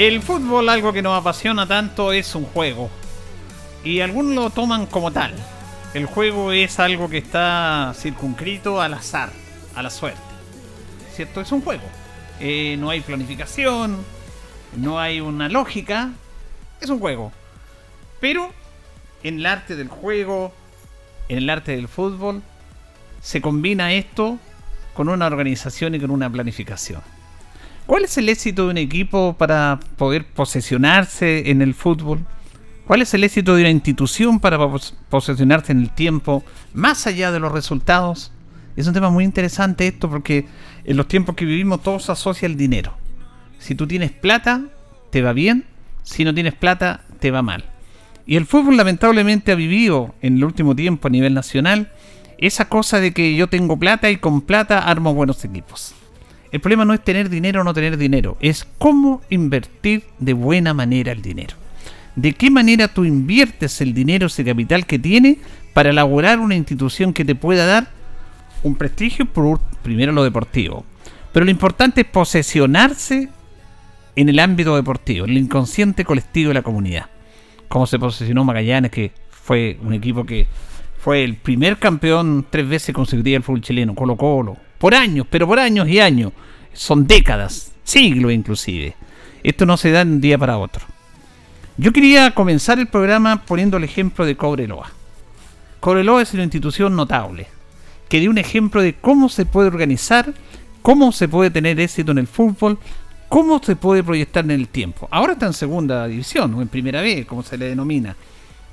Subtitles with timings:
[0.00, 2.88] El fútbol, algo que nos apasiona tanto, es un juego.
[3.84, 5.34] Y algunos lo toman como tal.
[5.92, 9.30] El juego es algo que está circunscrito al azar,
[9.74, 10.22] a la suerte.
[11.12, 11.42] ¿Cierto?
[11.42, 11.82] Es un juego.
[12.40, 13.98] Eh, no hay planificación,
[14.74, 16.12] no hay una lógica.
[16.80, 17.30] Es un juego.
[18.20, 18.50] Pero
[19.22, 20.54] en el arte del juego,
[21.28, 22.40] en el arte del fútbol,
[23.20, 24.38] se combina esto
[24.94, 27.02] con una organización y con una planificación.
[27.90, 32.24] ¿Cuál es el éxito de un equipo para poder posesionarse en el fútbol?
[32.86, 34.60] ¿Cuál es el éxito de una institución para
[35.08, 38.30] posesionarse en el tiempo, más allá de los resultados?
[38.76, 40.46] Es un tema muy interesante esto porque
[40.84, 42.94] en los tiempos que vivimos todo se asocia al dinero.
[43.58, 44.62] Si tú tienes plata,
[45.10, 45.64] te va bien.
[46.04, 47.64] Si no tienes plata, te va mal.
[48.24, 51.90] Y el fútbol lamentablemente ha vivido en el último tiempo a nivel nacional
[52.38, 55.96] esa cosa de que yo tengo plata y con plata armo buenos equipos.
[56.52, 60.74] El problema no es tener dinero o no tener dinero, es cómo invertir de buena
[60.74, 61.54] manera el dinero.
[62.16, 65.38] De qué manera tú inviertes el dinero, ese capital que tiene,
[65.72, 67.88] para elaborar una institución que te pueda dar
[68.64, 70.84] un prestigio por primero lo deportivo.
[71.32, 73.28] Pero lo importante es posesionarse
[74.16, 77.06] en el ámbito deportivo, en el inconsciente colectivo de la comunidad.
[77.68, 80.48] Como se posesionó Magallanes, que fue un equipo que
[80.98, 85.46] fue el primer campeón tres veces consecutiva del fútbol chileno, Colo Colo, por años, pero
[85.46, 86.32] por años y años.
[86.72, 88.96] Son décadas, siglos inclusive.
[89.42, 90.84] Esto no se da de un día para otro.
[91.76, 94.90] Yo quería comenzar el programa poniendo el ejemplo de Cobreloa.
[95.80, 97.46] Cobreloa es una institución notable,
[98.08, 100.32] que dio un ejemplo de cómo se puede organizar,
[100.82, 102.78] cómo se puede tener éxito en el fútbol,
[103.28, 105.08] cómo se puede proyectar en el tiempo.
[105.10, 108.16] Ahora está en segunda división, o en primera B, como se le denomina.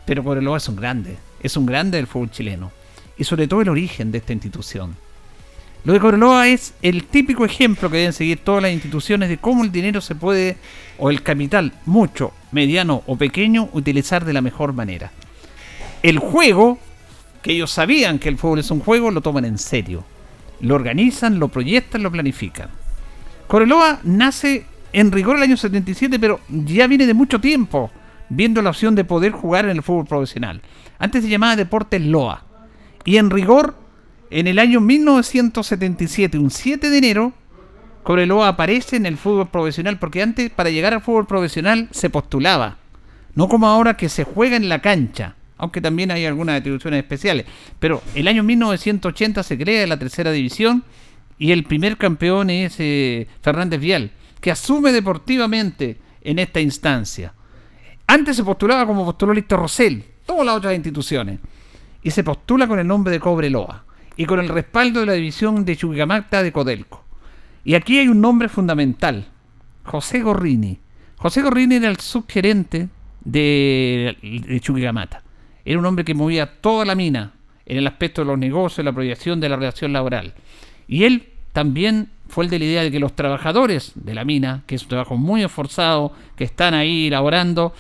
[0.06, 2.72] Pero Cobreloa es un grande, es un grande del fútbol chileno.
[3.18, 4.96] Y sobre todo el origen de esta institución.
[5.88, 9.64] Lo de Cobreloa es el típico ejemplo que deben seguir todas las instituciones de cómo
[9.64, 10.58] el dinero se puede,
[10.98, 15.14] o el capital, mucho, mediano o pequeño, utilizar de la mejor manera.
[16.04, 16.78] El juego,
[17.42, 20.04] que ellos sabían que el fútbol es un juego, lo toman en serio.
[20.60, 22.68] Lo organizan, lo proyectan, lo planifican.
[23.48, 27.92] Cobreloa nace en rigor el año 77, pero ya viene de mucho tiempo
[28.28, 30.62] viendo la opción de poder jugar en el fútbol profesional.
[31.00, 32.44] Antes se llamaba Deportes Loa.
[33.06, 33.87] Y en rigor
[34.30, 37.34] en el año 1977, un 7 de enero,
[38.04, 42.78] Cobreloa aparece en el fútbol profesional, porque antes para llegar al fútbol profesional se postulaba,
[43.36, 47.46] no como ahora que se juega en la cancha, aunque también hay algunas atribuciones especiales.
[47.80, 50.84] Pero el año 1980 se crea la tercera división
[51.38, 57.34] y el primer campeón es eh, Fernández Vial, que asume deportivamente en esta instancia.
[58.08, 61.40] Antes se postulaba como postuló Listo Rosell, todas las otras instituciones,
[62.04, 63.87] y se postula con el nombre de Cobreloa
[64.18, 67.04] y con el respaldo de la división de Chuquicamata de Codelco.
[67.64, 69.28] Y aquí hay un nombre fundamental,
[69.84, 70.80] José Gorrini.
[71.18, 72.90] José Gorrini era el subgerente
[73.24, 75.24] de, de Chuquicamata.
[75.64, 77.34] Era un hombre que movía toda la mina
[77.66, 80.34] en el aspecto de los negocios, la proyección de la relación laboral.
[80.88, 84.64] Y él también fue el de la idea de que los trabajadores de la mina,
[84.66, 87.74] que es un trabajo muy esforzado, que están ahí laborando,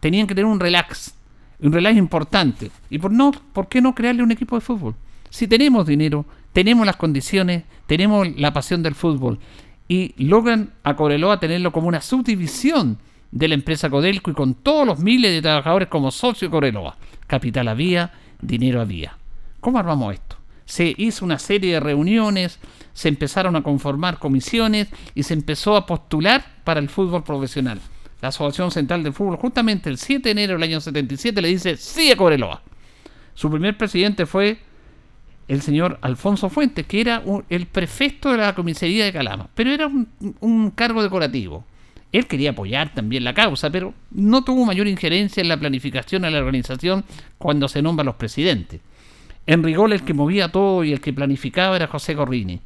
[0.00, 1.14] tenían que tener un relax,
[1.60, 2.70] un relax importante.
[2.90, 4.94] ¿Y por, no, por qué no crearle un equipo de fútbol?
[5.32, 9.38] Si tenemos dinero, tenemos las condiciones, tenemos la pasión del fútbol
[9.88, 12.98] y logran a Cobreloa tenerlo como una subdivisión
[13.30, 16.98] de la empresa Codelco y con todos los miles de trabajadores como socio Cobreloa.
[17.26, 18.12] Capital había,
[18.42, 19.16] dinero había.
[19.60, 20.36] ¿Cómo armamos esto?
[20.66, 22.58] Se hizo una serie de reuniones,
[22.92, 27.80] se empezaron a conformar comisiones y se empezó a postular para el fútbol profesional.
[28.20, 31.78] La Asociación Central del Fútbol, justamente el 7 de enero del año 77, le dice
[31.78, 32.60] sí a Cobreloa.
[33.34, 34.58] Su primer presidente fue
[35.48, 39.86] el señor Alfonso Fuentes, que era el prefecto de la comisaría de Calama, pero era
[39.88, 41.64] un, cargo decorativo.
[42.12, 46.30] Él quería apoyar también la causa, pero no tuvo mayor injerencia en la planificación de
[46.30, 47.04] la organización
[47.38, 48.80] cuando se nombran los presidentes.
[49.46, 52.60] En rigor, el que movía todo y el que planificaba era José Corrini.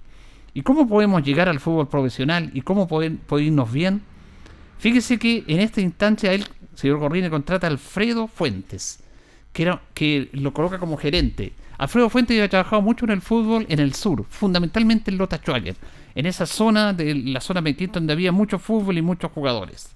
[0.53, 4.03] ¿Y cómo podemos llegar al fútbol profesional y cómo podemos irnos bien?
[4.79, 6.45] Fíjese que en esta instancia el
[6.75, 9.03] señor Corrini contrata a Alfredo Fuentes,
[9.53, 13.67] que, era, que lo coloca como gerente Alfredo Fuentes ha trabajado mucho en el fútbol
[13.69, 15.77] en el sur, fundamentalmente en Lota Schwager,
[16.15, 19.91] en esa zona de la zona Mequín donde había mucho fútbol y muchos jugadores.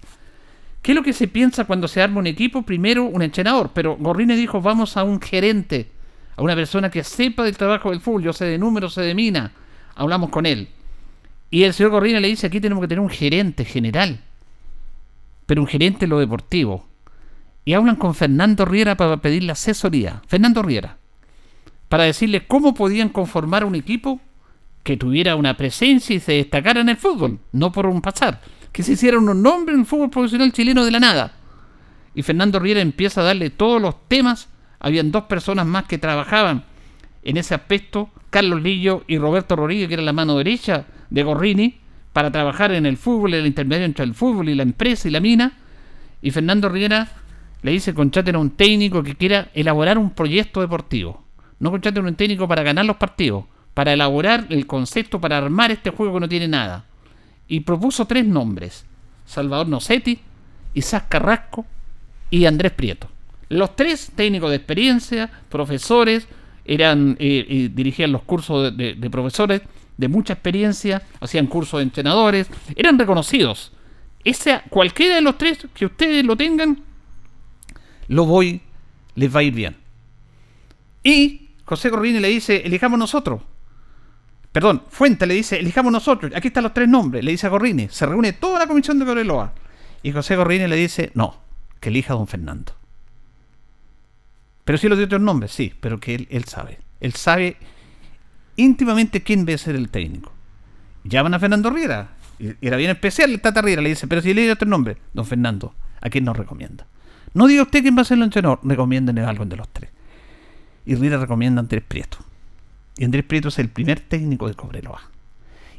[0.81, 2.61] ¿Qué es lo que se piensa cuando se arma un equipo?
[2.61, 5.89] Primero un entrenador, pero Gorrine dijo vamos a un gerente,
[6.35, 9.15] a una persona que sepa del trabajo del fútbol, yo sé de números, sé de
[9.15, 9.51] mina,
[9.95, 10.69] hablamos con él.
[11.49, 14.21] Y el señor Gorrine le dice aquí tenemos que tener un gerente general,
[15.47, 16.87] pero un gerente en lo deportivo.
[17.65, 20.23] Y hablan con Fernando Riera para pedirle asesoría.
[20.27, 20.97] Fernando Riera
[21.91, 24.21] para decirles cómo podían conformar un equipo
[24.81, 28.39] que tuviera una presencia y se destacara en el fútbol, no por un pasar,
[28.71, 31.33] que se hiciera un nombre en el fútbol profesional chileno de la nada.
[32.15, 34.47] Y Fernando Riera empieza a darle todos los temas.
[34.79, 36.63] Habían dos personas más que trabajaban
[37.23, 41.75] en ese aspecto, Carlos Lillo y Roberto Rodríguez, que era la mano derecha de Gorrini,
[42.13, 45.19] para trabajar en el fútbol, el intermedio entre el fútbol y la empresa y la
[45.19, 45.57] mina.
[46.21, 47.09] Y Fernando Riera
[47.63, 51.25] le dice, contraten a un técnico que quiera elaborar un proyecto deportivo.
[51.61, 55.91] No contraten un técnico para ganar los partidos, para elaborar el concepto, para armar este
[55.91, 56.85] juego que no tiene nada.
[57.47, 58.83] Y propuso tres nombres:
[59.27, 60.19] Salvador Nocetti,
[60.73, 61.67] Isaac Carrasco
[62.31, 63.07] y Andrés Prieto.
[63.49, 66.27] Los tres técnicos de experiencia, profesores,
[66.65, 69.61] eran eh, eh, dirigían los cursos de, profesores
[69.97, 73.71] de mucha experiencia, hacían cursos de entrenadores, eran reconocidos.
[74.23, 76.79] Ese, cualquiera de los tres que ustedes lo tengan,
[78.07, 78.61] lo voy,
[79.13, 79.75] les va a ir bien.
[81.03, 83.41] Y José Corrini le dice, elijamos nosotros.
[84.51, 86.29] Perdón, Fuente le dice, elijamos nosotros.
[86.35, 87.23] Aquí están los tres nombres.
[87.23, 87.87] Le dice a Corrini.
[87.87, 89.53] Se reúne toda la comisión de Cobreloa.
[90.03, 91.37] Y José Corrini le dice, no,
[91.79, 92.73] que elija a don Fernando.
[94.65, 96.79] Pero sí lo dio otros nombres, sí, pero que él, sabe.
[96.99, 97.55] Él sabe
[98.57, 100.33] íntimamente quién debe ser el técnico.
[101.05, 102.17] Llaman a Fernando Riera.
[102.37, 103.81] Y era bien especial el Tata Riera.
[103.81, 106.85] Le dice, pero si le dio otro nombre, don Fernando, ¿a quién nos recomienda?
[107.33, 109.89] No diga usted quién va a ser el entrenador, recomienden a alguien de los tres
[110.85, 112.17] y Riera recomienda a Andrés Prieto.
[112.97, 115.01] Y Andrés Prieto es el primer técnico de Cobreloa.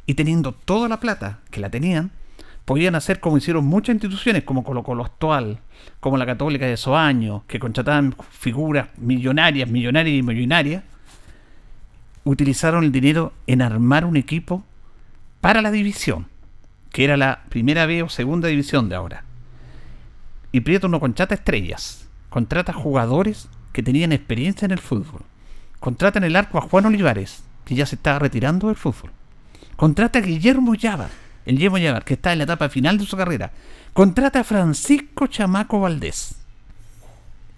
[0.05, 2.11] Y teniendo toda la plata que la tenían,
[2.65, 5.59] podían hacer como hicieron muchas instituciones, como Colo Colo actual,
[5.99, 10.83] como la Católica de esos años, que contrataban figuras millonarias, millonarias y millonarias,
[12.23, 14.63] utilizaron el dinero en armar un equipo
[15.41, 16.27] para la división,
[16.91, 19.23] que era la primera vez o segunda división de ahora.
[20.51, 25.23] Y Prieto no contrata estrellas, contrata jugadores que tenían experiencia en el fútbol.
[25.79, 29.11] Contrata en el arco a Juan Olivares, que ya se estaba retirando del fútbol.
[29.75, 31.09] Contrata a Guillermo Llavar,
[31.45, 33.51] el Guillermo Llavar, que está en la etapa final de su carrera.
[33.91, 36.35] Contrata a Francisco Chamaco Valdés.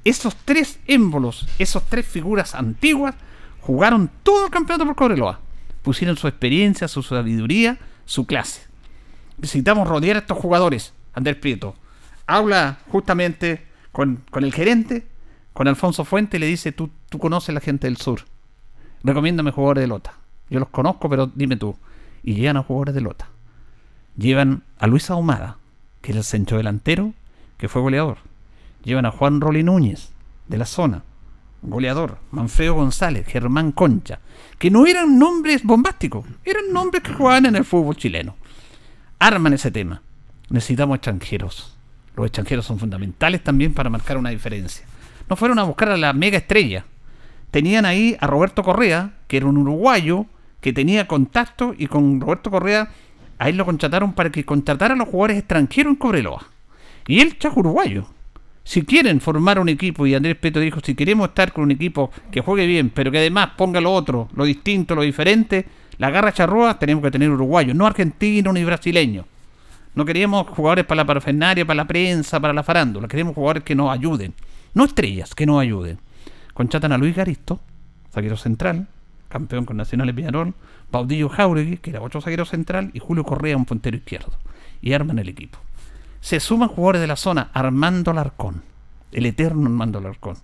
[0.04, 3.16] Esos tres émbolos, esos tres figuras antiguas,
[3.62, 5.40] jugaron todo el campeonato por Cobreloa.
[5.82, 8.62] Pusieron su experiencia, su sabiduría, su clase.
[9.38, 11.76] Necesitamos rodear a estos jugadores, Andrés Prieto.
[12.28, 15.06] Habla justamente con, con el gerente,
[15.56, 18.24] con Alfonso Fuente, le dice, tú, tú conoces a la gente del sur.
[19.06, 20.16] Recomiéndame jugadores de Lota.
[20.50, 21.78] Yo los conozco, pero dime tú.
[22.24, 23.30] Y llegan a jugadores de Lota.
[24.18, 25.56] Llevan a Luis Ahumada,
[26.02, 27.14] que es el centro delantero,
[27.58, 28.18] que fue goleador.
[28.84, 30.12] Llevan a Juan Roli Núñez,
[30.50, 31.04] de la zona,
[31.62, 32.18] goleador.
[32.32, 34.20] Manfredo González, Germán Concha,
[34.60, 38.36] que no eran nombres bombásticos, eran nombres que jugaban en el fútbol chileno.
[39.20, 40.02] Arman ese tema.
[40.50, 41.78] Necesitamos extranjeros.
[42.18, 44.86] Los extranjeros son fundamentales también para marcar una diferencia.
[45.30, 46.86] No fueron a buscar a la mega estrella.
[47.52, 50.26] Tenían ahí a Roberto Correa, que era un uruguayo
[50.62, 52.90] que tenía contacto y con Roberto Correa
[53.38, 56.48] a él lo contrataron para que contratara a los jugadores extranjeros en Cobreloa.
[57.08, 58.08] Y él es uruguayo.
[58.64, 62.10] Si quieren formar un equipo, y Andrés Peto dijo, si queremos estar con un equipo
[62.32, 65.68] que juegue bien, pero que además ponga lo otro, lo distinto, lo diferente,
[66.00, 69.26] la garra charrúa, tenemos que tener uruguayos, no argentinos ni brasileños.
[69.94, 73.08] No queríamos jugadores para la parafernaria, para la prensa, para la farándula.
[73.08, 74.34] Queremos jugadores que nos ayuden.
[74.76, 76.00] No estrellas, que nos ayuden.
[76.54, 77.62] Contratan a Luis Garisto,
[78.12, 78.88] zaguero central,
[79.30, 80.54] campeón con Nacional de
[80.92, 84.34] Baudillo Jauregui, que era otro zaguero central, y Julio Correa, un puntero izquierdo.
[84.82, 85.58] Y arman el equipo.
[86.20, 88.64] Se suman jugadores de la zona, Armando Larcón,
[89.12, 90.38] el eterno Armando Larcón.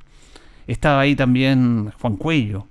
[0.66, 2.68] Estaba ahí también Juan Cuello.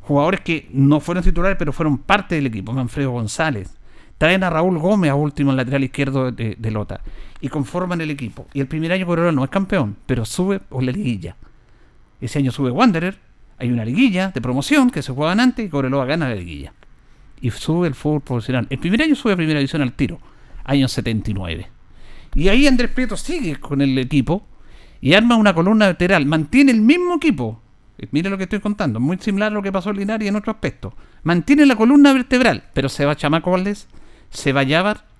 [0.00, 2.72] Jugadores que no fueron titulares, pero fueron parte del equipo.
[2.72, 3.76] Manfredo González.
[4.20, 7.00] Traen a Raúl Gómez a último, el lateral izquierdo de, de Lota.
[7.40, 8.46] Y conforman el equipo.
[8.52, 11.36] Y el primer año Cobreloa no es campeón, pero sube por la liguilla.
[12.20, 13.16] Ese año sube Wanderer.
[13.56, 16.74] Hay una liguilla de promoción que se juegan antes y Cobreloa gana la liguilla.
[17.40, 18.66] Y sube el fútbol profesional.
[18.68, 20.20] El primer año sube a primera división al tiro.
[20.64, 21.70] Año 79.
[22.34, 24.46] Y ahí Andrés Prieto sigue con el equipo
[25.00, 26.26] y arma una columna lateral.
[26.26, 27.62] Mantiene el mismo equipo.
[27.96, 29.00] Eh, Mire lo que estoy contando.
[29.00, 30.94] Muy similar a lo que pasó en Linares en otro aspecto.
[31.22, 32.64] Mantiene la columna vertebral.
[32.74, 33.88] Pero se va Chamaco Valdés,
[34.30, 34.64] se va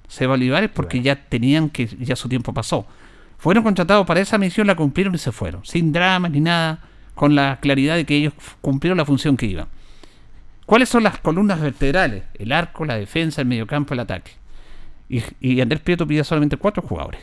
[0.09, 2.87] se va Olivares porque ya tenían que, ya su tiempo pasó.
[3.39, 5.65] Fueron contratados para esa misión, la cumplieron y se fueron.
[5.65, 6.81] Sin dramas ni nada.
[7.15, 9.69] Con la claridad de que ellos cumplieron la función que iban.
[10.67, 12.25] ¿Cuáles son las columnas vertebrales?
[12.35, 14.33] El arco, la defensa, el mediocampo, el ataque.
[15.09, 17.21] Y, y Andrés Prieto pide solamente cuatro jugadores.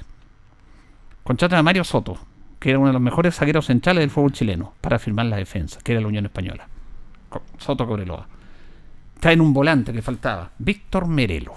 [1.24, 2.18] Contratan a Mario Soto,
[2.60, 5.80] que era uno de los mejores zagueros centrales del fútbol chileno, para firmar la defensa,
[5.84, 6.68] que era la Unión Española.
[7.58, 8.28] Soto Cobreloa.
[9.20, 11.56] Traen un volante que faltaba, Víctor Merelo,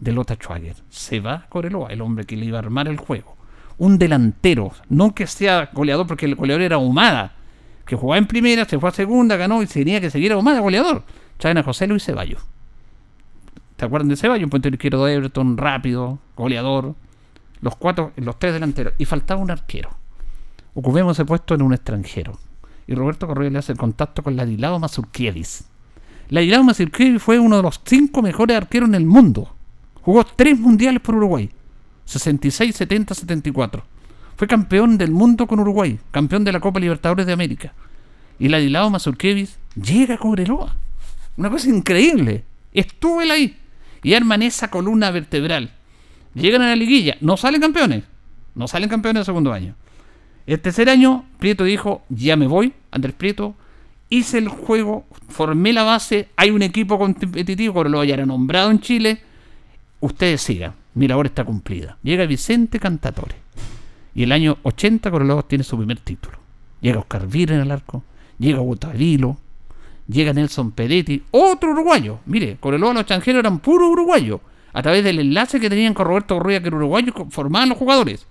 [0.00, 0.76] de Lota Schwager.
[0.88, 3.36] Se va a Cobreloa, el hombre que le iba a armar el juego.
[3.78, 7.34] Un delantero, no que sea goleador, porque el goleador era Humada,
[7.86, 10.60] que jugaba en primera, se fue a segunda, ganó y tenía que seguir a Humada,
[10.60, 11.02] goleador.
[11.38, 12.42] Traen a José Luis Ceballos.
[13.76, 14.44] ¿Te acuerdan de Ceballos?
[14.44, 16.94] Un puntero izquierdo de Everton, rápido, goleador.
[17.62, 18.94] Los cuatro, los tres delanteros.
[18.98, 19.90] Y faltaba un arquero.
[20.74, 22.38] Ocupemos ese puesto en un extranjero.
[22.86, 25.64] Y Roberto Correa le hace el contacto con Ladilao Mazurkiewicz.
[26.28, 29.54] Ladilao Mazurkiewicz fue uno de los cinco mejores arqueros en el mundo.
[30.02, 31.50] Jugó tres mundiales por Uruguay.
[32.04, 33.84] 66, 70, 74.
[34.36, 35.98] Fue campeón del mundo con Uruguay.
[36.10, 37.74] Campeón de la Copa Libertadores de América.
[38.38, 40.76] Y Ladilao Mazurkiewicz llega a Cobreloa.
[41.36, 42.44] Una cosa increíble.
[42.72, 43.56] Estuvo él ahí.
[44.02, 45.70] Y arman esa columna vertebral.
[46.34, 47.16] Llegan a la liguilla.
[47.20, 48.04] No salen campeones.
[48.54, 49.74] No salen campeones el segundo año.
[50.46, 53.54] El tercer año, Prieto dijo, ya me voy, Andrés Prieto.
[54.08, 58.80] Hice el juego, formé la base, hay un equipo competitivo, Cobreloa ya era nombrado en
[58.80, 59.22] Chile.
[60.00, 61.98] Ustedes sigan, mi labor está cumplida.
[62.02, 63.36] Llega Vicente Cantatore.
[64.14, 66.38] Y el año 80 Cobreloa tiene su primer título.
[66.80, 68.02] Llega Oscar Vira en el arco,
[68.38, 69.36] llega Gutavilo,
[70.08, 72.20] llega Nelson Peretti, otro uruguayo.
[72.26, 74.40] Mire, Cobreloa los extranjeros eran puro uruguayo.
[74.72, 78.26] A través del enlace que tenían con Roberto Correa, que era uruguayo, formaban los jugadores.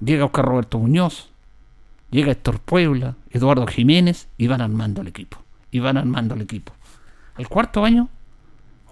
[0.00, 1.30] Llega Oscar Roberto Muñoz,
[2.10, 5.38] llega Héctor Puebla, Eduardo Jiménez y van armando el equipo.
[5.70, 6.72] Y van armando el equipo.
[7.36, 8.08] Al cuarto año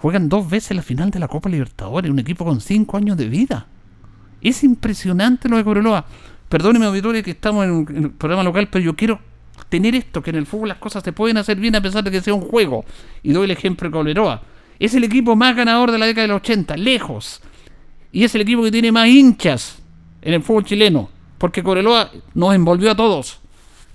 [0.00, 3.28] juegan dos veces la final de la Copa Libertadores, un equipo con cinco años de
[3.28, 3.66] vida.
[4.40, 6.06] Es impresionante lo de Cobreloa.
[6.48, 9.20] Perdóneme, auditores, que estamos en un, programa local, pero yo quiero
[9.68, 12.10] tener esto, que en el fútbol las cosas se pueden hacer bien a pesar de
[12.10, 12.84] que sea un juego.
[13.22, 14.42] Y doy el ejemplo de Cobreloa.
[14.78, 17.42] Es el equipo más ganador de la década de los 80, lejos.
[18.10, 19.82] Y es el equipo que tiene más hinchas
[20.22, 21.10] en el fútbol chileno.
[21.36, 23.40] Porque Cobreloa nos envolvió a todos.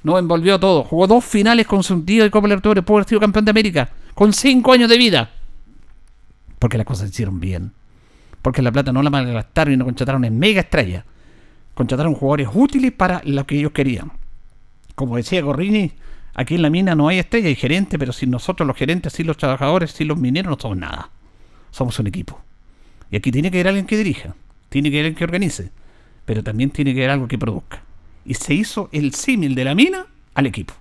[0.03, 0.85] Nos envolvió a todos.
[0.85, 2.83] Jugó dos finales consecutivas de Copa Libertadores.
[2.83, 3.89] Pudo haber sido campeón de América.
[4.13, 5.31] Con cinco años de vida.
[6.59, 7.73] Porque las cosas se hicieron bien.
[8.41, 11.05] Porque la plata no la malgastaron y no contrataron en mega estrella.
[11.73, 14.11] Contrataron jugadores útiles para lo que ellos querían.
[14.95, 15.91] Como decía Gorrini,
[16.33, 19.27] aquí en la mina no hay estrella, hay gerente, pero sin nosotros los gerentes, sin
[19.27, 21.09] los trabajadores, sin los mineros, no somos nada.
[21.71, 22.39] Somos un equipo.
[23.11, 24.35] Y aquí tiene que haber alguien que dirija,
[24.69, 25.71] tiene que haber alguien que organice,
[26.25, 27.81] pero también tiene que haber algo que produzca.
[28.25, 30.73] Y se hizo el símil de la mina al equipo.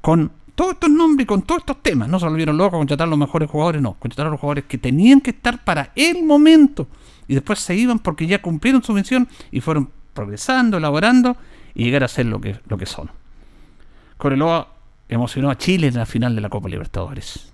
[0.00, 2.08] Con todos estos nombres, con todos estos temas.
[2.08, 3.94] No se volvieron locos a contratar a los mejores jugadores, no.
[3.94, 6.88] Contrataron a los jugadores que tenían que estar para el momento.
[7.28, 11.36] Y después se iban porque ya cumplieron su misión y fueron progresando, elaborando
[11.76, 13.08] y llegar a ser lo que, lo que son.
[14.16, 14.74] Coreloa
[15.08, 17.52] emocionó a Chile en la final de la Copa Libertadores.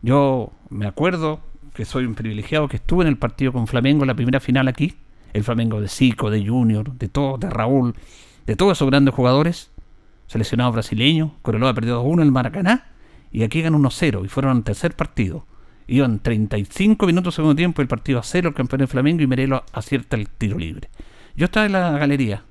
[0.00, 1.40] Yo me acuerdo
[1.74, 4.94] que soy un privilegiado que estuve en el partido con Flamengo, la primera final aquí.
[5.32, 7.96] El Flamengo de Zico, de Junior, de todo, de Raúl,
[8.46, 9.72] de todos esos grandes jugadores.
[10.30, 11.34] Seleccionado brasileño.
[11.42, 12.86] Coreloa perdió 2-1 en el Maracaná.
[13.32, 15.44] Y aquí ganó 1-0 y fueron al tercer partido.
[15.88, 19.64] Iban 35 minutos segundo tiempo, el partido a cero, el campeón de Flamengo y Merelo
[19.72, 20.88] acierta el tiro libre.
[21.34, 22.44] Yo estaba en la galería.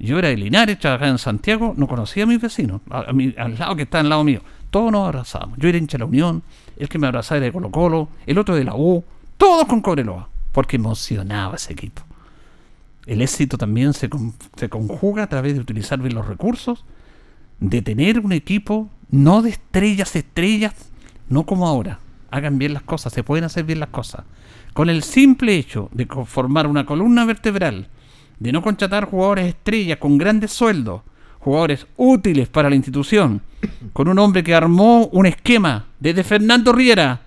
[0.00, 3.56] Yo era de Linares, trabajaba en Santiago, no conocía a mis vecinos, a, mi, al
[3.56, 4.40] lado que está al lado mío.
[4.70, 5.58] Todos nos abrazábamos.
[5.58, 6.42] Yo era hincha de la Unión,
[6.76, 9.04] el que me abrazaba era de Colo Colo, el otro de la U,
[9.36, 12.02] todos con Cobreloa, porque emocionaba ese equipo.
[13.06, 14.10] El éxito también se,
[14.56, 16.84] se conjuga a través de utilizar bien los recursos,
[17.60, 20.74] de tener un equipo no de estrellas, estrellas,
[21.28, 22.00] no como ahora.
[22.30, 24.24] Hagan bien las cosas, se pueden hacer bien las cosas.
[24.72, 27.88] Con el simple hecho de formar una columna vertebral,
[28.38, 31.02] de no contratar jugadores estrellas con grandes sueldos,
[31.38, 33.40] jugadores útiles para la institución,
[33.92, 37.20] con un hombre que armó un esquema desde Fernando Riera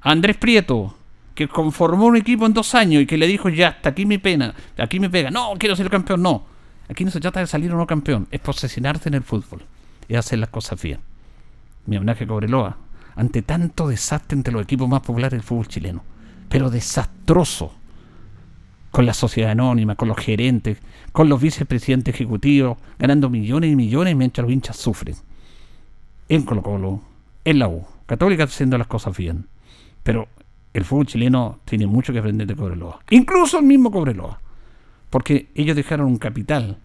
[0.00, 0.94] a Andrés Prieto,
[1.34, 4.18] que conformó un equipo en dos años y que le dijo ya, hasta aquí mi
[4.18, 6.44] pena, aquí me pega, no, quiero ser campeón, no.
[6.88, 9.62] Aquí no se trata de salir o no campeón, es posesionarse en el fútbol
[10.08, 11.00] y hacer las cosas bien.
[11.86, 12.76] Mi homenaje a Cobreloa,
[13.16, 16.02] ante tanto desastre entre los equipos más populares del fútbol chileno,
[16.48, 17.72] pero desastroso
[18.90, 20.78] con la sociedad anónima, con los gerentes,
[21.12, 25.16] con los vicepresidentes ejecutivos, ganando millones y millones mientras los hinchas sufren.
[26.28, 27.00] En Colo Colo,
[27.44, 29.46] en la U, Católica haciendo las cosas bien.
[30.02, 30.28] Pero
[30.72, 33.00] el fútbol chileno tiene mucho que aprender de Cobreloa.
[33.10, 34.40] Incluso el mismo Cobreloa.
[35.16, 36.76] Porque ellos dejaron un capital,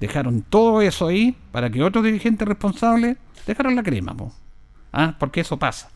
[0.00, 4.16] dejaron todo eso ahí para que otros dirigentes responsables dejaron la crema.
[4.92, 5.14] ¿Ah?
[5.20, 5.88] Porque eso pasa.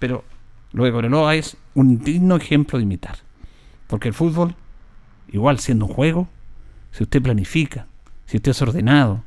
[0.00, 0.24] Pero
[0.72, 3.18] lo de Cobreloa es un digno ejemplo de imitar.
[3.86, 4.56] Porque el fútbol
[5.28, 6.26] igual siendo un juego,
[6.90, 7.86] si usted planifica,
[8.26, 9.22] si usted es ordenado,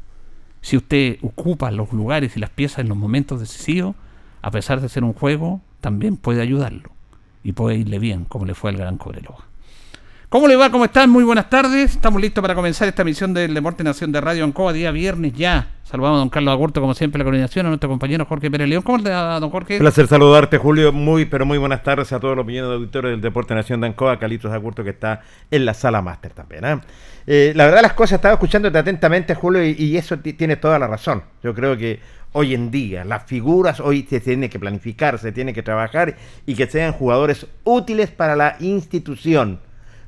[0.59, 3.95] si usted ocupa los lugares y las piezas en los momentos decisivos,
[4.41, 6.89] a pesar de ser un juego, también puede ayudarlo
[7.41, 9.50] y puede irle bien, como le fue al Gran Cobreloa.
[10.31, 10.69] ¿Cómo le va?
[10.69, 11.09] ¿Cómo están?
[11.09, 11.91] Muy buenas tardes.
[11.91, 15.71] Estamos listos para comenzar esta emisión del Deporte Nación de Radio Ancoa, día viernes ya.
[15.83, 18.81] Saludamos a don Carlos Agurto, como siempre, la coordinación, a nuestro compañero Jorge Pérez León.
[18.81, 19.79] ¿Cómo va, don Jorge?
[19.79, 20.93] Placer saludarte, Julio.
[20.93, 23.87] Muy, pero muy buenas tardes a todos los millones de auditores del Deporte Nación de
[23.87, 25.19] Ancoa, Calitos Agurto, que está
[25.51, 26.63] en la sala máster también.
[26.63, 26.79] ¿eh?
[27.27, 30.87] Eh, la verdad, las cosas, estaba escuchándote atentamente, Julio, y, y eso tiene toda la
[30.87, 31.23] razón.
[31.43, 31.99] Yo creo que
[32.31, 33.03] hoy en día.
[33.03, 36.15] Las figuras hoy se tiene que planificar, se tiene que trabajar
[36.45, 39.59] y que sean jugadores útiles para la institución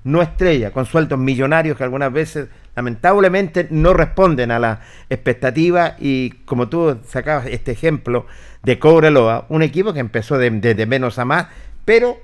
[0.03, 6.31] no estrella, con sueldos millonarios que algunas veces lamentablemente no responden a la expectativa y
[6.45, 8.25] como tú sacabas este ejemplo
[8.63, 11.47] de Cobreloa, un equipo que empezó de, menos a más,
[11.85, 12.17] pero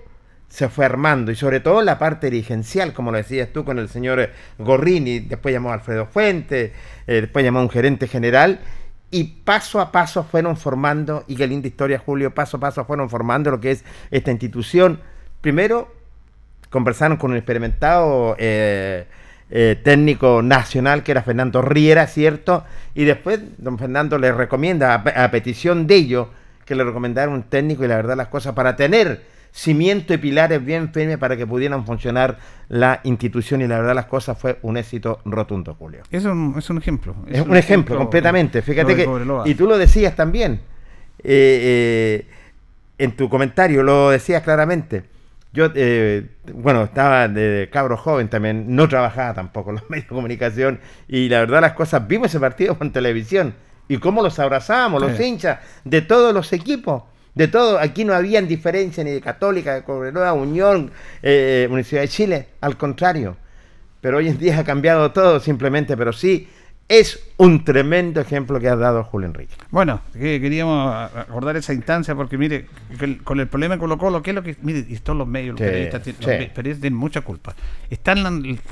[0.47, 1.31] se fue armando.
[1.31, 5.53] Y sobre todo la parte dirigencial, como lo decías tú con el señor Gorrini, después
[5.53, 6.71] llamó a Alfredo Fuentes,
[7.07, 8.59] eh, después llamó a un gerente general
[9.11, 13.09] y paso a paso fueron formando, y qué linda historia Julio, paso a paso fueron
[13.09, 14.99] formando lo que es esta institución,
[15.41, 15.98] primero
[16.69, 19.05] conversaron con un experimentado eh,
[19.49, 22.63] eh, técnico nacional que era Fernando Riera, ¿cierto?
[22.93, 26.27] Y después don Fernando le recomienda, a, petición de ellos,
[26.65, 30.63] que le recomendaron un técnico y la verdad las cosas para tener cimiento y pilares
[30.63, 34.77] bien firmes para que pudieran funcionar la institución y la verdad las cosas fue un
[34.77, 36.03] éxito rotundo, Julio.
[36.11, 37.15] Es un, es un ejemplo.
[37.27, 38.61] Es, un, ejemplo, completamente.
[38.61, 39.09] Fíjate que...
[39.45, 40.61] Y tú lo decías también.
[41.23, 42.27] Eh,
[42.99, 45.03] en tu comentario lo decías claramente
[45.51, 50.15] yo, eh, bueno, estaba de cabro joven también, no trabajaba tampoco en los medios de
[50.15, 53.55] comunicación y la verdad las cosas, vimos ese partido con televisión
[53.87, 58.41] y cómo los abrazábamos, los hinchas de todos los equipos, de todo, aquí no había
[58.41, 60.91] diferencia ni de Católica, de Cobreloa, Unión,
[61.23, 63.35] eh, Universidad de Chile, al contrario,
[64.01, 66.47] pero hoy en día ha cambiado todo simplemente, pero sí
[66.89, 69.53] es un tremendo ejemplo que ha dado Julio Enrique.
[69.69, 72.65] Bueno, que queríamos acordar esa instancia porque mire,
[72.99, 74.57] con- con el problema de Colo Colo, ¿qué es lo que...
[74.63, 76.45] Mire, y todos los medios, los Sí, periodistas, tienen- sí.
[76.45, 77.55] los periodistas tienen mucha culpa.
[77.91, 78.23] Están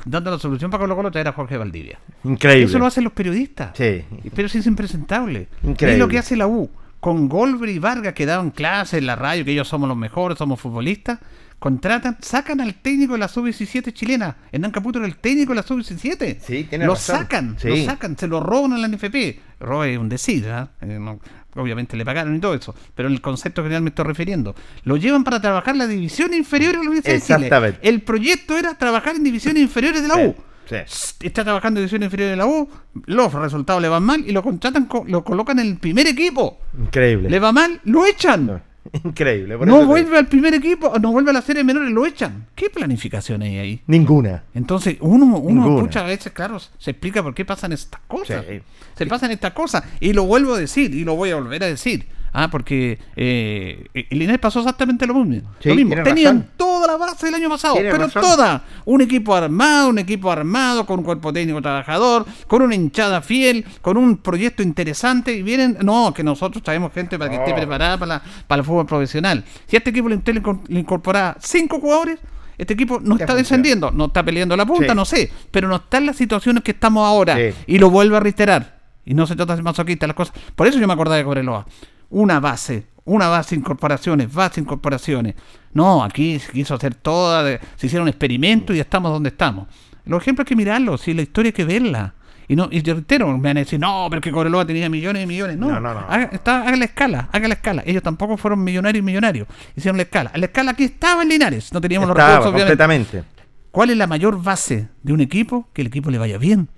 [0.04, 1.98] dando la solución para Colo Colo traer a Jorge Valdivia.
[2.24, 2.64] Increíble.
[2.64, 3.70] Eso lo hacen los periodistas.
[3.74, 4.04] Sí.
[4.34, 5.46] Pero sí es impresentable.
[5.62, 5.92] Increíble.
[5.94, 6.68] Es lo que hace la U.
[7.00, 10.36] Con Golver y Vargas que daban clases en la radio, que ellos somos los mejores,
[10.36, 11.20] somos futbolistas.
[11.58, 14.36] Contratan, sacan al técnico de la sub-17 chilena.
[14.52, 16.38] Hernán Caputo era el técnico de la sub-17.
[16.40, 17.16] Sí, tiene Lo razón.
[17.16, 17.68] sacan, Sí.
[17.68, 19.40] lo sacan, se lo roban a la NFP.
[19.60, 20.70] Robo es un decir, ¿ah?
[20.80, 21.18] Eh, no-
[21.56, 24.54] obviamente le pagaron y todo eso, pero en el concepto general me estoy refiriendo.
[24.84, 27.34] Lo llevan para trabajar la división inferior de la Universidad de Chile.
[27.36, 27.88] Exactamente.
[27.88, 30.36] El proyecto era trabajar en divisiones inferiores de la U
[30.68, 31.14] Sí, sí.
[31.26, 32.68] está trabajando en división inferior de la U,
[33.06, 36.60] los resultados le van mal y lo contratan, co- lo colocan en el primer equipo.
[36.78, 37.28] Increíble.
[37.28, 38.62] Le va mal, lo echan.
[39.04, 39.56] Increíble.
[39.58, 42.46] por No vuelve al primer equipo, no vuelve a la serie menores, lo echan.
[42.54, 43.82] ¿Qué planificación hay ahí?
[43.86, 44.44] Ninguna.
[44.54, 48.44] Entonces, uno, uno muchas veces, claro, se explica por qué pasan estas cosas.
[48.48, 48.60] Sí.
[48.96, 49.84] Se pasan estas cosas.
[50.00, 52.06] Y lo vuelvo a decir, y lo voy a volver a decir.
[52.32, 55.50] Ah, porque eh, el Inés pasó exactamente lo mismo.
[55.60, 55.94] Sí, lo mismo.
[56.04, 56.50] Tenían razón.
[56.56, 58.22] toda la base del año pasado, pero razón.
[58.22, 58.64] toda.
[58.84, 63.64] Un equipo armado, un equipo armado, con un cuerpo técnico trabajador, con una hinchada fiel,
[63.80, 65.32] con un proyecto interesante.
[65.32, 67.56] Y vienen, no, que nosotros traemos gente para que esté No.
[67.56, 69.44] preparada para, la- para el fútbol profesional.
[69.66, 72.18] Si a este equipo le, le incor- le incorpora cinco jugadores,
[72.58, 74.96] este equipo no está descendiendo, no está peleando la punta, Sí.
[74.96, 77.36] no sé, pero no está en las situaciones que estamos ahora.
[77.36, 77.54] Sí.
[77.68, 78.78] Y lo vuelvo a reiterar.
[79.04, 80.34] Y no se trata de masoquista las cosas.
[80.54, 81.64] Por eso yo me acordaba de Cobreloa.
[82.10, 85.34] Una base, una base, incorporaciones, base, incorporaciones.
[85.72, 89.66] No, aquí se quiso hacer toda, de- se hicieron experimentos y estamos donde estamos.
[90.04, 92.14] Los ejemplos hay que mirarlos, si la historia hay que verla.
[92.50, 95.22] Y no, y yo reitero, me van a decir, no, pero que Cobreloa tenía millones
[95.22, 95.58] y millones.
[95.58, 96.00] No, No, no, no.
[96.08, 97.82] Haga, está, haga la escala, haga la escala.
[97.84, 99.46] Ellos tampoco fueron millonarios y millonarios.
[99.76, 100.30] Hicieron la escala.
[100.34, 101.70] La escala aquí estaba en Linares.
[101.74, 102.78] No teníamos los recursos, obviamente.
[102.78, 103.24] completamente.
[103.70, 105.68] ¿Cuál es la mayor base de un equipo?
[105.74, 106.70] Que el equipo le vaya bien.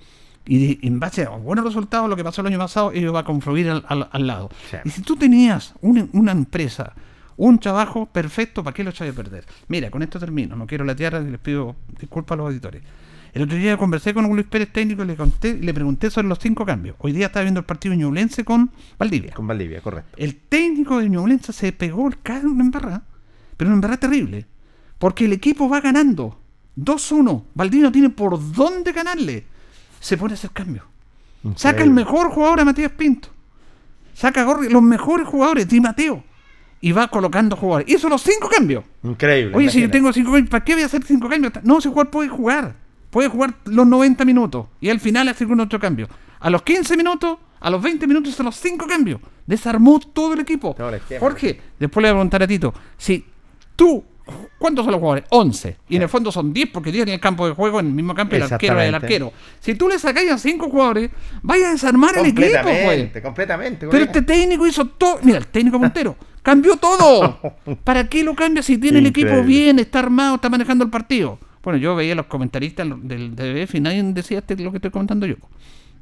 [0.47, 3.25] Y en base a buenos resultados, lo que pasó el año pasado, ello va a
[3.25, 4.51] confluir al, al- al lado.
[4.71, 4.77] Sí.
[4.85, 6.95] Y si tú tenías una, una empresa,
[7.37, 9.45] un trabajo perfecto, ¿para qué lo echáis a perder?
[9.69, 10.57] Mira, con esto termino.
[10.57, 12.83] No quiero latear y les pido disculpas a los auditores.
[13.33, 16.27] El otro día conversé con un Luis Pérez técnico y le, conté, le pregunté sobre
[16.27, 16.97] los cinco cambios.
[16.99, 19.33] Hoy día estaba viendo el partido ñublense con Valdivia.
[19.35, 20.11] Con Valdivia, correcto.
[20.17, 23.05] El técnico de Ñublense se pegó el cara en una embarrada,
[23.57, 24.47] pero una embarrada terrible.
[24.99, 26.41] Porque el equipo va ganando
[26.77, 27.45] 2-1.
[27.55, 29.45] Valdivia no tiene por dónde ganarle.
[30.01, 30.83] Se pone a hacer cambio.
[31.57, 33.29] Saca el mejor jugador a Matías Pinto.
[34.15, 36.23] Saca a Gorri- los mejores jugadores, Di Mateo.
[36.83, 37.89] Y va colocando jugadores.
[37.95, 38.85] Hizo los cinco cambios.
[39.03, 39.57] Increíble.
[39.57, 41.53] Oye, si yo tengo cinco cambios, ¿para qué voy a hacer cinco cambios?
[41.63, 42.75] No, ese jugador puede jugar.
[43.11, 44.67] Puede jugar los 90 minutos.
[44.81, 46.09] Y al final hace un otro cambio.
[46.41, 49.21] A los 15 minutos, a los 20 minutos hizo los cinco cambios.
[49.47, 50.75] Desarmó todo el equipo.
[50.75, 51.21] Todo el esquema.
[51.21, 52.73] Jorge, después le voy a preguntar a Tito.
[52.97, 53.25] Si
[53.77, 54.03] tú,
[54.59, 55.25] ¿cuántos son los jugadores?
[55.31, 55.77] 11.
[55.89, 57.93] Y en el fondo son 10 porque 10 en el campo de juego, en el
[57.93, 59.33] mismo campo, el arquero es el arquero.
[59.61, 61.11] Si tú le sacáis a cinco jugadores,
[61.43, 62.63] vaya a desarmar el equipo, pues.
[62.63, 63.89] Completamente, completamente.
[63.89, 65.19] Pero este técnico hizo todo.
[65.23, 67.39] Mira, el técnico Montero cambió todo.
[67.85, 71.39] ¿Para qué lo cambia si tiene el equipo bien, está armado, está manejando el partido?
[71.63, 74.91] Bueno, yo veía a los comentaristas del DBF y nadie decía este, lo que estoy
[74.91, 75.37] comentando yo.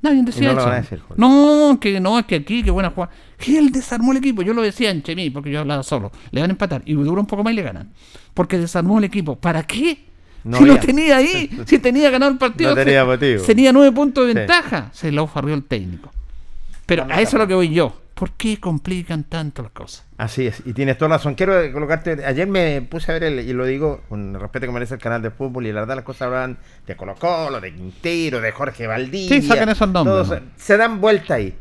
[0.00, 0.68] Nadie decía no lo eso.
[0.68, 1.14] van a decir, Jorge.
[1.16, 3.12] no, que no, es que aquí, que buena jugada.
[3.36, 4.42] Que él desarmó el equipo.
[4.42, 6.12] Yo lo decía en Chemí, porque yo hablaba solo.
[6.30, 7.90] Le van a empatar y dura un poco más y le ganan.
[8.34, 9.36] Porque desarmó el equipo.
[9.36, 10.04] ¿Para qué?
[10.44, 12.70] No si lo tenía ahí, si tenía ganado el partido.
[12.70, 13.42] No tenía se- motivo.
[13.42, 14.38] Tenía nueve puntos de Sí.
[14.38, 14.90] ventaja.
[14.92, 16.10] Se lo farrió el técnico.
[16.86, 18.00] Pero a eso es lo que voy yo.
[18.18, 20.04] ¿Por qué complican tanto las cosas?
[20.16, 21.36] Así es, y tienes toda la razón.
[21.36, 22.24] Quiero colocarte.
[22.24, 25.00] Ayer me puse a ver, el, y lo digo con el respeto que merece el
[25.00, 28.50] canal de fútbol, y la verdad las cosas hablan de Colo Colo, de Quintero, de
[28.50, 29.40] Jorge Valdivia.
[29.40, 30.48] Sí, sacan esos nombres, todos, ¿no?
[30.56, 31.56] Se dan vuelta ahí.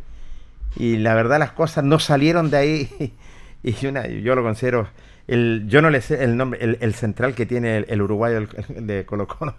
[0.76, 3.14] Y la verdad las cosas no salieron de ahí.
[3.64, 4.88] Y una, yo lo considero.
[5.28, 8.48] El, yo no le sé el nombre, el, el central que tiene el, el uruguayo
[8.70, 9.56] de Colo Colo,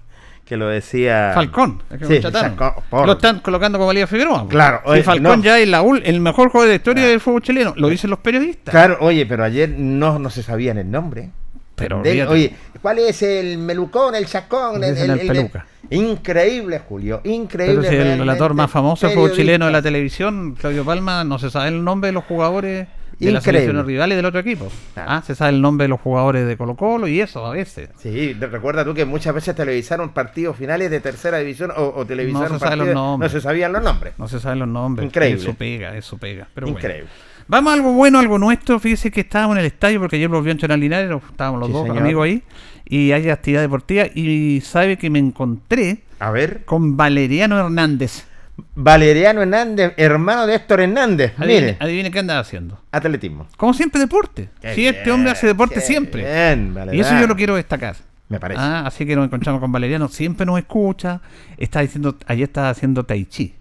[0.48, 1.32] que lo decía.
[1.34, 1.82] Falcón.
[1.90, 2.56] es que Sí, lo chataron.
[2.56, 4.38] Falcón, por- Lo están colocando como Valía Figueroa.
[4.44, 4.50] pues.
[4.50, 5.44] Claro, oye, Falcón no.
[5.44, 7.74] ya es la ul- el mejor jugador de la historia del fútbol chileno.
[7.76, 8.72] Lo dicen los periodistas.
[8.72, 11.30] Claro, oye, pero ayer no, no se sabían el nombre.
[11.74, 12.32] Pero olvídate.
[12.32, 14.82] oye, ¿cuál es el melucón, el chacón?
[14.82, 15.64] El, peluca.
[15.90, 17.88] Increíble, Julio, increíble.
[17.88, 21.38] Pero si el relator más famoso del fútbol chileno de la televisión, Claudio Palma, no
[21.38, 22.88] se sabe el nombre de los jugadores
[23.26, 24.70] de las selecciones rivales del otro equipo.
[24.94, 25.11] Claro.
[25.11, 27.90] Ah, se sabe el nombre de los jugadores de Colo Colo y eso a veces.
[27.98, 32.52] Sí, recuerda tú que muchas veces televisaron partidos finales de tercera división o, o televisaron
[32.52, 33.33] No se saben los partidos- nombres.
[33.33, 34.14] no se sabían los nombres.
[34.18, 35.07] No se saben los nombres.
[35.07, 35.38] Increíble.
[35.38, 36.48] Es su pega, es su pega.
[36.54, 36.78] Pero bueno.
[36.78, 37.09] Increíble.
[37.50, 38.78] Vamos a algo bueno, algo nuestro.
[38.78, 41.72] Fíjese que estábamos en el estadio porque ayer volvió a entrenar Linares, estábamos los Sí,
[41.72, 42.02] dos señor.
[42.02, 42.42] amigos ahí.
[42.85, 44.04] Y hay actividad deportiva.
[44.14, 48.26] Y sabe que me encontré A ver, con Valeriano Hernández.
[48.75, 51.33] Valeriano Hernández, hermano de Héctor Hernández.
[51.38, 52.81] Adivine, Mire, adivine qué andaba haciendo.
[52.92, 53.47] atletismo.
[53.57, 54.49] Como siempre, deporte.
[54.61, 56.23] Qué Si este hombre hace deporte siempre.
[56.23, 57.97] bien, y eso yo lo quiero destacar.
[58.29, 58.61] Me parece.
[58.61, 60.09] Ah, así que nos encontramos con Valeriano.
[60.09, 61.21] Siempre nos escucha.
[61.57, 63.55] Está diciendo, ayer estaba haciendo Tai Chi.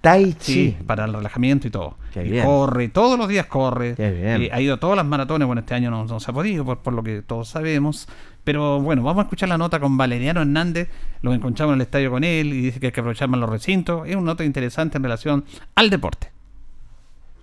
[0.00, 0.52] Tai Chi.
[0.52, 1.96] Sí, para el relajamiento y todo.
[2.12, 2.44] Qué Y bien.
[2.44, 3.94] corre, todos los días corre.
[3.94, 4.42] Qué bien.
[4.42, 6.64] Eh, ha ido a todas las maratones, bueno, este año no, no se ha podido,
[6.64, 8.08] por, por lo que todos sabemos.
[8.48, 10.88] Pero bueno, vamos a escuchar la nota con Valeriano Hernández.
[11.20, 13.50] Lo encontramos en el estadio con él y dice que hay que aprovechar más los
[13.50, 14.08] recintos.
[14.08, 16.30] Es una nota interesante en relación al deporte.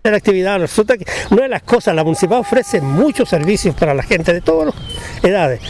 [0.01, 0.59] la actividad.
[0.59, 4.41] Resulta que una de las cosas, la municipalidad ofrece muchos servicios para la gente de
[4.41, 5.61] todas las edades.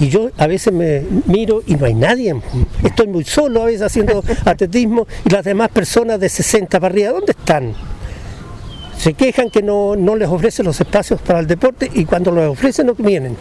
[0.00, 2.34] Y yo a veces me miro y no hay nadie.
[2.82, 7.12] Estoy muy solo a veces haciendo atletismo y las demás personas de 60 para arriba,
[7.12, 7.74] ¿dónde están?
[8.98, 12.50] Se quejan que no, no les ofrecen los espacios para el deporte y cuando los
[12.50, 13.36] ofrecen no vienen.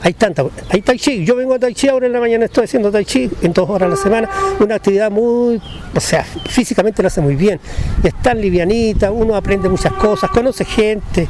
[0.00, 2.64] Hay tanta, hay tai chi, yo vengo a tai chi ahora en la mañana estoy
[2.64, 4.30] haciendo tai chi en dos horas a la semana,
[4.60, 5.60] una actividad muy,
[5.92, 7.58] o sea, físicamente lo hace muy bien,
[8.04, 11.26] es tan livianita, uno aprende muchas cosas, conoce gente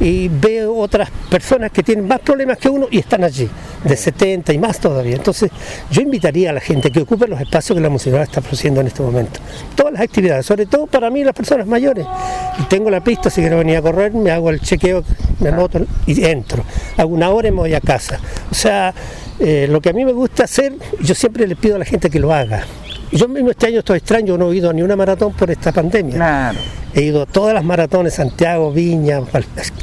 [0.00, 3.48] y ve otras personas que tienen más problemas que uno y están allí,
[3.84, 5.16] de 70 y más todavía.
[5.16, 5.50] Entonces
[5.90, 8.88] yo invitaría a la gente que ocupe los espacios que la municipalidad está ofreciendo en
[8.88, 9.40] este momento.
[9.74, 12.06] Todas las actividades, sobre todo para mí las personas mayores.
[12.68, 15.02] Tengo la pista, si quiero venir a correr, me hago el chequeo,
[15.40, 16.64] me anoto y entro.
[16.96, 18.09] Hago una hora y me voy a casa.
[18.50, 18.94] O sea,
[19.38, 22.10] eh, lo que a mí me gusta hacer, yo siempre le pido a la gente
[22.10, 22.64] que lo haga.
[23.12, 25.72] Yo mismo este año estoy extraño, no he ido a ni una maratón por esta
[25.72, 26.14] pandemia.
[26.14, 26.58] Claro.
[26.94, 29.20] He ido a todas las maratones, Santiago, Viña,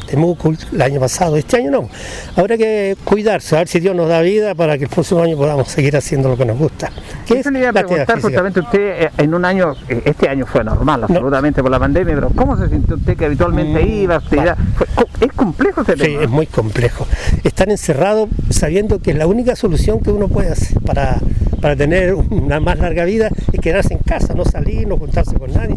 [0.09, 1.89] Temuco, el año pasado, este año no.
[2.35, 5.37] Habrá que cuidarse, a ver si Dios nos da vida para que el próximo año
[5.37, 6.91] podamos seguir haciendo lo que nos gusta.
[7.25, 10.45] Eso es le iba a preguntar justamente usted, eh, en un año, eh, este año
[10.45, 14.17] fue normal, absolutamente por la pandemia, pero ¿cómo se sintió usted que habitualmente Mm, iba?
[14.17, 14.37] Usted
[14.75, 14.87] fue-
[15.27, 16.23] es complejo ese Sí, tema.
[16.23, 17.07] es muy complejo.
[17.43, 21.19] Estar encerrado sabiendo que la única solución que uno puede hacer para,
[21.61, 25.51] para tener una más larga vida es quedarse en casa, no salir, no juntarse con
[25.53, 25.75] nadie.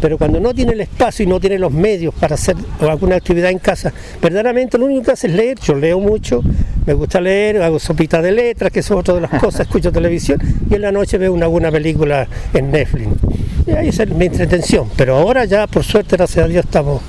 [0.00, 3.50] Pero cuando no tiene el espacio y no tiene los medios para hacer alguna actividad
[3.50, 5.58] en casa, verdaderamente lo único que hace es leer.
[5.60, 6.42] Yo leo mucho,
[6.86, 10.40] me gusta leer, hago sopita de letras, que es otra de las cosas, escucho televisión
[10.68, 13.08] y en la noche veo una buena película en Netflix.
[13.66, 14.88] Y ahí es mi entretención.
[14.96, 17.02] Pero ahora ya, por suerte, gracias a Dios, estamos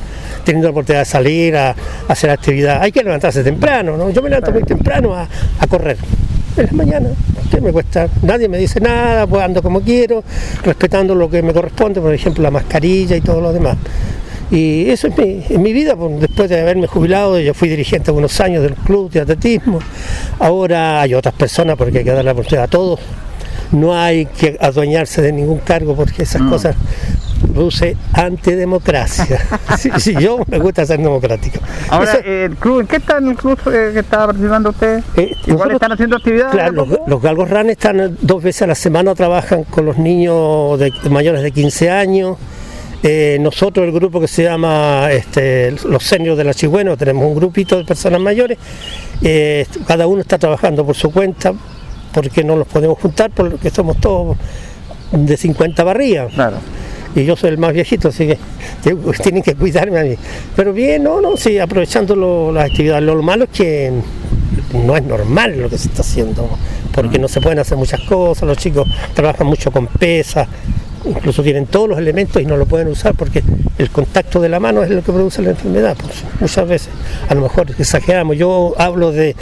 [0.43, 1.75] teniendo la oportunidad de salir a, a
[2.07, 2.81] hacer actividad.
[2.81, 4.09] Hay que levantarse temprano, ¿no?
[4.09, 5.27] Yo me levanto muy temprano a,
[5.59, 5.97] a correr.
[6.57, 7.09] En la mañana,
[7.49, 8.09] ¿qué me cuesta?
[8.23, 10.23] Nadie me dice nada, pues ando como quiero,
[10.63, 13.77] respetando lo que me corresponde, por ejemplo, la mascarilla y todo lo demás.
[14.51, 18.63] Y eso es mi vida, pues, después de haberme jubilado, yo fui dirigente unos años
[18.63, 19.79] del club de atletismo.
[20.39, 22.99] Ahora hay otras personas porque hay que dar la oportunidad a todos.
[23.71, 26.75] No hay que adueñarse de ningún cargo porque esas cosas
[27.53, 29.39] produce antidemocracia.
[29.77, 31.59] Sí, sí, yo me gusta ser democrático.
[31.89, 34.69] Ahora, Eso- eh, el club, ¿en qué está en el club eh, que estaba participando
[34.69, 34.99] usted?
[35.15, 36.51] Eh, Igual nosotros- están haciendo actividades.
[36.51, 40.77] Claro, los, los galgos RAN están dos veces a la semana, trabajan con los niños
[40.79, 42.37] de, de mayores de 15 años.
[43.03, 47.33] Eh, nosotros, el grupo que se llama este, los seniors de la Chigüeno, tenemos un
[47.35, 48.59] grupito de personas mayores.
[49.87, 51.53] Cada uno está trabajando por su cuenta,
[52.13, 54.37] porque no los podemos juntar, porque somos todos
[55.11, 56.33] de 50 barrigas.
[56.33, 56.57] Claro.
[57.13, 58.37] Y yo soy el más viejito, así que
[58.83, 60.15] tengo- tienen que cuidarme a mí.
[60.55, 63.03] Pero bien, no, no, sí, aprovechando lo- las actividades.
[63.03, 63.91] Lo malo es que
[64.85, 66.47] no es normal lo que se está haciendo,
[66.93, 70.47] porque no se pueden hacer muchas cosas, los chicos trabajan mucho con pesas,
[71.05, 73.43] incluso tienen todos los elementos y no lo pueden usar porque
[73.77, 75.97] el contacto de la mano es lo que produce la enfermedad.
[75.99, 76.89] pues, muchas veces,
[77.27, 78.37] a lo mejor exageramos.
[78.37, 79.35] Yo hablo de,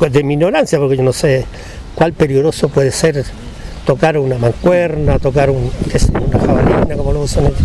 [0.00, 1.44] pues, de mi ignorancia, porque yo no sé
[1.94, 3.24] cuál peligroso puede ser
[3.86, 5.70] tocar una mancuerna, tocar un,
[6.28, 7.58] una jabalina, como lo usan ellos.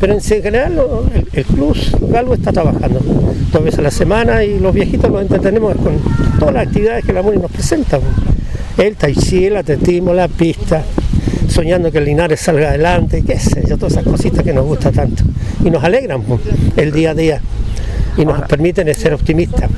[0.00, 1.76] Pero en general lo- el, el club
[2.16, 3.00] algo está trabajando
[3.52, 5.98] dos veces a la semana y los viejitos los entretenemos con
[6.38, 8.00] todas las actividades que la MUNI nos presenta.
[8.78, 10.82] El tai chi, el atletismo, la pista,
[11.48, 14.90] soñando que el Linares salga adelante, qué sé yo, todas esas cositas que nos gusta
[14.90, 15.22] tanto.
[15.64, 16.22] Y nos alegran
[16.76, 17.40] el día a día
[18.16, 19.68] y nos permiten ser optimistas.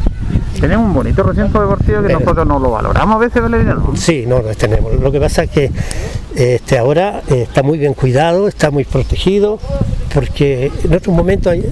[0.61, 3.93] Tenemos un bonito recinto deportivo que Pero- nosotros no lo valoramos a veces, Valeriano.
[3.97, 4.95] Sí, no, lo tenemos.
[4.95, 5.71] Lo que pasa es que
[6.35, 9.59] este, ahora eh, está muy bien cuidado, está muy protegido,
[10.15, 11.65] porque en otros momentos hay-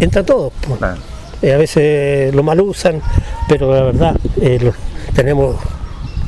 [0.00, 0.52] entra todo.
[0.66, 0.78] pues.
[0.78, 1.00] Claro.
[1.40, 3.00] Eh, a veces lo mal usan,
[3.48, 4.74] pero la verdad, eh, lo-
[5.14, 5.56] tenemos,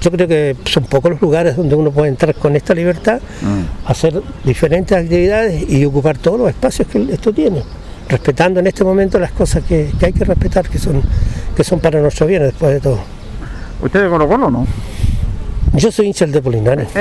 [0.00, 3.20] yo creo que son pocos los lugares donde uno puede entrar con esta libertad,
[3.86, 7.62] hacer diferentes actividades y ocupar todos los espacios que esto tiene,
[8.08, 11.00] respetando en este momento las cosas que, que hay que respetar, que son,
[11.56, 12.98] que son para nuestro bien después de todo.
[13.82, 14.66] ¿Usted de Colo Colo no?
[15.76, 16.88] Yo soy hincha del Depolinares.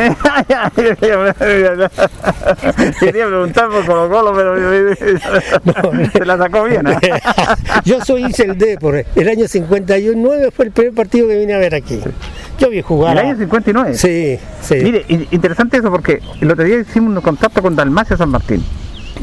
[2.99, 6.87] Quería preguntar por Colo Colo, pero se la sacó bien.
[6.87, 6.97] ¿eh?
[7.85, 9.05] Yo soy hincha del Depor.
[9.15, 11.99] El año 59 fue el primer partido que vine a ver aquí.
[12.59, 13.17] Yo vi jugar.
[13.17, 13.93] El año 59.
[13.95, 14.75] Sí, sí.
[14.81, 18.63] Mire, in- interesante eso porque el otro día hicimos un contacto con Dalmacia San Martín.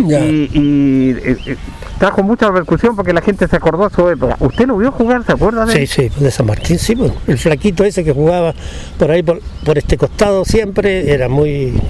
[0.09, 1.57] Y, y, eh, eh,
[1.99, 4.37] trajo mucha repercusión porque la gente se acordó de su época.
[4.41, 5.25] ¿Usted lo vio jugar?
[5.25, 6.11] ¿Se acuerda de Sí, él?
[6.13, 8.55] sí, de San Martín, sí, pues, el flaquito ese que jugaba
[8.99, 11.81] por ahí, por, por este costado siempre, era muy,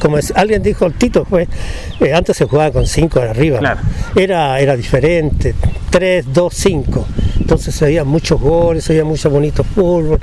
[0.00, 1.46] como es- alguien dijo, el Tito fue,
[2.00, 3.80] eh, antes se jugaba con cinco de arriba, Claro.
[4.16, 5.54] era, era diferente,
[5.90, 7.06] 3, 2, 5,
[7.38, 10.18] entonces se veían muchos goles, se veía mucho bonito fútbol,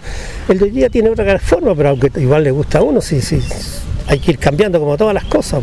[0.49, 3.21] el de hoy día tiene otra forma, pero aunque igual le gusta a uno, sí,
[3.21, 3.39] sí,
[4.09, 5.61] hay que ir cambiando como todas las cosas,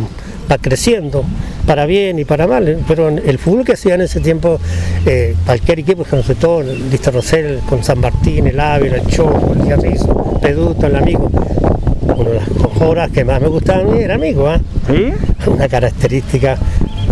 [0.50, 1.24] va creciendo,
[1.66, 2.78] para bien y para mal, ¿eh?
[2.86, 4.60] pero el fútbol que hacía en ese tiempo,
[5.04, 9.52] eh, cualquier equipo, sobre todo el Listo Rosell, con San Martín, el Ávila, el Choco,
[9.52, 11.28] el Garrizo, Peduto, el Amigo,
[12.02, 14.60] una de las jugadoras que más me gustaban a mí era Amigo, ¿ah?
[14.86, 15.12] ¿Sí?
[15.50, 16.56] una característica.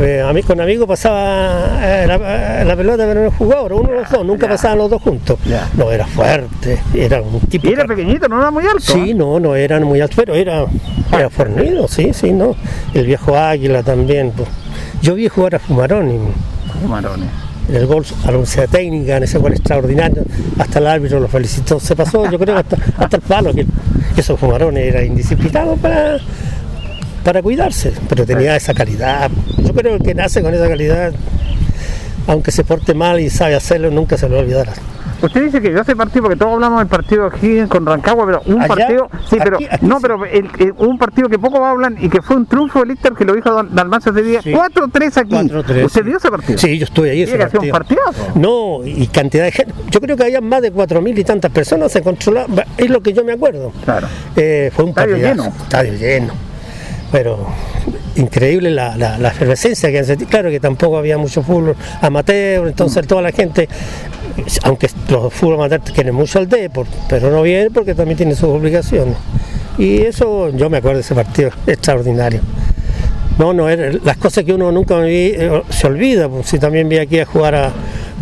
[0.01, 4.01] Eh, a mí con amigos pasaba eh, la, la pelota, pero no jugador, uno de
[4.01, 4.53] los dos, nunca ya.
[4.53, 5.39] pasaban los dos juntos.
[5.47, 5.69] Ya.
[5.77, 7.69] No, era fuerte, era un tipo.
[7.69, 8.81] Y era pequeñito, no era muy alto.
[8.81, 9.15] Sí, ¿eh?
[9.15, 10.67] no, no eran muy altos, pero era,
[11.13, 12.57] era fornido, sí, sí, no.
[12.93, 14.33] El viejo Águila también.
[14.33, 14.49] pues.
[15.01, 16.21] Yo vi jugar a Qué marones.
[17.69, 20.25] en el gol a la Universidad Técnica, en ese gol extraordinario,
[20.59, 21.79] hasta el árbitro lo felicitó.
[21.79, 23.65] Se pasó, yo creo, hasta, hasta el palo, que,
[24.15, 26.19] que esos fumarones era indisciplinado para,
[27.25, 29.31] para cuidarse, pero tenía esa calidad.
[29.59, 31.13] Yo creo que el que nace con esa calidad,
[32.27, 34.73] aunque se porte mal y sabe hacerlo, nunca se lo olvidará.
[35.23, 38.43] Usted dice que yo ese partido, porque todos hablamos del partido aquí con Rancagua, pero
[38.45, 40.03] un Allá, partido, sí, pero aquí, no, sí.
[40.03, 43.15] pero el- el- un partido que pocos hablan y que fue un triunfo del Inter
[43.15, 44.53] que lo dijo Dal- Dalmacio ese día, Sí.
[44.53, 45.31] 4-3 aquí.
[45.31, 46.59] 4-3, ¿Usted vio ese partido?
[46.59, 47.23] Sí, yo estuve ahí.
[47.23, 48.03] ese ser un partido.
[48.35, 49.73] No, y cantidad de gente.
[49.89, 53.01] Yo creo que había más de cuatro mil y tantas personas, se controlaba, es lo
[53.01, 53.73] que yo me acuerdo.
[53.85, 54.07] Claro.
[54.37, 55.57] Eh, fue un Estadio partidazo, lleno.
[55.63, 56.35] Estadio lleno.
[57.15, 57.39] Pero
[58.17, 60.29] increíble la, la, la efervescencia que han sentido.
[60.29, 63.69] Claro que tampoco había mucho fútbol amateur, entonces toda la gente,
[64.65, 68.49] aunque los fútbol amateur quieren mucho al deporte, pero no vienen porque también tienen sus
[68.49, 69.15] obligaciones.
[69.79, 72.41] Y eso, yo me acuerdo de ese partido extraordinario.
[73.39, 76.29] No, no, era- las cosas que uno nunca vi- eh, se olvida.
[76.29, 77.73] Pues, si también vi aquí a jugar a,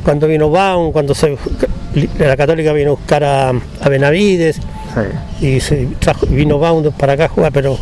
[0.05, 1.35] cuando vino Baum, cuando se,
[2.19, 3.49] la Católica vino a buscar a,
[3.81, 4.57] a Benavides
[5.41, 5.47] Sí.
[5.47, 7.79] y se trajo- y vino Baum para acá a jugar, pero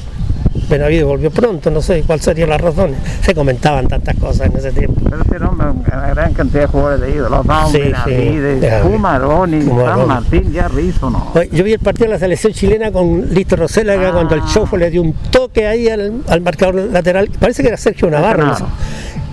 [0.68, 2.96] Benavides volvió pronto, no sé cuál serían las razones.
[3.22, 5.00] Se comentaban tantas cosas en ese tiempo.
[5.28, 7.84] Pero nombre, una gran cantidad de jugadores de ídolos, Baum, Sí, sí.
[8.10, 9.62] Benavides, Ya, Fumaroni.
[9.62, 11.32] San Martín, ya Rizzo, no.
[11.52, 14.12] Yo vi el partido de la selección chilena con Listo Rosela, Ah.
[14.12, 17.28] cuando el Chofo le dio un toque ahí al, al marcador lateral.
[17.38, 18.54] Parece que era Sergio Navarro.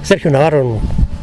[0.03, 0.79] Sergio Navarro,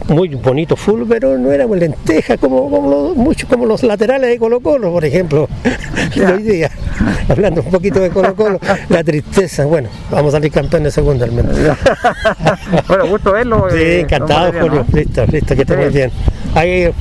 [0.09, 4.31] muy bonito full, pero no era muy lenteja como, como, los, mucho, como los laterales
[4.31, 5.49] de Colo Colo, por ejemplo.
[6.15, 6.71] de hoy día,
[7.29, 9.65] hablando un poquito de Colo Colo, la tristeza.
[9.65, 11.57] Bueno, vamos a salir campeones segunda al menos.
[12.89, 13.69] bueno, gusto verlo.
[13.71, 14.53] Sí, eh, encantado.
[14.53, 14.87] Julio.
[14.93, 15.93] Listo, listo, que Sí.
[15.93, 16.11] bien.
[16.55, 16.93] Ahí,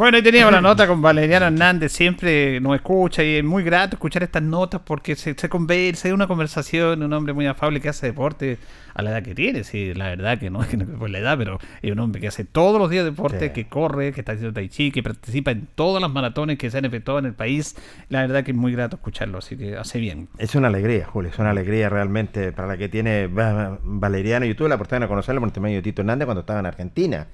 [0.00, 3.96] Bueno, ahí teníamos la nota con Valeriano Hernández, siempre nos escucha y es muy grato
[3.96, 8.06] escuchar estas notas porque se, se conversa, una conversación, un hombre muy afable que hace
[8.06, 8.56] deporte
[8.94, 11.10] a la edad que tiene, sí, la verdad que no es que no es por
[11.10, 13.52] la edad, pero es un hombre que hace todos los días deporte, Sí.
[13.52, 16.78] que corre, que está haciendo tai chi, que participa en todas las maratones que se
[16.78, 17.76] han efectuado en el país,
[18.08, 20.28] la verdad que es muy grato escucharlo, así que hace bien.
[20.38, 24.46] Es una alegría, Julio, es una alegría realmente para la que tiene Va- Valeriano.
[24.46, 27.26] Yo tuve la oportunidad de conocerlo por intermedio de Tito Hernández cuando estaba en Argentina.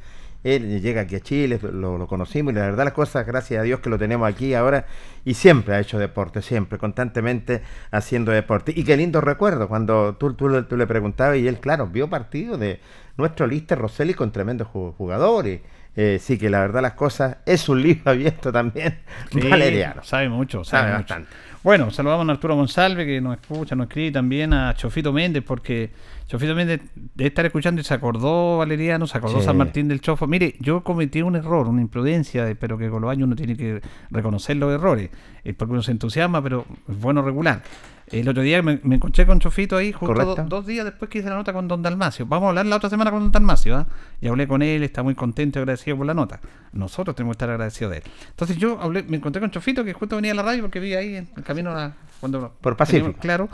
[0.55, 3.63] Él llega aquí a Chile, lo, lo conocimos y la verdad las cosas, gracias a
[3.65, 4.87] Dios que lo tenemos aquí ahora
[5.25, 8.73] y siempre ha hecho deporte, siempre, constantemente haciendo deporte.
[8.75, 12.09] Y qué lindo recuerdo cuando tú, tú, le- tú le preguntabas y él, claro, vio
[12.09, 12.81] partidos de
[13.17, 15.61] nuestro Lister Rosselli con tremendos ju- jugadores.
[15.99, 18.99] Eh, sí que la verdad las cosas es un libro abierto también,
[19.33, 20.05] Sí, Valeriano.
[20.05, 21.15] Sabe mucho, sabe, Sabe mucho.
[21.15, 21.31] bastante.
[21.67, 25.91] Bueno, saludamos a Arturo Monsalve que nos escucha, nos escribe también a Chofito Méndez porque
[26.29, 26.81] Chofito Méndez
[27.17, 29.47] debe estar escuchando y se acordó Valeriano, se acordó Sí.
[29.47, 30.29] San Martín del Chofo.
[30.29, 33.83] Mire, yo cometí un error, una imprudencia, pero que con los años uno tiene que
[34.13, 35.11] reconocer los errores,
[35.43, 37.65] eh, porque uno se entusiasma, pero es bueno regular.
[38.09, 41.19] El otro día me, me encontré con Chofito ahí, justo do- dos días después que
[41.19, 42.25] hice la nota con Don Dalmacio.
[42.27, 43.87] Vamos a hablar la otra semana con Don Dalmacio, ¿ah?
[44.21, 46.41] Y hablé con él, está muy contento y agradecido por la nota.
[46.73, 48.05] Nosotros tenemos que estar agradecidos de él.
[48.31, 50.95] Entonces yo hablé, me encontré con Chofito, que justo venía a la radio porque vi
[50.95, 53.07] ahí en el camino a cuando Por Pacífico.
[53.07, 53.49] teníamos- Claro.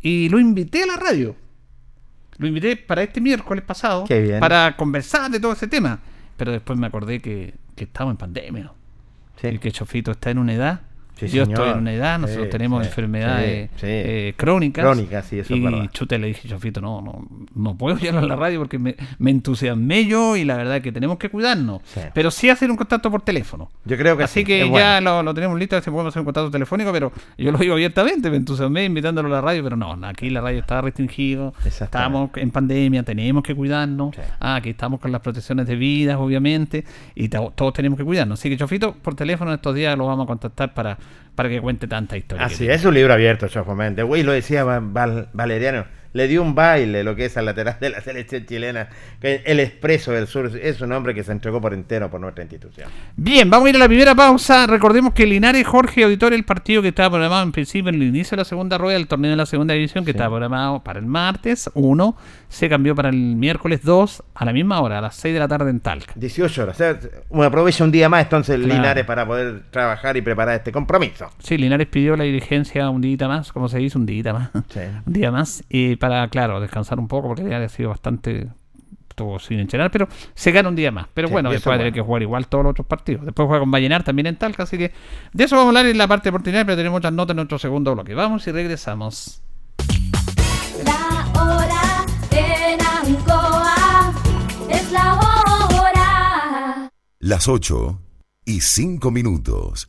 [0.00, 1.36] Y lo invité a la radio.
[2.38, 4.04] Lo invité para este miércoles pasado.
[4.04, 4.40] Qué bien.
[4.40, 6.00] Para conversar de todo ese tema.
[6.36, 8.72] Pero después me acordé que, que estamos en pandemia.
[9.40, 9.46] Sí.
[9.48, 10.80] Y que Chofito está en una edad.
[11.28, 11.60] Sí, yo señor.
[11.60, 14.84] estoy en una edad, nosotros Sí, tenemos sí, enfermedades eh, crónicas.
[14.84, 15.90] Crónicas, sí, eso es Y verdad.
[15.92, 19.30] chuta, le dije, Chofito, no, no, no puedo ya en la radio porque me, me
[19.30, 21.82] entusiasmé yo y la verdad es que tenemos que cuidarnos.
[22.14, 23.70] Pero sí hacer un contacto por teléfono.
[23.84, 25.00] Yo creo que Así sí, que es ya bueno.
[25.18, 27.58] lo, lo tenemos listo, a ver si podemos hacer un contacto telefónico, pero yo lo
[27.58, 31.54] digo abiertamente, me entusiasmé invitándolo a la radio, pero no, aquí la radio está restringido,
[31.64, 31.84] Exactamente.
[31.84, 37.28] estamos en pandemia, tenemos que cuidarnos, ah, aquí estamos con las protecciones debidas, obviamente, y
[37.28, 38.38] to- todos tenemos que cuidarnos.
[38.38, 40.98] Así que Chofito, por teléfono en estos días lo vamos a contactar para,
[41.34, 42.44] para que cuente tanta historia.
[42.46, 44.04] Así es un libro abierto, Chofo Méndez.
[44.04, 45.86] Güey, lo decía Val- Valeriano.
[46.12, 48.88] Le dio un baile lo que es al lateral de la selección chilena.
[49.20, 52.44] que El Expreso del Sur es un hombre que se entregó por entero por nuestra
[52.44, 52.88] institución.
[53.16, 54.66] Bien, vamos a ir a la primera pausa.
[54.66, 58.36] Recordemos que Linares Jorge Auditor, el partido que estaba programado en principio en el inicio
[58.36, 61.06] de la segunda rueda del torneo de la segunda división, que estaba programado para el
[61.06, 62.16] martes 1,
[62.48, 65.48] se cambió para el miércoles 2 a la misma hora, a las 6 de la
[65.48, 66.12] tarde en Talca.
[66.16, 66.76] 18 horas.
[66.76, 68.74] O sea, aprovecha un día más entonces Claro.
[68.74, 71.30] Linares para poder trabajar y preparar este compromiso.
[71.38, 74.50] Sí, Linares pidió la dirigencia un día más, como se dice, un día más.
[74.68, 74.80] Sí.
[75.06, 78.48] un día más, y para, claro, descansar un poco, porque ya ha sido bastante
[79.08, 81.06] estuvo sin entrenar, pero se gana un día más.
[81.14, 83.24] Pero Sí, bueno, después va a tener que jugar igual todos los otros partidos.
[83.24, 84.90] Después juega con Vallenar también en Talca, así que
[85.32, 87.60] de eso vamos a hablar en la parte deportiva, pero tenemos muchas notas en nuestro
[87.60, 88.14] segundo bloque.
[88.14, 89.42] Vamos y regresamos.
[90.84, 94.12] La hora en Ancoa
[94.70, 96.90] es la hora.
[97.20, 98.00] Las 8
[98.44, 99.88] y 5 minutos.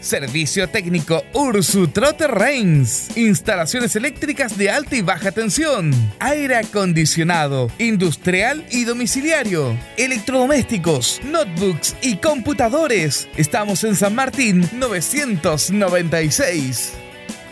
[0.00, 3.16] Servicio técnico Ursu Trotter Reigns.
[3.16, 5.92] Instalaciones eléctricas de alta y baja tensión.
[6.20, 9.76] Aire acondicionado, industrial y domiciliario.
[9.96, 13.28] Electrodomésticos, notebooks y computadores.
[13.36, 17.07] Estamos en San Martín 996.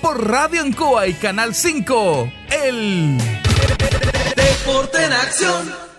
[0.00, 2.32] por Radio Ancoa y Canal 5.
[2.64, 3.18] El
[4.36, 5.89] Deporte en acción.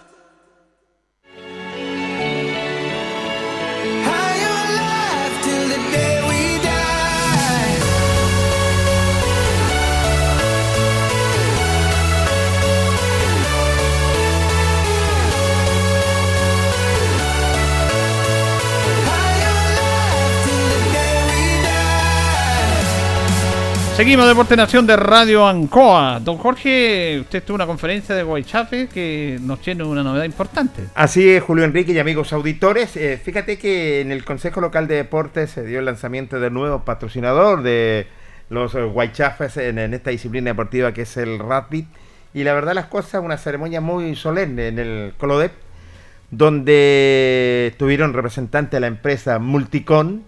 [24.02, 26.20] Seguimos Deporte Nación de Radio Ancoa.
[26.20, 30.86] Don Jorge, usted tuvo una conferencia de Guaychafe que nos tiene una novedad importante.
[30.96, 32.98] Así es, Julio Enrique y amigos auditores.
[32.98, 36.84] Eh, fíjate que en el Consejo Local de Deportes se dio el lanzamiento del nuevo
[36.84, 38.08] patrocinador de
[38.50, 41.86] los Guaychafes en, en esta disciplina deportiva que es el rugby.
[42.34, 45.52] Y la verdad las cosas, una ceremonia muy solemne en el Colodep,
[46.32, 50.24] donde estuvieron representantes de la empresa Multicon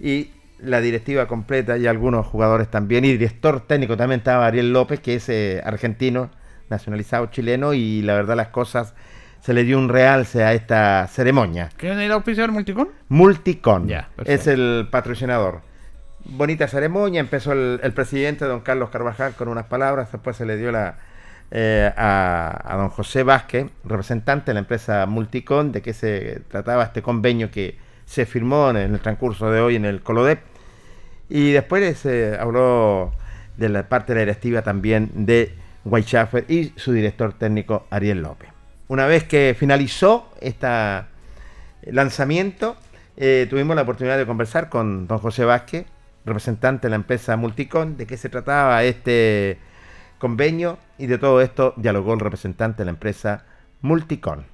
[0.00, 5.00] y la directiva completa y algunos jugadores también, y director técnico también estaba Ariel López,
[5.00, 6.30] que es eh, argentino,
[6.70, 8.94] nacionalizado chileno, y la verdad las cosas
[9.40, 11.68] se le dio un realce a esta ceremonia.
[11.76, 12.88] ¿Qué es el auspiciador Multicon?
[13.08, 15.60] Multicon Ya, es el patrocinador.
[16.24, 20.56] Bonita ceremonia, empezó el, el presidente don Carlos Carvajal con unas palabras, después se le
[20.56, 20.96] dio la
[21.50, 26.84] eh, a, a don José Vázquez, representante de la empresa Multicon, de qué se trataba
[26.84, 27.76] este convenio que
[28.06, 30.40] se firmó en el transcurso de hoy en el Colodep.
[31.28, 33.12] Y después se habló
[33.56, 38.50] de la parte directiva también de Whitechaffer y su director técnico Ariel López.
[38.88, 40.66] Una vez que finalizó este
[41.86, 42.76] lanzamiento,
[43.16, 45.86] eh, tuvimos la oportunidad de conversar con don José Vázquez,
[46.24, 49.58] representante de la empresa Multicon, de qué se trataba este
[50.18, 53.44] convenio y de todo esto dialogó el representante de la empresa
[53.82, 54.53] Multicon.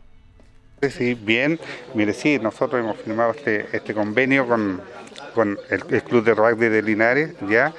[0.89, 1.61] Sí, bien.
[1.93, 4.81] Mire, sí, nosotros hemos firmado este, este convenio con,
[5.35, 7.75] con el, Club de Rugby de Linares, ¿ya?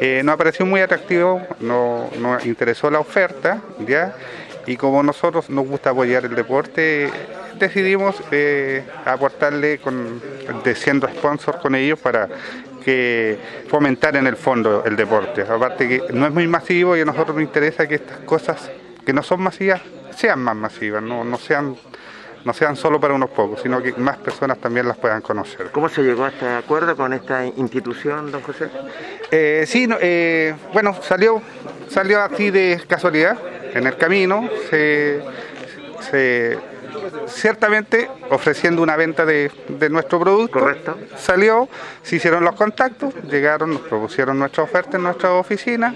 [0.00, 4.14] Eh, nos pareció muy atractivo, no- nos interesó la oferta, ¿ya?
[4.66, 7.10] Y como nosotros nos gusta apoyar el deporte,
[7.58, 10.22] decidimos eh, aportarle con,
[10.62, 12.28] de siendo sponsor con ellos para
[12.84, 13.36] que
[13.66, 15.42] fomentar en el fondo el deporte.
[15.42, 18.70] Aparte que no es muy masivo y a nosotros nos interesa que estas cosas
[19.04, 19.82] que no son masivas
[20.16, 21.76] sean más masivas, no, no sean
[22.44, 25.70] no sean solo para unos pocos, sino que más personas también las puedan conocer.
[25.70, 28.68] ¿Cómo se llegó a este acuerdo con esta institución, don José?
[29.30, 31.40] Eh, sí, no, eh, bueno, salió,
[31.88, 33.38] salió así de casualidad,
[33.72, 35.22] en el camino, se,
[36.10, 36.58] se-
[37.26, 40.60] ciertamente ofreciendo una venta de, de nuestro producto.
[40.60, 40.96] Correcto.
[41.16, 41.68] Salió,
[42.02, 45.94] se hicieron los contactos, llegaron, nos propusieron nuestra oferta en nuestra oficina,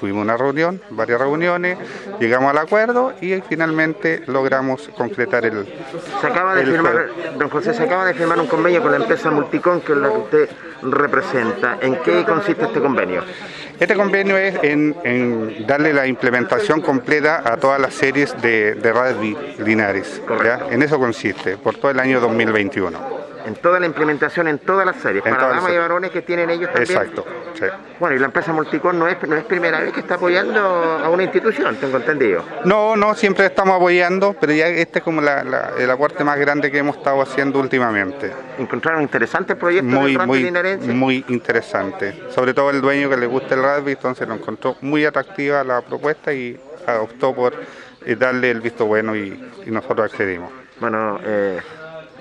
[0.00, 1.76] tuvimos una reunión, varias reuniones,
[2.18, 5.66] llegamos al acuerdo y finalmente logramos concretar el...
[6.20, 8.96] Se acaba de el firmar, don José, se acaba de firmar un convenio con la
[8.96, 10.48] empresa Multicon, que es la que usted
[10.82, 11.78] representa.
[11.82, 13.22] ¿En qué consiste este convenio?
[13.78, 18.92] Este convenio es en, en darle la implementación completa a todas las series de, de
[18.92, 20.22] rugby Linares.
[20.42, 20.66] ¿ya?
[20.70, 23.29] En eso consiste, por todo el año 2021.
[23.46, 26.50] En toda la implementación, en todas las series, En para damas y varones que tienen
[26.50, 26.90] ellos también.
[26.98, 27.24] Exacto.
[27.54, 27.64] sí.
[27.98, 31.08] Bueno, y la empresa Multicon no es, no es primera vez que está apoyando a
[31.08, 32.42] una institución, tengo entendido.
[32.64, 36.38] No, no, siempre estamos apoyando, pero ya este es como la- la- el aporte más
[36.38, 38.32] grande que hemos estado haciendo últimamente.
[38.58, 42.24] Encontraron interesantes proyectos Muy, rugby muy, muy interesante.
[42.30, 45.80] Sobre todo el dueño que le gusta el rugby, entonces lo encontró muy atractiva la
[45.82, 46.58] propuesta y
[47.00, 47.54] optó por
[48.04, 50.50] eh, darle el visto bueno y, y nosotros accedimos.
[50.80, 51.60] Bueno, eh,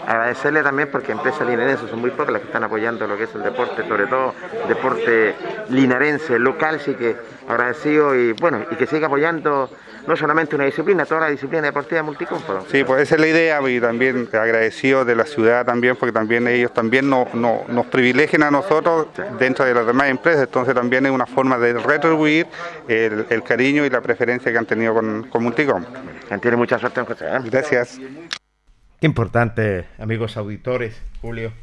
[0.05, 3.35] Agradecerle también porque empresas linarenses son muy pocas las que están apoyando lo que es
[3.35, 4.33] el deporte, sobre todo
[4.67, 5.35] deporte
[5.69, 7.15] linarense, local, así que
[7.47, 9.69] agradecido y bueno, y que siga apoyando
[10.07, 12.65] no solamente una disciplina, toda la disciplina deportiva multicúmpulo.
[12.71, 16.47] Sí, pues esa es la idea y también agradecido de la ciudad también, porque también
[16.47, 21.05] ellos también nos, nos, nos privilegian a nosotros dentro de las demás empresas, entonces también
[21.05, 22.47] es una forma de retribuir
[22.87, 25.83] el, el cariño y la preferencia que han tenido con, con Multicom.
[26.41, 27.25] Tiene mucha suerte José.
[27.27, 27.39] ¿eh?
[27.43, 27.99] Gracias.
[28.99, 31.53] Qué importante, amigos auditores, Julio,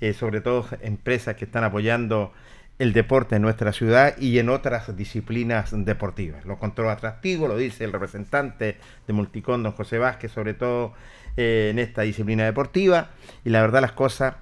[0.00, 2.32] eh, sobre todo empresas que están apoyando
[2.80, 6.44] el deporte en nuestra ciudad y en otras disciplinas deportivas.
[6.44, 8.76] Lo encontró atractivo, lo dice el representante
[9.06, 10.92] de Multicón, don José Vázquez, sobre todo
[11.36, 13.10] eh, en esta disciplina deportiva.
[13.44, 14.34] Y la verdad las cosas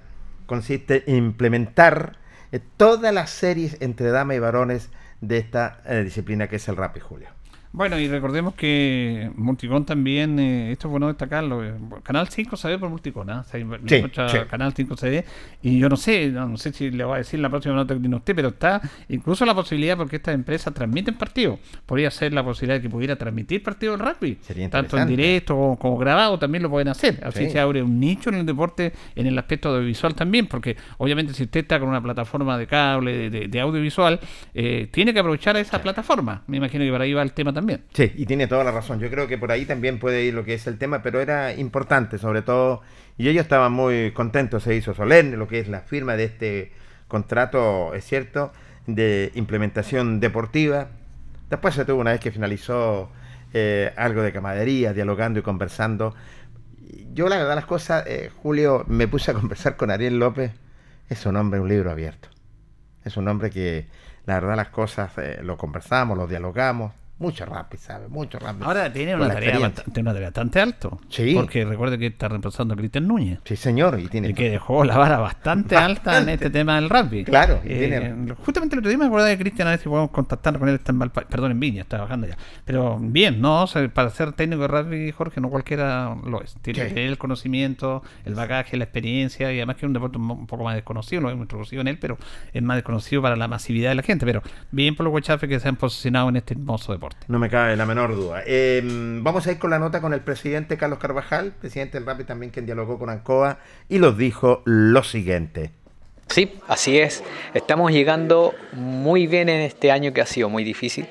[0.46, 2.16] consiste en implementar
[2.50, 4.88] eh, todas las series entre damas y varones
[5.20, 7.37] de esta disciplina que es el rap Julio.
[7.70, 12.66] Bueno, y recordemos que Multicon también, eh, esto es bueno destacarlo, eh, Canal 5 se
[12.68, 13.28] ve por Multicon,
[13.98, 14.38] escucha sí.
[14.50, 15.24] Canal 5 se ve,
[15.62, 17.92] y yo no sé, no, no sé si le voy a decir la próxima nota
[17.94, 22.32] que tiene usted, pero está incluso la posibilidad, porque estas empresas transmiten partidos, podría ser
[22.32, 25.98] la posibilidad de que pudiera transmitir partidos de rugby, Sería tanto en directo como, como
[25.98, 27.50] grabado, también lo pueden hacer, así Sí.
[27.50, 31.42] se abre un nicho en el deporte, en el aspecto audiovisual también, porque obviamente si
[31.44, 34.18] usted está con una plataforma de cable, de, de- de audiovisual,
[34.54, 37.67] eh, tiene que aprovechar esa plataforma, me imagino que por ahí va el tema también.
[37.92, 39.00] Sí, y tiene toda la razón.
[39.00, 41.54] Yo creo que por ahí también puede ir lo que es el tema, pero era
[41.54, 42.82] importante, sobre todo,
[43.16, 46.72] y ellos estaban muy contentos, se hizo solemne lo que es la firma de este
[47.08, 48.52] contrato, es cierto,
[48.86, 50.88] de implementación deportiva.
[51.50, 53.10] Después se tuvo una vez que finalizó
[53.54, 56.14] eh, algo de camaradería, dialogando y conversando.
[57.12, 60.52] Yo la verdad las cosas, eh, Julio, me puse a conversar con Ariel López,
[61.08, 62.28] es un hombre, un libro abierto.
[63.04, 63.88] Es un hombre que
[64.26, 68.08] la verdad las cosas eh, lo conversamos, lo dialogamos, mucho rápido, ¿sabe?
[68.08, 68.66] Mucho rápido.
[68.66, 71.00] Ahora tiene una tarea, bastante, una tarea bastante alto.
[71.08, 71.34] Sí.
[71.34, 73.40] Porque recuerde que está reemplazando a Cristian Núñez.
[73.44, 76.88] Sí, señor, y tiene Y que dejó la vara bastante, alta en este tema del
[76.88, 77.24] rugby.
[77.24, 79.88] Claro, y Eh, tiene- Justamente el otro día me acordaba de Cristian, a ver si
[79.88, 80.76] podemos contactar con él.
[80.76, 82.36] Está en Valpa- perdón, en Viña, está bajando ya.
[82.64, 83.62] Pero bien, ¿no?
[83.64, 86.54] O sea, para ser técnico de rugby, Jorge, no cualquiera lo es.
[86.62, 86.86] Tiene Sí.
[86.88, 90.46] que tener el conocimiento, el bagaje, la experiencia y además que es un deporte un
[90.46, 91.20] poco más desconocido.
[91.22, 92.16] No hemos introducido en él, pero
[92.52, 94.24] es más desconocido para la masividad de la gente.
[94.24, 97.07] Pero bien por los huachafes que se han posicionado en este hermoso deporte.
[97.26, 98.42] No me cabe la menor duda.
[98.46, 102.24] Eh, vamos a ir con la nota con el presidente Carlos Carvajal, presidente del RAPI
[102.24, 105.72] también, quien dialogó con Ancoa y los dijo lo siguiente.
[106.28, 107.22] Sí, así es.
[107.54, 111.06] Estamos llegando muy bien en este año que ha sido muy difícil.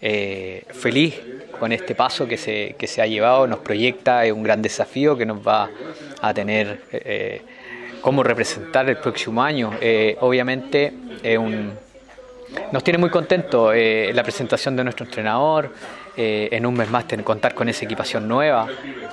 [0.00, 1.20] Eh, feliz
[1.58, 5.16] con este paso que se, que se ha llevado, nos proyecta, es un gran desafío
[5.16, 5.70] que nos va
[6.20, 7.42] a tener eh,
[8.00, 9.72] cómo representar el próximo año.
[9.80, 11.72] Eh, obviamente es un,
[12.72, 15.70] nos tiene muy contentos eh, la presentación de nuestro entrenador,
[16.16, 18.66] eh, en un mes más contar con esa equipación nueva.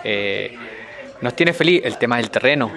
[0.04, 0.58] eh,
[1.24, 2.70] nos tiene feliz el tema del terreno.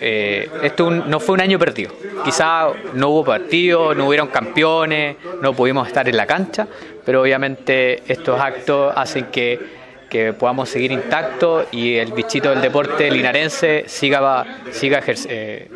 [0.00, 1.92] Eh, esto no fue un año perdido.
[2.24, 6.68] Quizá no hubo partidos, no hubieron campeones, no pudimos estar en la cancha,
[7.04, 9.77] pero obviamente estos actos hacen que,
[10.08, 15.68] que podamos seguir intactos y el bichito del deporte linarense siga, siga eh,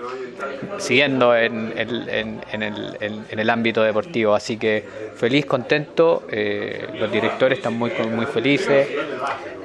[0.79, 4.35] siguiendo en, en- en el, en- el ámbito deportivo.
[4.35, 4.85] Así que
[5.17, 8.89] feliz, contento, eh, los directores están muy, muy felices,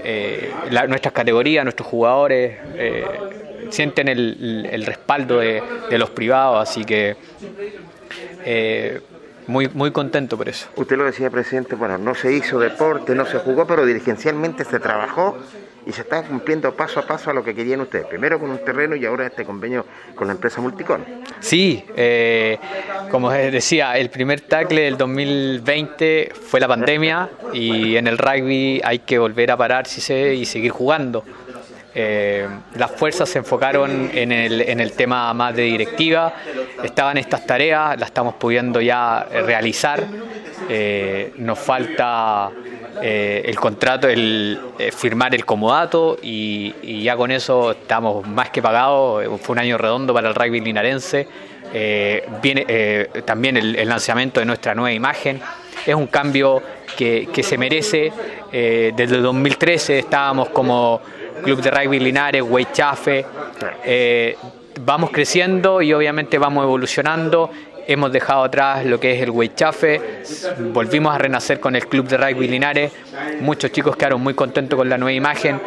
[0.03, 3.05] eh, la- nuestras categorías, nuestros jugadores eh,
[3.69, 5.61] sienten el, el respaldo de,
[5.97, 7.15] los privados, así que
[9.47, 10.67] muy, muy contento por eso.
[10.75, 14.79] Usted lo decía, presidente, bueno, no se hizo deporte, no se jugó, pero dirigencialmente se
[14.79, 15.37] trabajó
[15.87, 18.05] y se está cumpliendo paso a paso a lo que querían ustedes.
[18.07, 19.85] Primero con un terreno y ahora este convenio
[20.15, 21.05] con la empresa Multicon.
[21.39, 22.59] Sí, eh,
[23.09, 28.99] como decía, el primer tackle del 2020 fue la pandemia y en el rugby hay
[28.99, 31.23] que volver a pararse y seguir jugando.
[31.99, 36.31] Eh, las fuerzas se enfocaron en el, en el tema más de directiva,
[36.83, 40.03] estaban estas tareas, las estamos pudiendo ya realizar,
[40.69, 42.49] Eh, nos falta
[43.01, 48.61] eh, el contrato, el eh, firmar el comodato y, ya con eso estamos más que
[48.61, 51.27] pagados, Eh, fue un año redondo para el rugby linarense,
[51.73, 55.39] Eh, viene eh, también el, lanzamiento de nuestra nueva imagen,
[55.85, 56.61] es un cambio
[56.97, 58.11] que, que se merece,
[58.51, 61.01] Eh, desde el 2013 estábamos como
[61.43, 63.25] Club de Rugby Linares, Weichafe,
[63.85, 64.35] eh,
[64.81, 67.49] vamos creciendo y obviamente vamos evolucionando.
[67.89, 70.23] Hemos dejado atrás lo que es el Weichafe,
[70.73, 72.91] volvimos a renacer con el Club de Rugby Linares.
[73.39, 75.61] Muchos chicos quedaron muy contentos con la nueva imagen.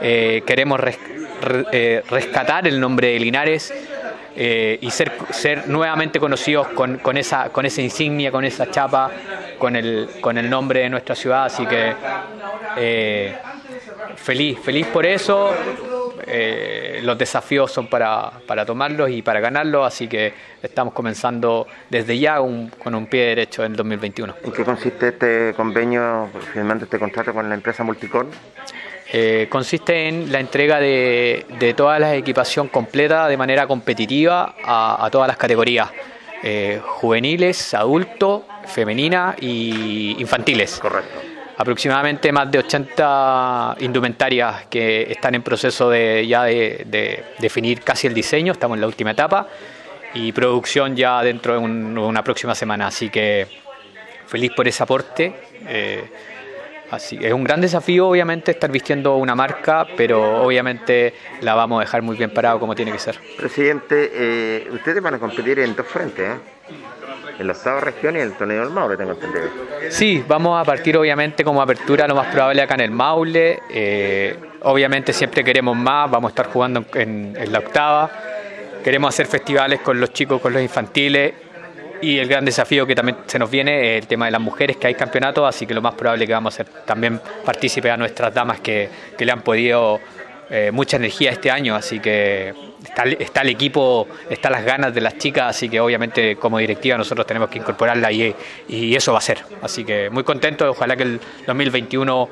[0.00, 0.98] Eh, queremos res-
[1.42, 3.72] re- eh, rescatar el nombre de Linares
[4.34, 9.10] eh, y ser, ser nuevamente conocidos con, esa, con esa insignia, con esa chapa,
[9.58, 11.44] con el, con el nombre de nuestra ciudad.
[11.44, 11.94] Así que
[14.22, 15.50] feliz, feliz por eso.
[16.26, 22.18] eh, los desafíos son para, para tomarlos y para ganarlos, así que estamos comenzando desde
[22.18, 24.34] ya un- con un pie derecho en el 2021.
[24.44, 28.28] ¿En qué consiste este convenio, firmando este contrato con la empresa Multicon?
[29.12, 35.04] Eh, consiste en la entrega de, de toda la equipación completa de manera competitiva a,
[35.04, 35.90] a todas las categorías,
[36.44, 40.78] eh, juveniles, adultos, femenina y infantiles.
[40.78, 41.18] Correcto.
[41.64, 48.06] Aproximadamente más de 80 indumentarias que están en proceso de ya de, de definir casi
[48.06, 49.46] el diseño, estamos en la última etapa,
[50.14, 53.46] y producción ya dentro de un- una próxima semana, así que
[54.26, 55.34] feliz por ese aporte.
[55.68, 56.04] eh,
[56.92, 61.80] Así es un gran desafío, obviamente, estar vistiendo una marca, pero obviamente la vamos a
[61.82, 63.16] dejar muy bien parado como tiene que ser.
[63.36, 66.36] Presidente, eh, ustedes van a competir en dos frentes, ¿eh?
[67.40, 69.48] En la octava región y en el torneo del Maule, tengo entendido.
[69.88, 73.60] Sí, vamos a partir obviamente como apertura lo más probable acá en el Maule.
[73.70, 78.10] eh, obviamente siempre queremos más, vamos a estar jugando en, la octava.
[78.84, 81.32] Queremos hacer festivales con los chicos, con los infantiles.
[82.02, 84.76] Y el gran desafío que también se nos viene es el tema de las mujeres,
[84.76, 87.96] que hay campeonatos, así que lo más probable que vamos a ser también partícipes a
[87.96, 89.98] nuestras damas que le han podido
[90.50, 94.92] eh, mucha energía este año, así que está, el- está el equipo, están las ganas
[94.94, 98.34] de las chicas, así que obviamente como directiva nosotros tenemos que incorporarla y,
[98.68, 99.38] y eso va a ser.
[99.62, 102.28] Así que muy contento, ojalá que el 2021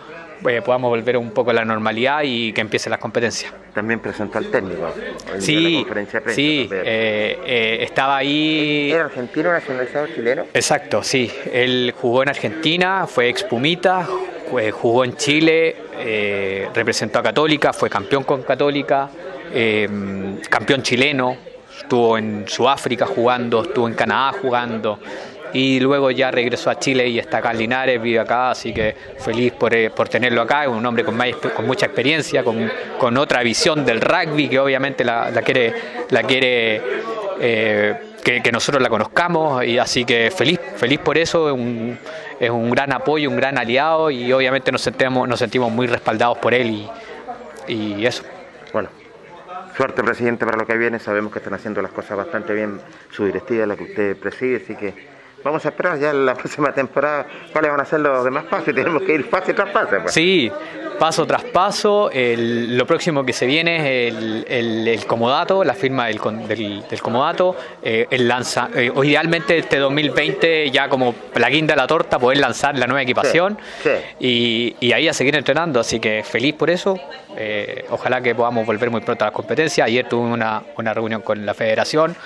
[0.48, 3.52] eh, podamos volver un poco a la normalidad y que empiecen las competencias.
[3.74, 4.92] También presentó al técnico.
[5.38, 8.90] Sí, la conferencia de prensa sí, eh, eh, estaba ahí.
[8.92, 10.44] ¿Era argentino nacionalizado chileno?
[10.54, 11.30] Exacto, sí.
[11.52, 13.44] Él jugó en Argentina, fue ex
[14.50, 19.08] Jue- jugó en Chile, eh, representó a Católica, fue campeón con Católica,
[19.52, 19.88] eh,
[20.48, 21.36] campeón chileno,
[21.80, 24.98] estuvo en Sudáfrica jugando, estuvo en Canadá jugando
[25.52, 28.94] y luego ya regresó a Chile y está acá en Linares, vive acá, así que
[29.18, 31.16] feliz por, eh, por tenerlo acá, es un hombre con,
[31.66, 35.72] mucha experiencia, con, con otra visión del rugby que obviamente la, la quiere,
[36.10, 36.82] la quiere
[37.40, 41.98] que, que nosotros la conozcamos y así que feliz, feliz por eso, es un,
[42.40, 46.38] es un gran apoyo, un gran aliado y obviamente nos sentimos, nos sentimos muy respaldados
[46.38, 46.88] por él
[47.68, 48.22] y, y eso.
[48.72, 48.88] Bueno,
[49.76, 52.80] suerte presidente para lo que viene, sabemos que están haciendo las cosas bastante bien
[53.10, 54.94] su directiva, la que usted preside, así que
[55.42, 58.68] vamos a esperar ya en la próxima temporada cuáles van a ser los demás pasos
[58.68, 60.00] y tenemos que ir fase tras fase.
[60.00, 60.12] Pues.
[60.12, 60.50] Sí,
[60.98, 62.10] paso tras paso.
[62.12, 63.76] el- lo próximo que se viene
[64.08, 66.18] es el, el- el comodato, la firma del,
[66.48, 67.56] del- del comodato.
[67.82, 72.18] eh, el lanza, eh, o idealmente este 2020, ya como la guinda de la torta,
[72.18, 73.90] poder lanzar la nueva equipación Sí,
[74.20, 75.80] y, y ahí a seguir entrenando.
[75.80, 76.98] Así que feliz por eso.
[77.40, 79.86] eh, ojalá que podamos volver muy pronto a las competencias.
[79.86, 82.16] Ayer tuve una, una reunión con la federación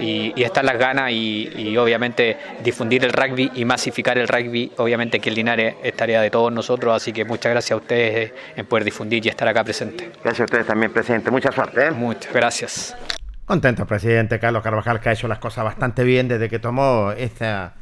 [0.00, 4.72] y, y están las ganas y, y obviamente difundir el rugby y masificar el rugby.
[4.78, 8.21] Obviamente que el Linares es tarea de todos nosotros, así que muchas gracias a ustedes
[8.56, 10.10] en poder difundir y estar acá presente.
[10.22, 11.30] Gracias a ustedes también, presidente.
[11.30, 11.86] Mucha suerte.
[11.86, 11.90] ¿eh?
[11.90, 12.96] Muchas gracias.
[13.44, 17.74] Contento presidente Carlos Carvajal que ha hecho las cosas bastante bien desde que tomó esta,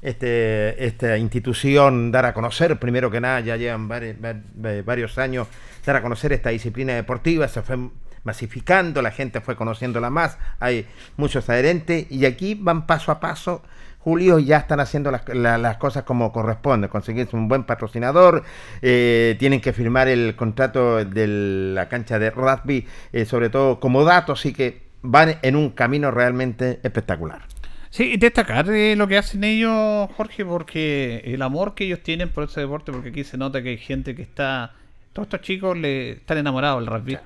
[0.00, 5.48] este, esta institución, dar a conocer, primero que nada, ya llevan vari- va- varios años,
[5.84, 7.76] dar a conocer esta disciplina deportiva, se fue
[8.24, 10.86] masificando, la gente fue conociéndola más, hay
[11.16, 13.62] muchos adherentes y aquí van paso a paso.
[13.98, 18.44] Julio ya están haciendo las, la- las cosas como corresponde, conseguirse un buen patrocinador,
[18.80, 21.26] eh, tienen que firmar el contrato de
[21.74, 26.10] la cancha de rugby, eh, sobre todo como datos, así que van en un camino
[26.10, 27.42] realmente espectacular.
[27.90, 32.44] Sí, destacar eh, lo que hacen ellos, Jorge, porque el amor que ellos tienen por
[32.44, 34.72] ese deporte, porque aquí se nota que hay gente que está,
[35.12, 37.18] todos estos chicos le están enamorados del rugby.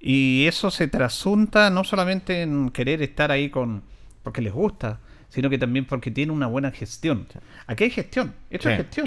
[0.00, 3.82] Y eso se trasunta no solamente en querer estar ahí con
[4.22, 5.00] porque les gusta,
[5.34, 7.26] sino que también porque tiene una buena gestión.
[7.66, 9.06] Aquí hay gestión, esto es Sí, gestión.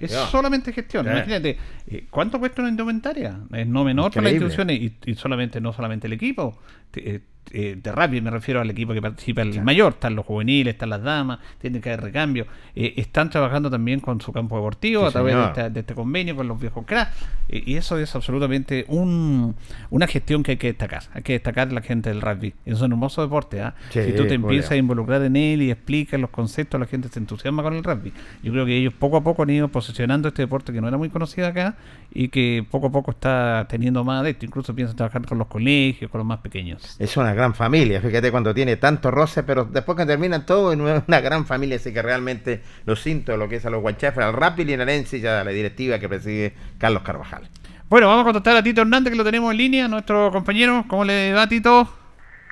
[0.00, 1.04] Es solamente gestión.
[1.06, 1.10] Sí.
[1.12, 3.38] Imagínate, eh, ¿cuánto cuesta una indumentaria?
[3.52, 6.58] Es no menor para las instituciones y, y solamente no solamente el equipo.
[6.90, 7.22] te-
[7.52, 10.90] eh, de rugby me refiero al equipo que participa el mayor, están los juveniles, están
[10.90, 12.46] las damas, tienen que haber recambio.
[12.74, 15.94] Eh, están trabajando también con su campo deportivo Sí, a través de, esta- de este
[15.94, 17.12] convenio con los viejos cracks.
[17.48, 19.54] Eh, y eso es absolutamente un,
[19.90, 21.02] una gestión que hay que destacar.
[21.14, 22.54] Hay que destacar la gente del rugby.
[22.66, 23.60] Es un hermoso deporte.
[23.60, 23.74] ¿ah?
[23.90, 27.08] Sí, si tú te empiezas a involucrar en él y explicas los conceptos, la gente
[27.08, 28.12] se entusiasma con el rugby.
[28.42, 30.96] Yo creo que ellos poco a poco han ido posicionando este deporte que no era
[30.98, 31.76] muy conocido acá
[32.12, 34.44] y que poco a poco está teniendo más adeptos.
[34.46, 36.96] Incluso piensan trabajar con los colegios, con los más pequeños.
[36.98, 40.80] Es una gran familia, fíjate cuando tiene tanto roce, pero después que terminan todo en
[40.80, 44.26] una una gran familia, así que realmente lo siento lo que es a los guanchafres,
[44.26, 47.48] al Rappi linarense y a la directiva que preside Carlos Carvajal.
[47.88, 50.84] Bueno, vamos a contactar a Tito Hernández, que lo tenemos en línea, nuestro compañero.
[50.88, 51.88] ¿Cómo le va, Tito?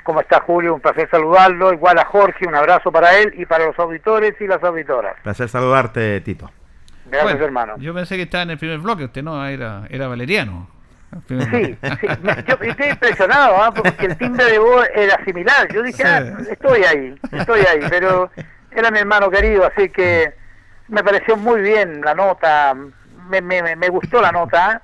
[0.02, 0.74] ¿Cómo está Julio?
[0.74, 1.72] Un placer saludarlo.
[1.74, 5.16] Igual a Jorge, un abrazo para él y para los auditores y las auditoras.
[5.22, 6.50] Placer saludarte, Tito.
[7.10, 7.74] Gracias, Bueno, hermano.
[7.78, 10.68] Yo pensé que estaba en el primer bloque, usted no, era, era valeriano.
[11.28, 11.78] Sí, sí.
[12.22, 13.72] me- yo estoy impresionado, ¿ah?
[13.74, 15.68] porque el timbre de voz era similar.
[15.72, 18.30] Yo dije, ah, estoy ahí, estoy ahí, pero
[18.70, 20.32] era mi hermano querido, así que
[20.88, 22.74] me pareció muy bien la nota,
[23.28, 24.82] me, me, me- gustó la nota, ¿ah?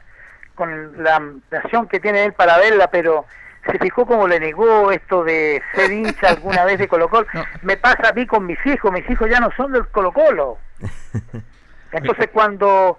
[0.54, 1.20] con la
[1.52, 3.24] acción que tiene él para verla, pero
[3.70, 7.26] se fijó como le negó esto de ser hincha alguna vez de Colo Colo.
[7.62, 10.58] Me pasa a mí con mis hijos, mis hijos ya no son del Colo Colo.
[11.92, 12.98] Entonces cuando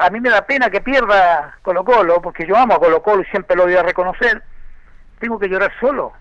[0.00, 3.22] a mí me da pena que pierda Colo Colo, porque yo amo a Colo Colo
[3.22, 4.42] y siempre lo voy a reconocer,
[5.18, 6.12] tengo que llorar solo.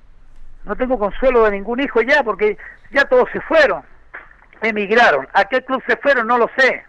[0.66, 2.58] No tengo consuelo de ningún hijo ya, porque
[2.92, 3.84] ya todos se fueron,
[4.62, 5.28] emigraron.
[5.34, 6.28] ¿A qué club se fueron?
[6.28, 6.84] No lo sé.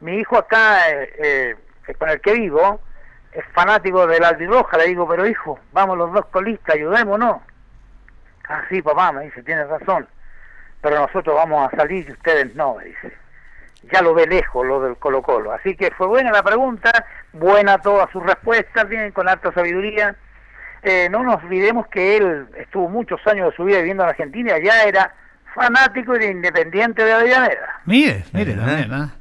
[0.00, 2.80] Mi hijo acá, eh, eh, con el que vivo,
[3.32, 4.76] es fanático del Albiroja.
[4.78, 7.40] Le digo, pero hijo, vamos los dos colistas, ayudémonos.
[8.48, 10.06] Ah, sí, papá, me dice, tienes razón.
[10.82, 13.25] Pero nosotros vamos a salir y ustedes no, me dice
[13.92, 15.52] ya lo ve lejos lo del Colo Colo.
[15.52, 16.90] Así que fue buena la pregunta,
[17.32, 20.16] buena todas sus respuestas, vienen con alta sabiduría.
[20.82, 24.58] Eh, no nos olvidemos que él estuvo muchos años de su vida viviendo en Argentina,
[24.62, 25.14] ya era
[25.54, 27.80] fanático y de independiente de Avellaneda.
[27.86, 29.14] Mire, mire también, ¿ah?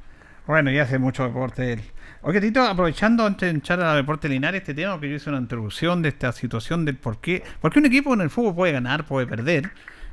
[0.45, 1.81] Bueno, y hace mucho deporte él.
[2.21, 5.39] Oye, Tito, aprovechando antes de entrar a Deporte Linares, este tema, que yo hice una
[5.39, 7.43] introducción de esta situación del por qué.
[7.61, 9.69] Porque un equipo en el fútbol puede ganar, puede perder,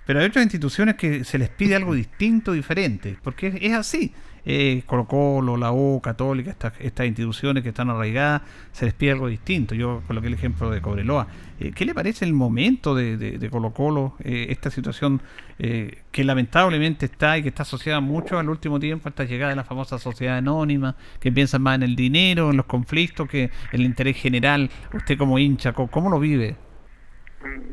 [0.07, 4.14] pero hay otras instituciones que se les pide algo distinto, diferente, porque es, es así.
[4.45, 9.14] Eh, Colo Colo, la U, Católica, estas, estas instituciones que están arraigadas, se les pide
[9.28, 9.74] distinto.
[9.74, 11.26] Yo coloqué el ejemplo de Cobreloa.
[11.61, 15.22] Eh, ¿Qué le parece el momento de, de, Colo Colo, eh, esta situación
[15.61, 19.57] eh, que lamentablemente está y que está asociada mucho al último tiempo esta llegada de
[19.57, 23.51] la famosa sociedad anónima, que piensan más en el dinero, en los conflictos, que en
[23.70, 24.70] el interés general?
[24.93, 26.57] Usted como hincha, ¿cómo, cómo lo vive?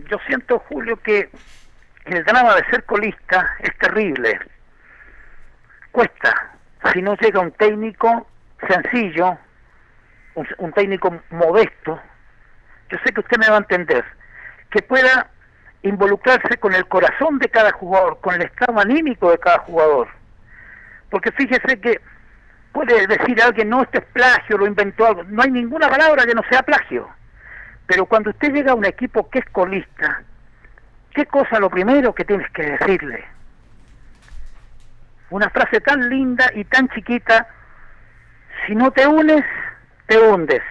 [0.09, 1.29] Yo siento, Julio, que
[2.05, 4.39] el drama de ser colista es terrible.
[5.91, 6.58] Cuesta.
[6.93, 8.27] Si no llega un técnico
[8.67, 9.37] sencillo,
[10.35, 11.99] un, técnico modesto,
[12.89, 14.05] yo sé que usted me va a entender,
[14.69, 15.29] que pueda
[15.83, 20.07] involucrarse con el corazón de cada jugador, con el estado anímico de cada jugador.
[21.09, 21.99] Porque fíjese que
[22.71, 25.23] puede decir alguien, no, esto es plagio, lo inventó algo.
[25.23, 27.09] No hay ninguna palabra que no sea plagio.
[27.87, 30.21] Pero cuando usted llega a un equipo que es colista,
[31.13, 33.25] ¿qué cosa lo primero que tienes que decirle?
[35.29, 37.47] Una frase tan linda y tan chiquita,
[38.65, 39.45] si no te unes,
[40.07, 40.61] te hundes.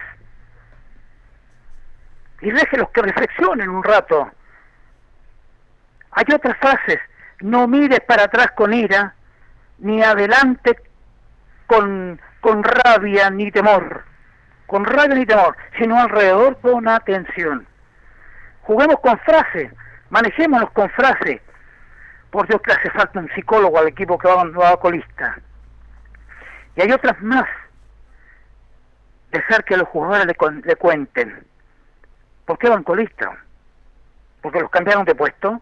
[2.41, 4.31] Y déjelos que reflexionen un rato.
[6.11, 6.99] Hay otras frases,
[7.41, 9.13] no mires para atrás con ira,
[9.79, 10.77] ni adelante
[11.67, 14.03] con, con rabia ni temor,
[14.67, 17.65] con rabia ni temor, sino alrededor con atención.
[18.63, 19.71] Juguemos con frases,
[20.09, 21.41] manejémonos con frases.
[22.31, 25.39] Por Dios que hace falta un psicólogo al equipo que va, a colista.
[26.75, 27.47] Y hay otras más.
[29.31, 31.43] Dejar que los jugadores le, le cuenten.
[32.45, 33.37] ¿Por qué van colista?
[34.41, 35.61] ¿Porque los cambiaron de puesto?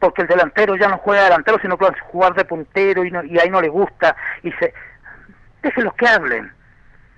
[0.00, 3.10] porque el delantero ya no juega delantero, sino que va a jugar de puntero y,
[3.10, 4.14] no- y ahí no le gusta.
[4.42, 4.74] y se
[5.62, 6.52] Déjenlos que hablen.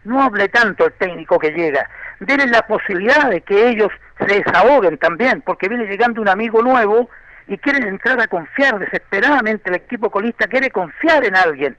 [0.05, 1.91] No hable tanto el técnico que llega.
[2.21, 7.11] Denle la posibilidad de que ellos se desahoguen también, porque viene llegando un amigo nuevo
[7.49, 9.71] y quieren entrar a confiar desesperadamente.
[9.71, 11.77] El equipo colista quiere confiar en alguien.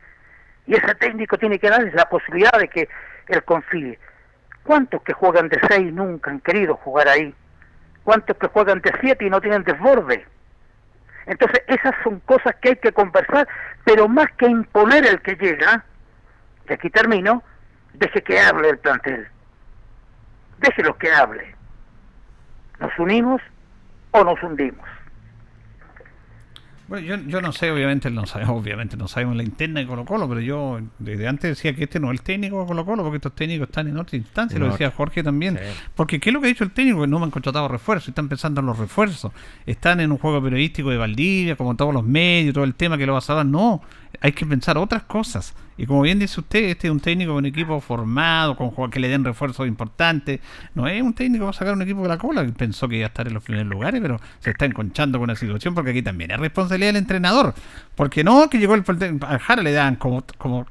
[0.66, 2.90] Y ese técnico tiene que darles la posibilidad de que
[3.28, 4.00] él confíe.
[4.64, 7.34] ¿Cuántos que juegan de seis nunca han querido jugar ahí?
[8.04, 10.26] ¿Cuántos que juegan de siete y no tienen desborde?
[11.26, 13.48] Entonces, esas son cosas que hay que conversar,
[13.84, 15.84] pero más que imponer el que llega,
[16.70, 17.44] y aquí termino,
[17.94, 19.28] deje que hable el plantel.
[20.60, 21.54] Déjelos que hable.
[22.80, 23.42] ¿Nos unimos
[24.12, 24.88] o nos hundimos?
[26.88, 30.06] Bueno, yo, yo no sé, obviamente no sabemos, obviamente no sabemos la interna de Colo
[30.06, 33.04] Colo, pero yo desde antes decía que este no es el técnico de Colo Colo,
[33.04, 35.60] porque estos técnicos están en otra instancia, En lo decía Jorge también.
[35.96, 37.02] Porque ¿qué es lo que ha dicho el técnico?
[37.02, 39.32] Que no me han contratado refuerzos, están pensando en los refuerzos.
[39.66, 43.06] Están en un juego periodístico de Valdivia, como todos los medios, todo el tema que
[43.06, 43.46] lo vas a dar.
[43.46, 43.82] No,
[44.22, 45.54] hay que pensar otras cosas.
[45.78, 48.94] Y como bien dice usted, este es un técnico con un equipo formado, con jugadores
[48.94, 50.40] que le den refuerzos importantes.
[50.74, 52.90] No es un técnico que va a sacar un equipo de la cola, que pensó
[52.90, 55.76] que iba a estar en los primeros lugares, pero se está enconchando con la situación
[55.76, 57.54] porque aquí también es responsabilidad del entrenador.
[57.96, 58.84] Porque no, que llegó el
[59.22, 60.66] al Jara le dan como, como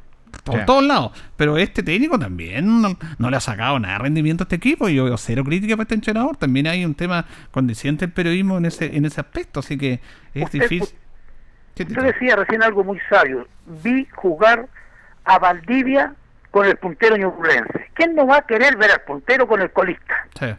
[0.44, 1.12] por todos lados.
[1.36, 4.88] Pero este técnico también no, no le ha sacado nada de rendimiento a este equipo.
[4.88, 6.36] Y yo veo cero crítica para este entrenador.
[6.36, 9.60] También hay un tema condiciente del periodismo en ese, en ese aspecto.
[9.60, 10.00] Así que
[10.34, 10.88] es difícil.
[11.84, 13.46] Usted decía recién algo muy sabio.
[13.66, 14.66] Vi jugar
[15.24, 16.14] a Valdivia
[16.50, 17.90] con el puntero ñublense.
[17.94, 20.26] ¿Quién no va a querer ver al puntero con el colista?
[20.38, 20.54] Sí,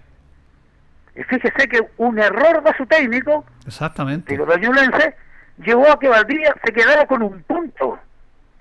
[1.16, 4.32] Y fíjese que un error de su técnico, exactamente.
[4.34, 5.16] digo, del ñublense,
[5.58, 7.98] llevó a que Valdivia se quedara con un punto.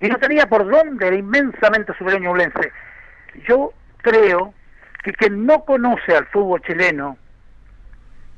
[0.00, 2.72] Y no tenía por dónde, era inmensamente superior ñublense.
[3.46, 4.54] Yo creo
[5.02, 7.18] que quien no conoce al fútbol chileno,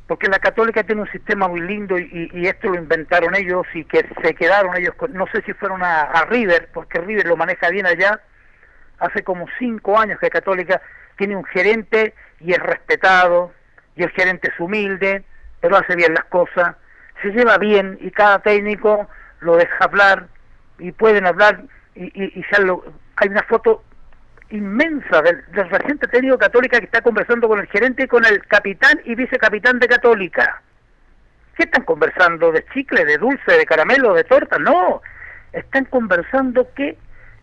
[0.08, 4.08] porque la Católica tiene un sistema muy lindo y, esto lo inventaron ellos y que
[4.22, 7.68] se quedaron ellos, con, no sé si fueron a, a River, porque River lo maneja
[7.68, 8.18] bien allá,
[8.98, 10.80] hace como cinco años que Católica
[11.18, 13.52] tiene un gerente y es respetado,
[13.96, 15.24] y el gerente es humilde,
[15.60, 16.74] pero hace bien las cosas,
[17.20, 19.08] se lleva bien y cada técnico
[19.40, 20.28] lo deja hablar
[20.78, 22.82] y pueden hablar y, y, y ya lo,
[23.16, 23.84] hay una foto
[24.50, 29.00] inmensa del, reciente técnico Católica que está conversando con el gerente y con el capitán
[29.04, 30.62] y vicecapitán de Católica.
[31.56, 32.52] ¿Qué están conversando?
[32.52, 34.58] ¿De chicle, de dulce, de caramelo, de torta?
[34.58, 35.02] No,
[35.52, 36.96] están conversando que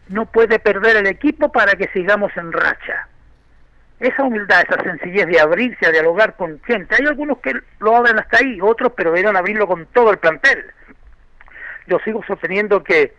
[0.08, 3.08] no puede perder el equipo para que sigamos en racha.
[3.99, 6.95] Esa humildad, esa sencillez de abrirse a dialogar con gente.
[6.95, 10.66] Hay algunos que lo abren hasta ahí, otros pero debieron abrirlo con todo el plantel.
[11.88, 13.14] Yo sigo sosteniendo que,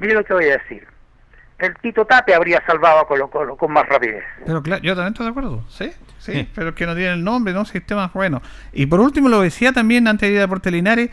[0.00, 0.86] mire lo que voy a decir,
[1.58, 4.22] el Tito Tape habría salvado a Colo Colo con más rapidez.
[4.44, 7.24] Pero claro, yo también estoy de acuerdo, sí, sí, pero es que no tiene el
[7.24, 7.64] nombre, ¿no?
[7.64, 8.42] Sistemas buenos.
[8.72, 11.10] Y por último, lo decía también antes de ir a Deportes Linares,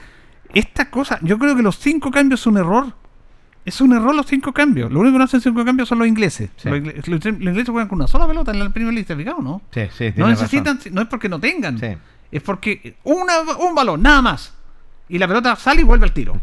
[0.54, 2.94] esta cosa, yo creo que los cinco cambios es un error.
[3.64, 4.92] Es un error los cinco cambios.
[4.92, 6.50] Lo único que no hacen cinco cambios son los ingleses.
[6.58, 6.68] Sí.
[6.68, 9.62] Los, ingleses los ingleses juegan con una sola pelota en la primera lista, ¿fijado, no?
[9.72, 10.96] Sí, sí, No necesitan, razón.
[10.96, 11.80] no es porque no tengan,
[12.32, 14.54] es porque una, un balón, nada más.
[15.10, 16.40] Y la pelota sale y vuelve al tiro.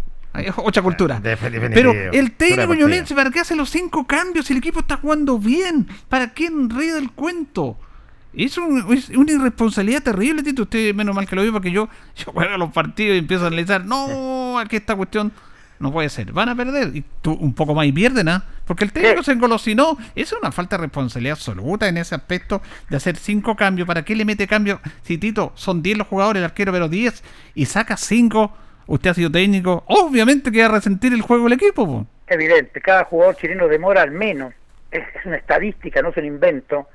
[0.56, 1.18] Otra cultura.
[1.20, 1.70] definitivo.
[1.74, 5.38] Pero el técnico ñolense, ¿para qué hace los cinco cambios si el equipo está jugando
[5.38, 5.88] bien?
[6.08, 7.78] ¿Para qué enreda el cuento?
[8.34, 10.62] Es, un- es una irresponsabilidad terrible, Tito.
[10.62, 13.44] Usted, menos mal que lo vio, porque yo, yo juego a los partidos y empiezo
[13.44, 13.84] a analizar.
[13.84, 15.32] No, aquí esta cuestión
[15.80, 16.30] no puede ser.
[16.32, 16.94] Van a perder.
[16.94, 18.44] Y tú un poco más y pierden, ¿ah?
[18.64, 19.96] Porque el técnico se engolosinó.
[20.14, 23.88] Es una falta de responsabilidad absoluta en ese aspecto de hacer cinco cambios.
[23.88, 24.78] ¿Para qué le mete cambios?
[25.02, 27.24] Si Tito son 10 los jugadores, el arquero, pero 10
[27.56, 28.54] y saca cinco.
[28.88, 29.84] Usted ha sido técnico.
[29.86, 31.86] Obviamente que va a resentir el juego del equipo.
[31.86, 32.06] po.
[32.26, 34.52] evidente, cada jugador chileno demora al menos,
[34.90, 36.88] es, es una estadística, no es un invento,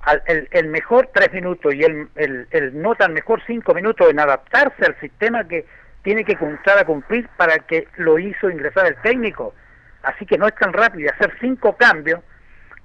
[0.00, 4.08] al- el, el mejor tres minutos y el, el, el no tan mejor cinco minutos
[4.10, 5.66] en adaptarse al sistema que
[6.02, 6.36] tiene que
[6.78, 9.54] a cumplir para que lo hizo ingresar el técnico.
[10.02, 12.20] Así que no es tan rápido hacer cinco cambios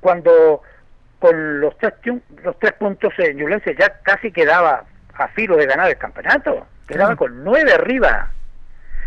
[0.01, 0.62] cuando
[1.20, 1.93] con los tres,
[2.43, 4.84] los tres puntos en Ñublense ya casi quedaba
[5.14, 8.32] a filo de ganar el campeonato, quedaba con nueve arriba.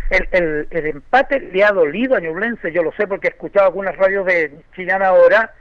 [0.09, 3.67] El, el, el empate le ha dolido a Ñublense, yo lo sé porque he escuchado
[3.67, 5.53] algunas radios de Chillán ahora,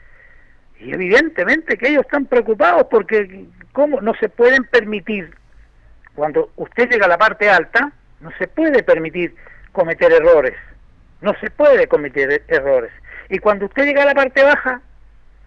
[0.81, 5.35] y evidentemente que ellos están preocupados porque cómo no se pueden permitir,
[6.15, 9.35] cuando usted llega a la parte alta, no se puede permitir
[9.73, 10.55] cometer errores,
[11.21, 12.91] no se puede cometer errores.
[13.29, 14.81] Y cuando usted llega a la parte baja,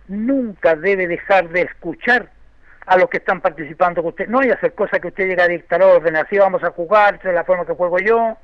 [0.07, 2.29] nunca debe dejar de escuchar
[2.85, 4.27] a los que están participando con usted.
[4.27, 7.33] No hay hacer cosas que usted llega a dictar órdenes, así vamos a jugar, es
[7.33, 8.37] la forma que juego yo,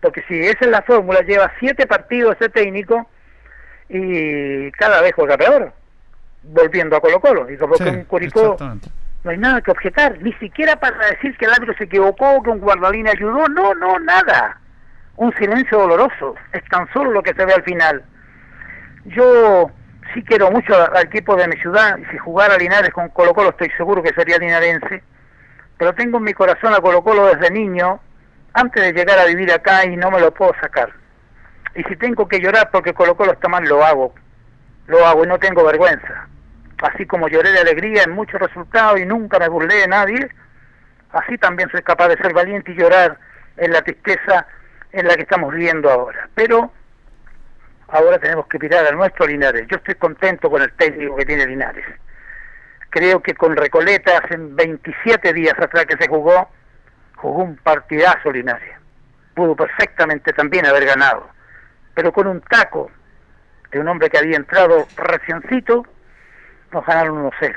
[0.00, 3.08] porque si esa es la fórmula, lleva siete partidos ese técnico
[3.88, 5.72] y cada vez juega peor,
[6.42, 7.50] volviendo a Colo Colo.
[7.50, 8.56] Y como Sí, que un Curicó
[9.26, 12.50] no hay nada que objetar, ni siquiera para decir que el árbitro se equivocó, que
[12.50, 14.60] un guardalín ayudó, no, no, nada.
[15.16, 18.04] Un silencio doloroso, es tan solo lo que se ve al final.
[19.06, 19.68] Yo
[20.14, 23.50] sí quiero mucho al equipo de mi ciudad, y si jugara Linares con Colo Colo
[23.50, 25.02] estoy seguro que sería linarense,
[25.76, 27.98] pero tengo en mi corazón a Colo Colo desde niño,
[28.56, 30.90] antes de llegar a vivir acá y no me lo puedo sacar.
[31.74, 34.14] Y si tengo que llorar porque Colo Colo está lo hago.
[34.86, 36.26] Lo hago y no tengo vergüenza.
[36.82, 40.30] Así como lloré de alegría en muchos resultados y nunca me burlé de nadie,
[41.12, 43.18] así también soy capaz de ser valiente y llorar
[43.58, 44.46] en la tristeza
[44.92, 46.26] en la que estamos viviendo ahora.
[46.34, 46.72] Pero
[47.88, 49.66] ahora tenemos que mirar a nuestro Linares.
[49.68, 51.84] Yo estoy contento con el técnico que tiene Linares.
[52.88, 56.48] Creo que con Recoleta hace 27 días atrás que se jugó,
[57.26, 58.76] jugó un partidazo Linares.
[59.34, 61.28] Pudo perfectamente también haber ganado.
[61.94, 62.90] Pero con un taco
[63.70, 65.84] de un hombre que había entrado reciencito,
[66.72, 67.54] nos ganaron 1-0.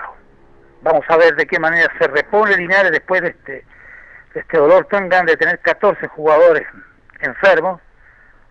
[0.81, 3.65] Vamos a ver de qué manera se repone Linares después de este,
[4.33, 6.65] de este dolor tan grande de tener 14 jugadores
[7.19, 7.79] enfermos.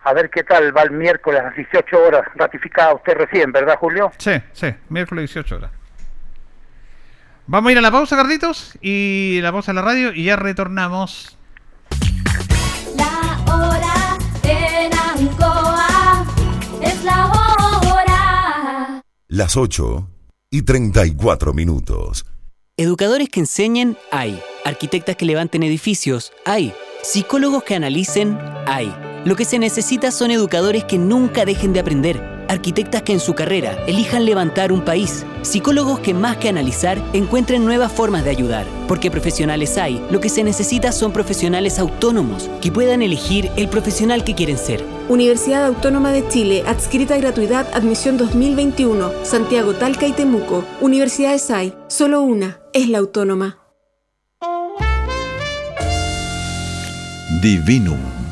[0.03, 3.77] A ver qué tal va el miércoles a las 18 horas, ratificado usted recién, ¿verdad,
[3.77, 4.11] Julio?
[4.17, 5.71] Sí, sí, miércoles 18 horas.
[7.51, 10.35] Vamos a ir a la pausa, Carlitos, y la pausa en la radio, y ya
[10.35, 11.35] retornamos.
[12.95, 16.27] La hora en Ancoa
[16.79, 19.01] es la hora.
[19.27, 20.07] Las 8
[20.51, 22.23] y 34 minutos.
[22.77, 24.39] Educadores que enseñen, hay.
[24.63, 26.71] Arquitectas que levanten edificios, hay.
[27.01, 28.37] Psicólogos que analicen,
[28.67, 28.95] hay.
[29.25, 32.38] Lo que se necesita son educadores que nunca dejen de aprender.
[32.49, 37.63] Arquitectas que en su carrera elijan levantar un país, psicólogos que más que analizar encuentren
[37.63, 42.71] nuevas formas de ayudar, porque profesionales hay, lo que se necesita son profesionales autónomos que
[42.71, 44.83] puedan elegir el profesional que quieren ser.
[45.07, 50.65] Universidad Autónoma de Chile, adscrita a gratuidad, admisión 2021, Santiago, Talca y Temuco.
[50.81, 53.57] Universidades hay, solo una, es la autónoma.
[57.41, 58.18] Divinum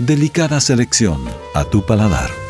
[0.00, 1.20] Delicada selección
[1.52, 2.49] a tu paladar.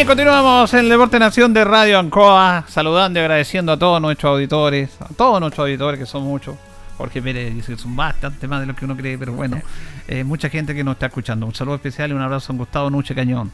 [0.00, 4.30] Bien, continuamos en el Deporte Nación de Radio Ancoa, saludando y agradeciendo a todos nuestros
[4.30, 6.56] auditores, a todos nuestros auditores que son muchos.
[6.96, 9.60] Jorge Pérez dice que son bastante más de lo que uno cree, pero bueno,
[10.08, 11.44] eh, mucha gente que nos está escuchando.
[11.44, 13.52] Un saludo especial y un abrazo a Gustavo Nuche Cañón.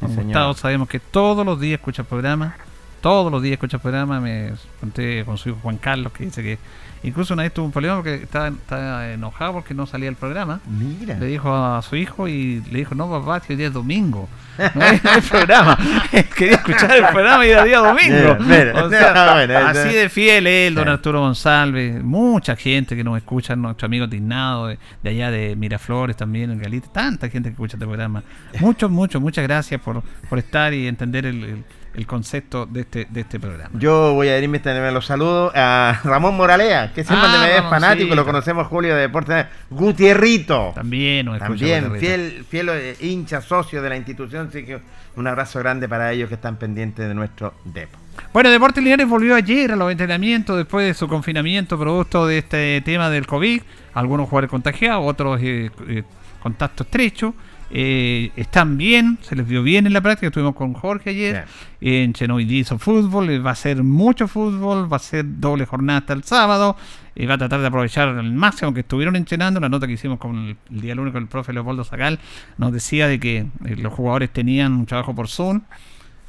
[0.00, 0.24] Señor.
[0.24, 2.56] Gustavo sabemos que todos los días escucha el programa,
[3.00, 4.18] todos los días escucha el programa.
[4.18, 6.58] Me conté con su hijo Juan Carlos que dice que
[7.04, 10.60] incluso una vez tuvo un problema porque estaba, estaba enojado porque no salía el programa.
[10.66, 11.18] Mira.
[11.18, 14.28] Le dijo a su hijo y le dijo, no papá, que hoy día es domingo.
[14.74, 15.76] No hay, no hay programa.
[16.36, 18.36] Quería escuchar el programa y era día domingo.
[18.38, 18.84] Mira, mira.
[18.84, 23.54] O sea, bueno, así de fiel él, don Arturo González, mucha gente que nos escucha,
[23.56, 27.76] nuestro amigo Tignado de, de allá de Miraflores también, en Galita, tanta gente que escucha
[27.76, 28.22] este programa.
[28.60, 31.64] Muchos, muchos, muchas gracias por, por estar y entender el, el-
[31.94, 33.70] el concepto de este, de este programa.
[33.78, 37.62] Yo voy a irme a los saludos a Ramón Moralea, que siempre Ah, me es
[37.62, 39.46] fanático, lo conocemos Julio de Deportes.
[39.70, 40.72] Gutierrito.
[40.74, 44.80] También nos También, fiel, fiel eh, hincha, socio de la institución, así que
[45.16, 47.98] un abrazo grande para ellos que están pendientes de nuestro depo.
[48.32, 52.80] Bueno, Deportes Linares volvió ayer a los entrenamientos después de su confinamiento producto de este
[52.84, 53.62] tema del COVID.
[53.94, 56.02] Algunos jugadores contagiados, otros eh, eh,
[56.42, 57.34] contacto estrecho.
[57.70, 60.28] Eh, están bien, se les vio bien en la práctica.
[60.28, 61.44] Estuvimos con Jorge ayer.
[61.80, 66.00] En Chenoidí hizo fútbol, eh, va a ser mucho fútbol, va a ser doble jornada
[66.00, 66.76] hasta el sábado.
[67.16, 69.60] Y va a tratar de aprovechar al máximo que estuvieron entrenando.
[69.60, 72.18] La nota que hicimos con el, el día lunes con el profe Leopoldo Zagal
[72.58, 75.62] nos decía de que eh, los jugadores tenían un trabajo por Zoom.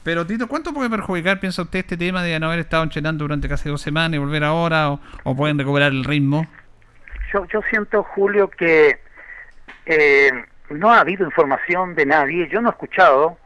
[0.03, 3.49] Pero Tito, ¿cuánto puede perjudicar, piensa usted, este tema de no haber estado entrenando durante
[3.49, 4.91] casi dos semanas y volver ahora?
[4.91, 6.45] ¿O, o pueden recuperar el ritmo?
[7.33, 8.99] Yo, yo siento, Julio, que
[9.87, 10.29] eh,
[10.69, 13.37] no ha habido información de nadie, yo no he escuchado,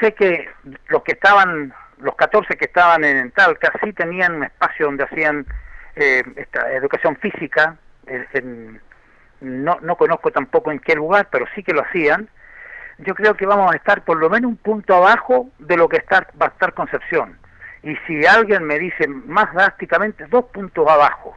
[0.00, 0.48] sé que
[0.88, 5.46] los que estaban, los 14 que estaban en Talca, sí tenían un espacio donde hacían
[5.96, 8.80] eh, esta educación física, en-
[9.40, 12.28] no, no conozco tampoco en qué lugar, pero sí que lo hacían,
[12.98, 15.96] yo creo que vamos a estar por lo menos un punto abajo de lo que
[15.96, 17.36] está, va a estar Concepción.
[17.82, 21.36] Y si alguien me dice más drásticamente, dos puntos abajo.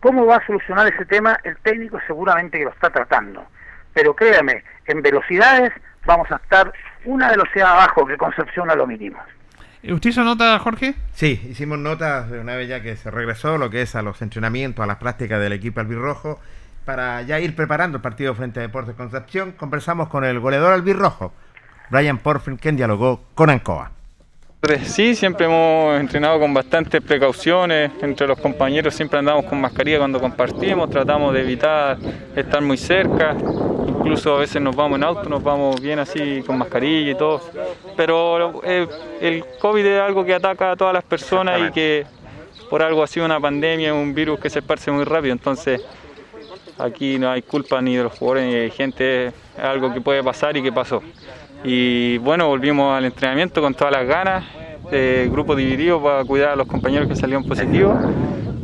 [0.00, 1.38] ¿Cómo va a solucionar ese tema?
[1.44, 3.46] El técnico seguramente que lo está tratando.
[3.94, 5.72] Pero créame, en velocidades
[6.04, 6.72] vamos a estar
[7.04, 9.18] una velocidad abajo que Concepción a lo mínimo.
[9.82, 10.94] ¿Usted hizo nota, Jorge?
[11.12, 14.22] Sí, hicimos notas de una vez ya que se regresó lo que es a los
[14.22, 16.40] entrenamientos, a las prácticas del equipo albirrojo,
[16.84, 19.52] para ya ir preparando el partido frente a Deportes Concepción.
[19.52, 21.32] Conversamos con el goleador albirrojo,
[21.90, 23.90] Brian Porfin, quien dialogó con Ancoa.
[24.84, 30.20] Sí, siempre hemos entrenado con bastantes precauciones, entre los compañeros siempre andamos con mascarilla cuando
[30.20, 31.98] compartimos, tratamos de evitar
[32.36, 33.34] estar muy cerca,
[33.88, 37.42] incluso a veces nos vamos en auto, nos vamos bien así con mascarilla y todo,
[37.96, 38.86] pero eh,
[39.20, 42.06] el COVID es algo que ataca a todas las personas y que
[42.70, 45.84] por algo ha sido una pandemia, un virus que se esparce muy rápido, entonces
[46.78, 50.22] aquí no hay culpa ni de los jugadores ni de gente, es algo que puede
[50.22, 51.02] pasar y que pasó.
[51.64, 54.44] Y bueno, volvimos al entrenamiento con todas las ganas,
[54.90, 57.96] eh, grupo dividido para cuidar a los compañeros que salieron positivos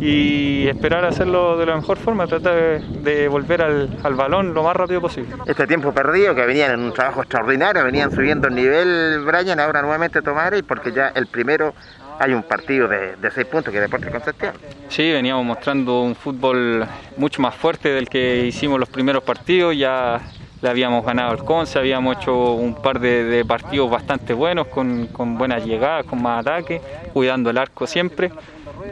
[0.00, 4.62] y esperar hacerlo de la mejor forma, tratar de, de volver al, al balón lo
[4.62, 5.30] más rápido posible.
[5.46, 9.82] Este tiempo perdido, que venían en un trabajo extraordinario, venían subiendo el nivel, Brian, ahora
[9.82, 11.74] nuevamente tomar y porque ya el primero
[12.20, 14.54] hay un partido de, de seis puntos que es Deportes Concepción.
[14.88, 16.84] Sí, veníamos mostrando un fútbol
[17.16, 20.20] mucho más fuerte del que hicimos los primeros partidos, ya
[20.60, 25.38] le habíamos ganado al Conce, habíamos hecho un par de, partidos bastante buenos, con, con
[25.38, 26.80] buenas llegadas, con más ataque,
[27.12, 28.30] cuidando el arco siempre.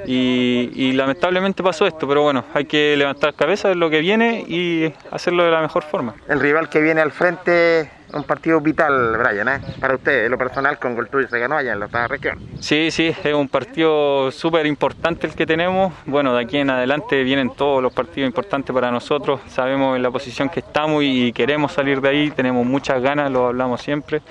[0.06, 4.44] Y, y lamentablemente pasó esto, pero bueno, hay que levantar cabeza de lo que viene
[4.46, 6.14] y hacerlo de la mejor forma.
[6.28, 9.60] El rival que viene al frente, un partido vital, Brian, ¿eh?
[9.80, 12.38] para usted, en lo personal, con Goltuyo se ganó allá en la región.
[12.60, 15.92] Sí, sí, es un partido súper importante el que tenemos.
[16.06, 19.40] Bueno, de aquí en adelante vienen todos los partidos importantes para nosotros.
[19.48, 23.48] Sabemos en la posición que estamos y queremos salir de ahí, tenemos muchas ganas, lo
[23.48, 24.22] hablamos siempre.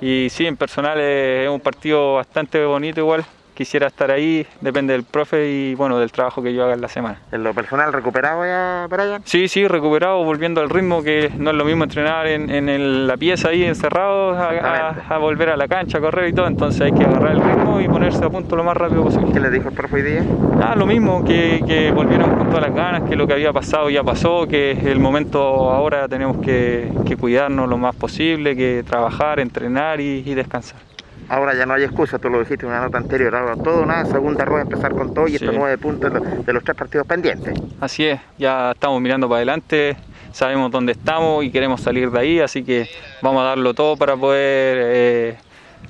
[0.00, 3.24] Y sí, en personal es un partido bastante bonito igual.
[3.56, 6.88] Quisiera estar ahí, depende del profe y bueno, del trabajo que yo haga en la
[6.88, 7.18] semana.
[7.32, 9.22] En lo personal, ¿recuperado ya, Brian?
[9.24, 13.06] Sí, sí, recuperado, volviendo al ritmo, que no es lo mismo entrenar en, en el-
[13.06, 16.46] la pieza ahí encerrado a, a- a volver a la cancha, a correr y todo,
[16.46, 19.32] entonces hay que agarrar el ritmo y ponerse a punto lo más rápido posible.
[19.32, 20.22] ¿Qué le dijo el profe hoy día?
[20.62, 23.88] Ah, lo mismo, que, que volvieron con todas las ganas, que lo que había pasado
[23.88, 25.38] ya pasó, que el momento
[25.72, 30.80] ahora tenemos que, que cuidarnos lo más posible, que trabajar, entrenar y, y descansar.
[31.28, 34.04] Ahora ya no hay excusa, tú lo dijiste en una nota anterior, ahora todo una
[34.04, 35.56] segunda rueda, empezar con todo y estos Sí.
[35.58, 36.12] nueve puntos
[36.46, 37.58] de los, tres partidos pendientes.
[37.80, 39.96] Así es, ya estamos mirando para adelante,
[40.32, 42.88] sabemos dónde estamos y queremos salir de ahí, así que
[43.22, 45.36] vamos a darlo todo para poder eh,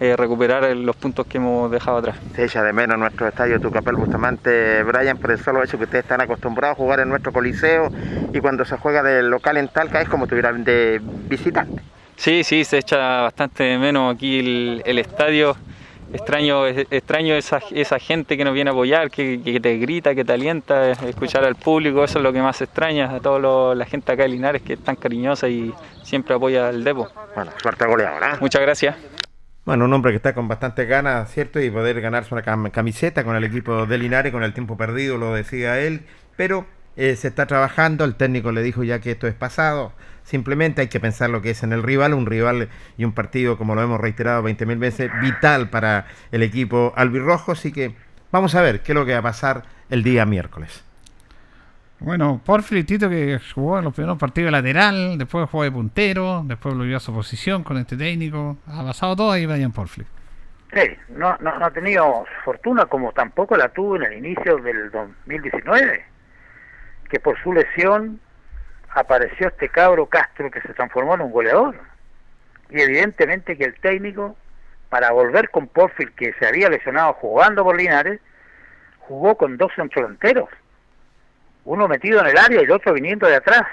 [0.01, 2.17] eh, recuperar los puntos que hemos dejado atrás.
[2.35, 6.05] Se echa de menos nuestro estadio Tucapel Bustamante, Brian, por el solo hecho que ustedes
[6.05, 7.91] están acostumbrados a jugar en nuestro coliseo
[8.33, 11.83] y cuando se juega de local en Talca es como estuvieran de visitante.
[12.17, 15.57] Sí, sí, se echa bastante de menos aquí el, el estadio.
[16.13, 20.15] Extraño, es- extraño esa, esa gente que nos viene a apoyar, que, que te grita,
[20.15, 23.85] que te alienta, escuchar al público, eso es lo que más extraña, a toda la
[23.87, 25.75] gente acá de Linares que es tan cariñosa y
[26.05, 27.09] siempre apoya al Depo.
[27.35, 28.97] Bueno, suerte goleador, Muchas gracias.
[29.65, 31.61] Bueno, un hombre que está con bastantes ganas, ¿cierto?
[31.61, 35.19] Y poder ganarse una cam- camiseta con el equipo de Linares, con el tiempo perdido,
[35.19, 36.03] lo decía él.
[36.37, 36.67] Pero
[36.97, 39.93] eh, se está trabajando, el técnico le dijo ya que esto es pasado.
[40.27, 43.57] Simplemente hay que pensar lo que es en el rival, un rival y un partido,
[43.57, 47.53] como lo hemos reiterado 20.000 veces, vital para el equipo albirrojo.
[47.53, 47.95] Así que
[48.33, 50.85] vamos a ver qué es lo que va a pasar el día miércoles.
[52.01, 56.43] Bueno, Porfirio Tito que jugó en los primeros partidos de lateral, después jugó de puntero,
[56.45, 58.57] después volvió a su posición con este técnico.
[58.67, 60.11] Ha pasado todo ahí Brian Porfirio.
[60.75, 64.91] Sí, no, no, no ha tenido fortuna como tampoco la tuvo en el inicio del
[64.91, 66.05] 2019,
[67.09, 68.19] que por su lesión
[68.97, 71.77] apareció este cabro Castro que se transformó en un goleador.
[72.71, 74.37] Y evidentemente que el técnico,
[74.89, 78.21] para volver con Porfield, que se había lesionado jugando por Linares,
[79.01, 80.49] jugó con dos centrodelanteros,
[81.67, 83.67] uno metido en el área y el otro viniendo de atrás.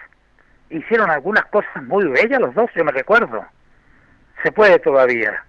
[0.69, 3.45] Hicieron algunas cosas muy bellas los dos, yo me recuerdo.
[4.43, 5.41] Se puede todavía.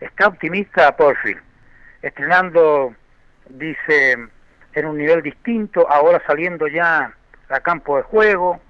[0.00, 1.42] Está optimista Porfield,
[2.00, 2.94] estrenando,
[3.48, 4.18] dice,
[4.74, 7.12] en un nivel distinto, ahora saliendo ya
[7.48, 8.60] a campo de juego,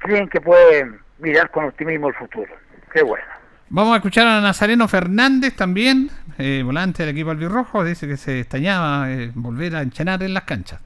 [0.00, 2.52] creen que pueden mirar con optimismo el futuro.
[2.92, 3.24] Qué bueno.
[3.68, 7.84] Vamos a escuchar a Nazareno Fernández también, eh, volante del equipo albirrojo.
[7.84, 10.80] Dice que se extrañaba eh, volver a enchenar en las canchas.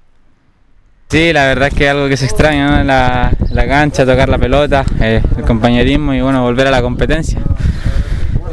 [1.08, 2.84] Sí, la verdad es que es algo que se extraña, ¿no?
[2.84, 7.40] la, la cancha, tocar la pelota, eh, el compañerismo y bueno, volver a la competencia.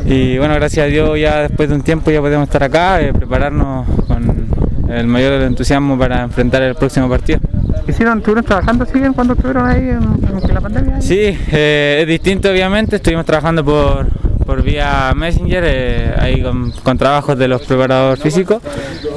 [0.06, 3.14] Y bueno, gracias a Dios ya después de un tiempo ya podemos estar acá, eh,
[3.14, 4.48] prepararnos con
[4.90, 7.40] el mayor entusiasmo para enfrentar el próximo partido.
[7.88, 11.02] ¿Hicieron, estuvieron trabajando, siguen cuando estuvieron ahí en, la pandemia?
[11.02, 14.08] Sí, eh, es distinto obviamente, estuvimos trabajando por,
[14.46, 18.62] por vía Messenger, eh, ahí con, con trabajos de los preparadores físicos.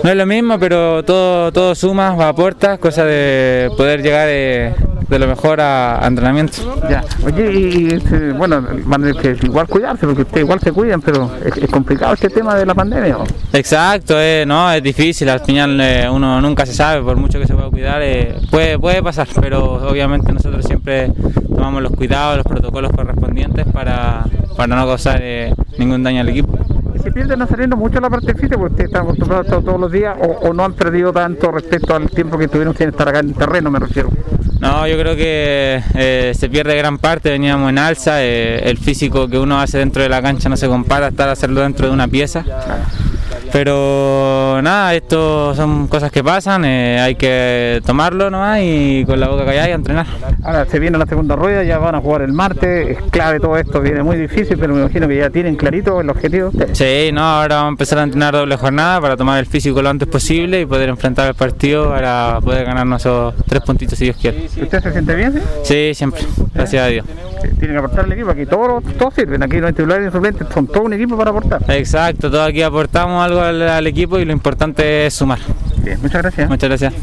[0.02, 4.28] No es lo mismo, pero todo, todo suma, va a puertas, cosa de poder llegar
[4.30, 4.74] eh,
[5.08, 6.80] de lo mejor a, a entrenamiento.
[6.88, 7.04] Ya.
[7.24, 10.72] Oye, y, y, este, bueno, van a tener que igual cuidarse, porque ustedes igual se
[10.72, 13.18] cuidan, pero es, es complicado este tema de la pandemia.
[13.18, 13.24] ¿no?
[13.52, 17.46] Exacto, eh, no, es difícil, al final eh, uno nunca se sabe, por mucho que
[17.46, 21.12] se pueda cuidar, eh, puede, puede pasar, pero obviamente nosotros siempre
[21.48, 24.24] tomamos los cuidados, los protocolos correspondientes para,
[24.56, 26.58] para no causar eh, ningún daño al equipo.
[26.94, 30.16] Y se pierde Nazareno mucho la parte física, porque ustedes están acostumbrados todos los días,
[30.20, 33.28] o, o no han perdido tanto respecto al tiempo que tuvieron que estar acá en
[33.28, 34.10] el terreno, me refiero.
[34.64, 39.28] No, yo creo que eh, se pierde gran parte, veníamos en alza, eh, el físico
[39.28, 41.86] que uno hace dentro de la cancha no se compara a estar a hacerlo dentro
[41.86, 42.42] de una pieza.
[43.54, 49.28] Pero nada, esto son cosas que pasan, eh, hay que tomarlo nomás y con la
[49.28, 50.06] boca callada y entrenar.
[50.42, 53.56] Ahora se viene la segunda rueda, ya van a jugar el martes, es clave todo
[53.56, 56.50] esto, viene muy difícil, pero me imagino que ya tienen clarito el objetivo.
[56.72, 59.88] Sí, no, ahora vamos a empezar a entrenar doble jornada para tomar el físico lo
[59.88, 64.16] antes posible y poder enfrentar el partido para poder ganarnos esos tres puntitos si Dios
[64.20, 64.46] quiere.
[64.46, 65.32] ¿Usted se siente bien?
[65.32, 65.40] sí?
[65.62, 66.22] Sí, siempre,
[66.52, 67.06] gracias a Dios.
[67.40, 70.66] Tienen que aportar el equipo, aquí todos, todos sirven, aquí los titulares y suplentes son
[70.66, 71.62] todo un equipo para aportar.
[71.68, 75.38] Exacto, todos aquí aportamos algo al, al equipo y lo importante es sumar.
[75.82, 76.48] Bien, muchas gracias.
[76.48, 76.94] Muchas gracias.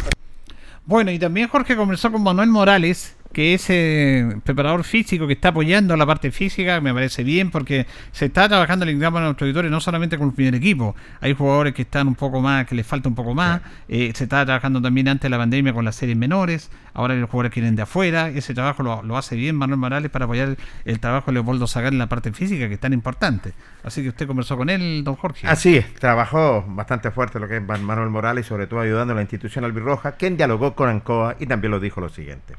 [0.86, 5.96] Bueno, y también Jorge conversó con Manuel Morales, que ese preparador físico que está apoyando
[5.96, 9.72] la parte física me parece bien porque se está trabajando el ingreso en nuestro auditorio
[9.72, 12.86] no solamente con el primer equipo, hay jugadores que están un poco más, que les
[12.86, 15.96] falta un poco más, eh, se está trabajando también antes de la pandemia con las
[15.96, 19.80] series menores, ahora los jugadores quieren de afuera, ese trabajo lo, lo hace bien Manuel
[19.80, 22.94] Morales para apoyar el trabajo de Leopoldo Zagal en la parte física que es tan
[22.94, 23.54] importante.
[23.84, 25.48] Así que usted conversó con él, don Jorge.
[25.48, 29.22] Así es, trabajó bastante fuerte lo que es Manuel Morales sobre todo ayudando a la
[29.22, 32.56] institución albirroja, quien dialogó con Ancoa y también lo dijo lo siguiente.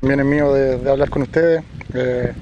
[0.00, 1.62] También es mío de, hablar con ustedes.
[1.92, 2.32] Eh,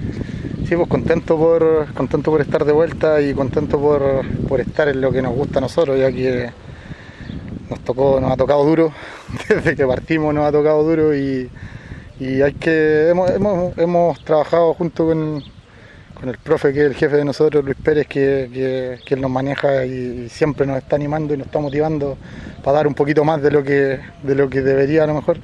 [0.69, 5.01] sí, pues contento por, contento por estar de vuelta y contento por, por estar en
[5.01, 6.51] lo que nos gusta a nosotros, ya que
[7.69, 8.93] nos tocó, nos ha tocado duro,
[9.49, 11.51] desde que partimos nos ha tocado duro y,
[12.21, 15.43] y hay que, hemos, hemos, hemos trabajado junto con,
[16.15, 19.85] con el profe que es el jefe de nosotros, Luis Pérez, que, que, nos maneja
[19.85, 22.19] y, y siempre nos está animando y nos está motivando
[22.63, 25.39] para dar un poquito más de lo que, de lo que debería a lo mejor.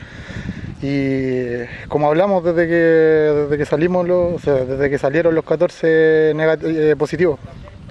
[0.86, 6.62] Y como hablamos desde que, desde que salimos los, desde que salieron los 14 negat-
[6.62, 7.40] eh, positivos,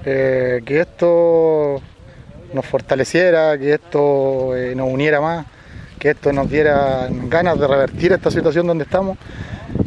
[0.05, 1.81] eh, que esto
[2.53, 5.47] nos fortaleciera, que esto eh, nos uniera más,
[5.97, 9.17] que esto nos diera ganas de revertir esta situación donde estamos.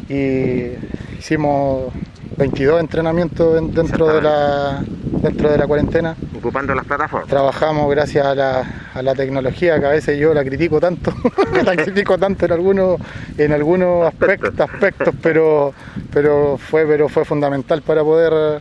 [0.09, 0.73] Y
[1.17, 1.93] hicimos
[2.37, 4.83] 22 entrenamientos en- dentro de la,
[5.23, 6.17] dentro de la cuarentena.
[6.37, 7.29] Ocupando las plataformas.
[7.29, 11.13] Trabajamos gracias a la, a la tecnología que a veces yo la critico tanto,
[11.65, 13.01] la critico tanto en algunos,
[13.39, 15.73] en algunos aspectos, aspectos pero,
[16.13, 18.61] pero, fue, pero fue fundamental para poder,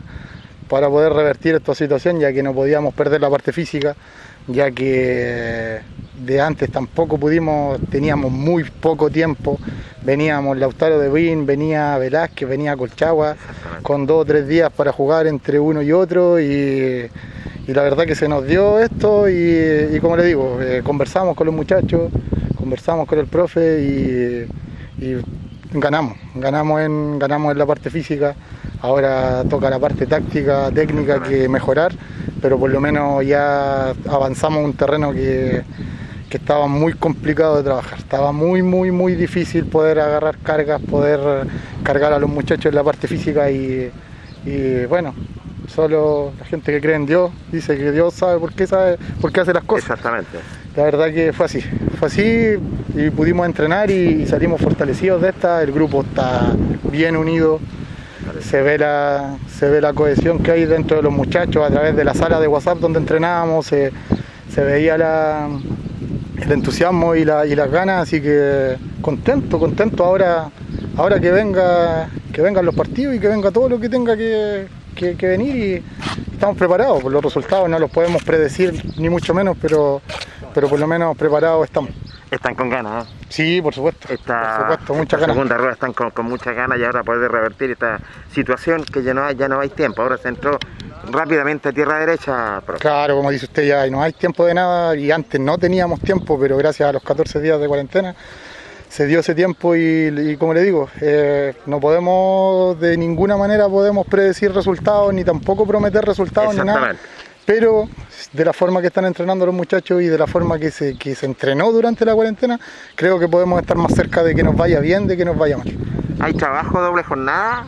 [0.68, 3.94] para poder revertir esta situación, ya que no podíamos perder la parte física,
[4.48, 5.80] ya que
[6.24, 9.58] de antes tampoco pudimos, teníamos muy poco tiempo,
[10.02, 13.36] veníamos Lautaro de Win, venía Velázquez, venía Colchagua,
[13.82, 17.10] con dos o tres días para jugar entre uno y otro y,
[17.66, 21.36] y la verdad que se nos dio esto y, y como le digo, eh, conversamos
[21.36, 22.10] con los muchachos,
[22.56, 25.16] conversamos con el profe y, y
[25.72, 28.34] ganamos, ganamos en, ganamos en la parte física,
[28.82, 31.92] ahora toca la parte táctica, técnica que mejorar,
[32.40, 35.62] pero por lo menos ya avanzamos un terreno que,
[36.28, 41.46] que estaba muy complicado de trabajar, estaba muy, muy, muy difícil poder agarrar cargas, poder
[41.82, 43.90] cargar a los muchachos en la parte física y,
[44.44, 45.14] y bueno,
[45.68, 49.32] solo la gente que cree en Dios dice que Dios sabe por qué sabe por
[49.32, 49.90] qué hace las cosas.
[49.90, 50.38] Exactamente.
[50.76, 51.60] La verdad que fue así,
[51.98, 52.56] fue así
[52.94, 56.52] y pudimos entrenar y salimos fortalecidos de esta, el grupo está
[56.90, 57.60] bien unido,
[58.40, 61.96] se ve la, se ve la cohesión que hay dentro de los muchachos a través
[61.96, 63.92] de la sala de WhatsApp donde entrenábamos, se,
[64.52, 65.48] se veía la,
[66.40, 70.50] el entusiasmo y, la, y las ganas, así que contento, contento ahora,
[70.96, 74.66] ahora que venga, que vengan los partidos y que venga todo lo que tenga que,
[74.94, 75.82] que- venir y
[76.32, 80.00] estamos preparados, por los resultados no los podemos predecir ni mucho menos, pero,
[80.54, 81.90] pero por lo menos preparados estamos.
[82.30, 83.12] Están con ganas, ¿no?
[83.28, 84.12] Sí, por supuesto.
[84.12, 85.34] Esta, por supuesto, muchas ganas.
[85.34, 88.00] segunda rueda están con, con muchas ganas y ahora poder revertir esta
[88.32, 90.02] situación que ya no hay, ya no hay tiempo.
[90.02, 90.58] Ahora se entró
[91.10, 92.60] rápidamente a tierra derecha.
[92.66, 92.80] profe.
[92.80, 96.38] Claro, como dice usted, ya no hay tiempo de nada y antes no teníamos tiempo,
[96.38, 98.14] pero gracias a los 14 días de cuarentena
[98.88, 103.68] se dio ese tiempo y, y como le digo, eh, no podemos, de ninguna manera
[103.68, 106.96] podemos predecir resultados ni tampoco prometer resultados ni nada.
[107.46, 107.88] Pero
[108.32, 111.14] de la forma que están entrenando los muchachos y de la forma que se, que
[111.14, 112.58] se entrenó durante la cuarentena,
[112.96, 115.56] creo que podemos estar más cerca de que nos vaya bien, de que nos vaya
[115.56, 115.72] mal.
[116.18, 117.66] ¿Hay trabajo doble jornada?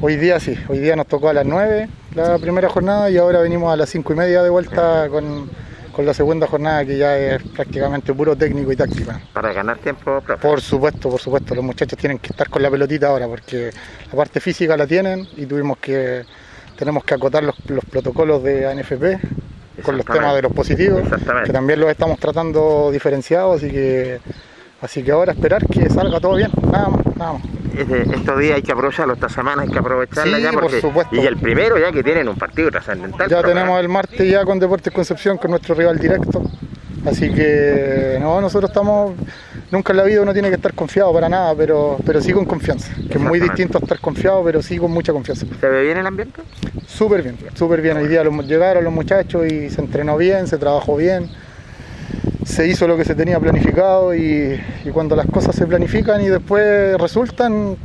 [0.00, 3.40] Hoy día sí, hoy día nos tocó a las 9 la primera jornada y ahora
[3.40, 5.50] venimos a las 5 y media de vuelta con,
[5.92, 9.12] con la segunda jornada que ya es prácticamente puro técnico y táctico.
[9.32, 10.40] Para ganar tiempo, profe.
[10.40, 13.70] Por supuesto, por supuesto, los muchachos tienen que estar con la pelotita ahora porque
[14.10, 16.24] la parte física la tienen y tuvimos que,
[16.76, 19.18] tenemos que acotar los, los protocolos de ANFP
[19.82, 21.02] con los temas de los positivos,
[21.44, 24.20] que también los estamos tratando diferenciados, así que,
[24.80, 27.42] así que ahora esperar que salga todo bien, nada más, nada más.
[27.76, 30.80] Este- estos días hay que aprovecharlo, esta semana hay que aprovecharla Sí, ya por porque
[30.80, 31.14] supuesto.
[31.14, 33.28] y el primero ya que tienen un partido trascendental.
[33.28, 36.42] Ya tenemos el martes ya con Deportes Concepción, con nuestro rival directo.
[37.06, 39.12] Así que no, nosotros estamos,
[39.70, 42.44] nunca en la vida uno tiene que estar confiado para nada, pero, pero sí con
[42.44, 42.92] confianza.
[43.08, 45.46] Que es muy distinto a estar confiado, pero sí con mucha confianza.
[45.60, 46.42] ¿Se ve bien el ambiente?
[46.86, 47.96] Súper bien, súper bien.
[47.96, 51.28] Hoy día los- llegaron los muchachos y se entrenó bien, se trabajó bien.
[52.44, 56.28] Se hizo lo que se tenía planificado y, y cuando las cosas se planifican y
[56.28, 57.76] después resultan,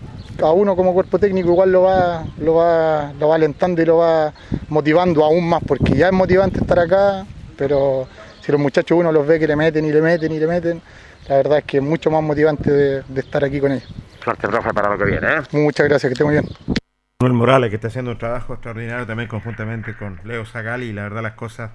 [0.42, 3.98] a uno como cuerpo técnico igual lo va, lo va, lo va alentando y lo
[3.98, 4.34] va
[4.70, 7.26] motivando aún más, porque ya es motivante estar acá,
[7.58, 8.08] pero
[8.42, 10.82] si los muchachos uno los ve que le meten y le meten y le meten,
[11.28, 13.94] la verdad es que es mucho más motivante de, de estar aquí con ellos.
[14.24, 15.42] Suerte, profe, para lo que viene, ¿eh?
[15.52, 16.46] Muchas gracias, que esté muy bien.
[17.20, 21.04] Manuel Morales, que está haciendo un trabajo extraordinario también conjuntamente con Leo Zagali, y la
[21.04, 21.72] verdad las cosas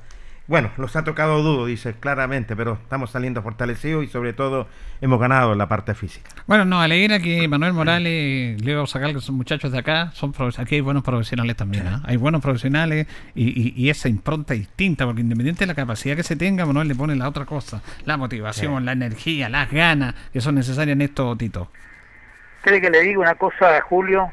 [0.48, 4.68] bueno, nos ha tocado duro, dice claramente, pero estamos saliendo fortalecidos y sobre todo
[5.01, 6.31] hemos ganado en la parte física.
[6.47, 10.77] Bueno, nos alegra que Manuel Morales, Leo Sacal, que son muchachos de acá, son aquí
[10.77, 11.86] hay buenos profesionales también.
[11.89, 12.02] ¿ah?
[12.05, 16.23] Hay buenos profesionales y, y- y esa impronta distinta, porque independiente de la capacidad que
[16.23, 20.40] se tenga, Manuel le pone la otra cosa, la motivación, la energía, las ganas que
[20.40, 21.70] son necesarias en esto, Tito.
[22.62, 24.31] ¿Quiere que le diga una cosa, Julio?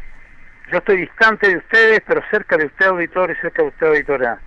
[0.72, 4.40] Yo estoy distante de ustedes, pero cerca de usted, auditor, y cerca de usted, auditora.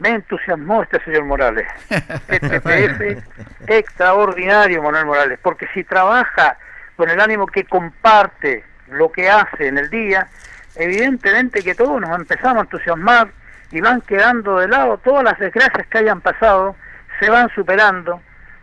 [0.00, 1.66] Me entusiasmó este señor Morales.
[2.28, 3.22] Este PF
[3.68, 6.56] extraordinario, Manuel Morales, porque si trabaja
[6.96, 10.28] con el ánimo que comparte lo que hace en el día,
[10.76, 13.30] evidentemente que todos nos empezamos a entusiasmar
[13.70, 16.76] y van quedando de lado todas las desgracias que hayan pasado,
[17.20, 18.20] se van superando,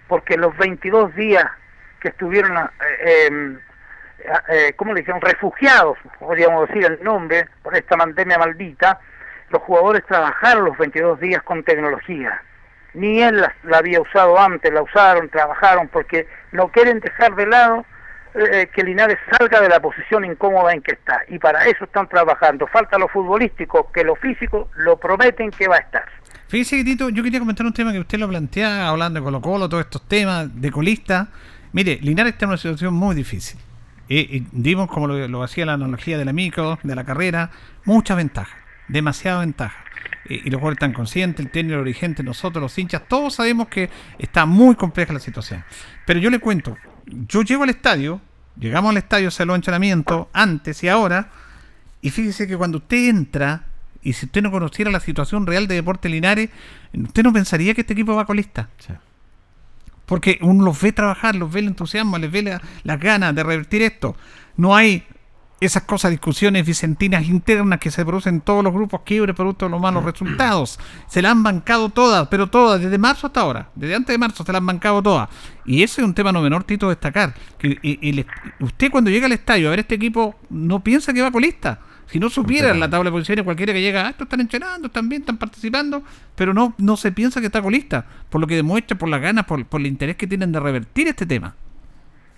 [0.08, 1.46] porque los 22 días
[2.00, 3.60] que estuvieron eh, em,
[4.50, 5.22] eh, ¿cómo le dijeron?
[5.22, 9.00] Refugiados, podríamos decir el nombre, por esta pandemia maldita,
[9.50, 12.42] los jugadores trabajaron los 22 días con tecnología.
[12.94, 17.86] Ni él la, había usado antes, la usaron, trabajaron, porque no quieren dejar de lado
[18.34, 21.22] eh, que Linares salga de la posición incómoda en que está.
[21.28, 22.68] Y para eso están trabajando.
[22.68, 26.06] Falta lo futbolístico, que lo físico lo prometen que va a estar.
[26.48, 29.70] Fíjese, Tito, yo quería comentar un tema que usted lo plantea, hablando de Colo Colo,
[29.70, 31.28] todos estos temas de colista.
[31.74, 33.60] Mire, Linares está en una situación muy difícil.
[34.08, 37.52] Y, y dimos, como lo, lo hacía la analogía de la micro, de la carrera,
[37.84, 38.58] mucha ventaja,
[38.88, 39.84] demasiada ventaja.
[40.30, 43.68] Y, y los jugadores están conscientes, el técnico, el dirigente, nosotros, los hinchas, todos sabemos
[43.68, 43.90] que
[44.20, 45.64] está muy compleja la situación.
[46.06, 48.22] Pero yo le cuento, yo llego al estadio,
[48.60, 51.30] llegamos al estadio, se lo entrenamiento, antes y ahora,
[52.02, 53.66] y fíjese que cuando usted entra,
[54.02, 56.50] y si usted no conociera la situación real de Deporte Linares,
[56.94, 58.70] usted no pensaría que este equipo va colista.
[60.06, 63.44] Porque uno los ve trabajar, los ve el entusiasmo, les ve la- las ganas de
[63.44, 64.16] revertir esto.
[64.56, 65.06] No hay
[65.60, 69.72] esas cosas, discusiones vicentinas internas que se producen en todos los grupos quiebres producto de
[69.72, 70.80] los malos resultados.
[71.08, 73.70] Se la han bancado todas, pero todas, desde marzo hasta ahora.
[73.74, 75.30] Desde antes de marzo se la han bancado todas.
[75.66, 77.34] Y ese es un tema no menor, Tito, destacar.
[77.58, 78.26] Que,
[78.60, 81.80] usted cuando llega al estadio a ver este equipo, no piensa que va colista.
[82.06, 85.10] Si no supiera la tabla de posiciones, cualquiera que llega, ah, estos están entrenando, están
[85.10, 86.04] bien, están participando,
[86.36, 88.06] pero no, no se piensa que está colista.
[88.30, 91.08] Por lo que demuestra, por las ganas, por, por el interés que tienen de revertir
[91.08, 91.56] este tema.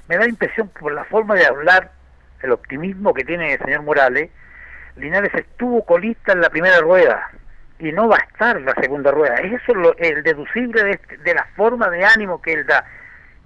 [0.07, 1.98] me da impresión por la forma de hablar,
[2.41, 4.29] el optimismo que tiene el señor Morales,
[4.95, 7.29] Linares estuvo colista en la primera rueda
[7.79, 9.35] y no va a estar la segunda rueda.
[9.35, 12.83] Eso es lo- el deducible de, este- de la forma de ánimo que él da.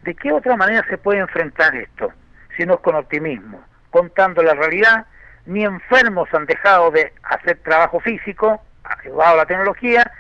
[0.01, 2.11] ¿De qué otra manera se puede enfrentar esto?
[2.57, 5.05] Si no es con optimismo, contando la realidad,
[5.45, 10.11] ni enfermos han dejado de hacer trabajo físico, ayudado la tecnología,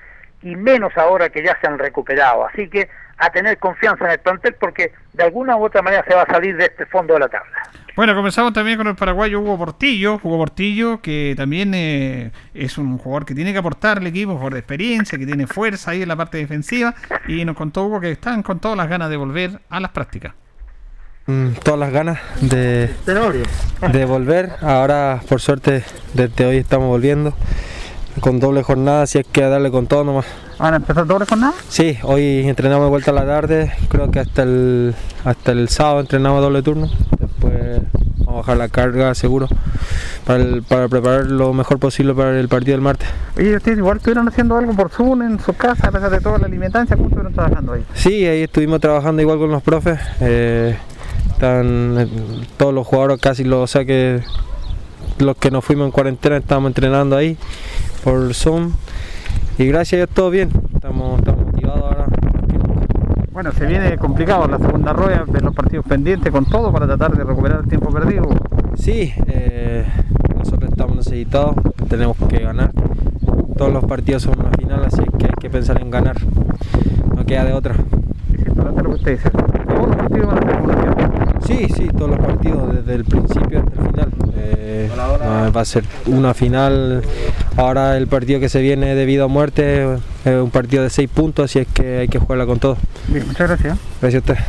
[0.41, 2.45] y menos ahora que ya se han recuperado.
[2.45, 6.13] Así que a tener confianza en el plantel porque de alguna u otra manera se
[6.13, 7.63] va a salir de este fondo de la tabla.
[7.95, 10.19] Bueno, comenzamos también con el paraguayo Hugo Portillo.
[10.23, 14.57] Hugo Portillo, que también eh, es un jugador que tiene que aportar al equipo por
[14.57, 16.95] experiencia, que tiene fuerza ahí en la parte defensiva.
[17.27, 20.33] Y nos contó Hugo que están con todas las ganas de volver a las prácticas.
[21.27, 22.89] Mm, todas las ganas de,
[23.91, 24.53] de volver.
[24.61, 25.83] Ahora, por suerte,
[26.13, 27.35] desde hoy estamos volviendo
[28.19, 30.25] con doble jornada, si es que darle con todo nomás.
[30.59, 31.53] ¿Van a empezar doble jornada?
[31.67, 34.95] Sí, hoy entrenamos de vuelta a la tarde, creo que hasta el,
[35.25, 36.89] hasta el sábado entrenamos doble turno.
[38.19, 39.47] Vamos a bajar la carga seguro
[40.25, 43.07] para, el- para preparar lo mejor posible para el partido del martes.
[43.37, 46.37] Oye, ustedes igual estuvieron haciendo algo por Zoom en su casa, a pesar de toda
[46.37, 47.83] la alimentancia, ¿cómo estuvieron trabajando ahí?
[47.93, 49.99] Sí, ahí estuvimos trabajando igual con los profes.
[50.21, 50.77] eh,
[51.31, 52.07] están eh,
[52.57, 54.21] todos los jugadores, casi los, o sea que
[55.19, 57.37] los que nos fuimos en cuarentena estábamos entrenando ahí
[58.03, 58.71] por Zoom.
[59.57, 60.49] Y gracias a Dios todo bien.
[60.73, 62.05] Estamos, estamos motivados ahora.
[63.43, 67.11] Bueno, se viene complicado la segunda rueda, ver los partidos pendientes con todo para tratar
[67.11, 68.29] de recuperar el tiempo perdido.
[68.75, 69.85] Sí, eh,
[70.37, 71.53] nosotros estamos necesitados,
[71.89, 72.71] tenemos que ganar.
[73.57, 76.15] Todos los partidos son una final, así que hay que pensar en ganar.
[77.13, 77.75] No queda de otra.
[78.33, 79.29] Es importante lo que usted dice.
[79.29, 81.22] Todos los partidos van a ser una final.
[81.45, 84.09] Sí, sí, todos los partidos, desde el principio hasta el final.
[84.35, 87.03] Eh, no, va a ser una final.
[87.57, 89.95] Ahora el partido que se viene debido a muerte
[90.25, 92.77] es un partido de seis puntos, así es que hay que jugarla con todo.
[93.07, 93.77] Bien, muchas gracias.
[94.01, 94.43] Gracias a usted.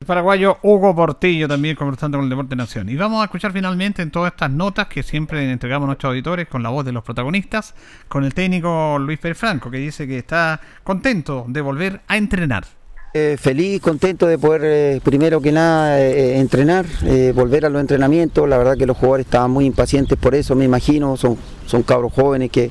[0.00, 2.88] El paraguayo Hugo Portillo también conversando con el Deporte Nación.
[2.88, 6.48] Y vamos a escuchar finalmente en todas estas notas que siempre entregamos a nuestros auditores
[6.48, 7.74] con la voz de los protagonistas,
[8.08, 12.79] con el técnico Luis Pérez Franco, que dice que está contento de volver a entrenar.
[13.12, 16.86] Eh, feliz, contento de poder, eh, primero que nada, eh, entrenar,
[17.34, 18.48] volver a los entrenamientos.
[18.48, 21.16] La verdad que los jugadores estaban muy impacientes por eso, me imagino.
[21.16, 22.70] Son, son cabros jóvenes que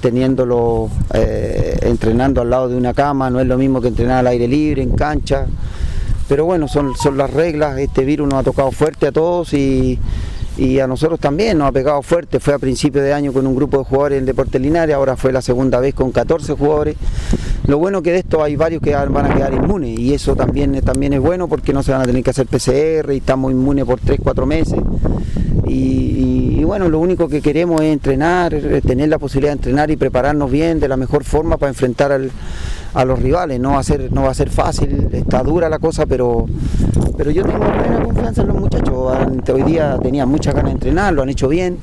[0.00, 0.88] teniéndolo
[1.82, 4.82] entrenando al lado de una cama no es lo mismo que entrenar al aire libre,
[4.82, 5.46] en cancha.
[6.26, 7.78] Pero bueno, son, son las reglas.
[7.78, 9.98] Este virus nos ha tocado fuerte a todos y,
[10.56, 12.40] y a nosotros también nos ha pegado fuerte.
[12.40, 15.32] Fue a principio de año con un grupo de jugadores en Deportes Linares, ahora fue
[15.32, 16.96] la segunda vez con 14 jugadores.
[17.66, 20.80] Lo bueno que de esto hay varios que van a quedar inmunes y eso también,
[20.82, 23.84] también es bueno porque no se van a tener que hacer PCR y estamos inmunes
[23.84, 24.78] por 3, 4 meses.
[25.68, 29.96] Y, bueno, lo único que queremos es entrenar, eh, tener la posibilidad de entrenar y
[29.96, 32.12] prepararnos bien de la mejor forma para enfrentar
[32.94, 33.58] a los rivales.
[33.60, 36.46] No va a ser, no va a ser fácil, está dura la cosa, pero,
[37.16, 39.12] pero yo tengo plena confianza en los muchachos.
[39.52, 41.78] Hoy día tenían muchas ganas de entrenar, lo han hecho bien.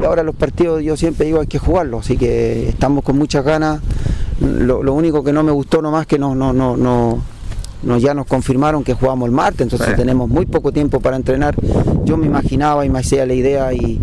[0.00, 3.44] Y ahora los partidos yo siempre digo hay que jugarlos, así que estamos con muchas
[3.44, 3.80] ganas.
[4.40, 7.18] Lo, lo único que no me gustó nomás que no, no, no, no,
[7.82, 11.54] no- ya nos confirmaron que jugamos el martes, entonces tenemos muy poco tiempo para entrenar.
[12.04, 14.00] Yo me imaginaba y me hacía la idea y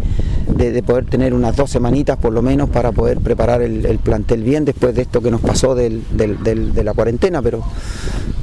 [0.54, 4.00] de, de poder tener unas dos semanitas por lo menos para poder preparar el, el
[4.00, 7.64] plantel bien después de esto que nos pasó del- del- del- de la cuarentena, pero,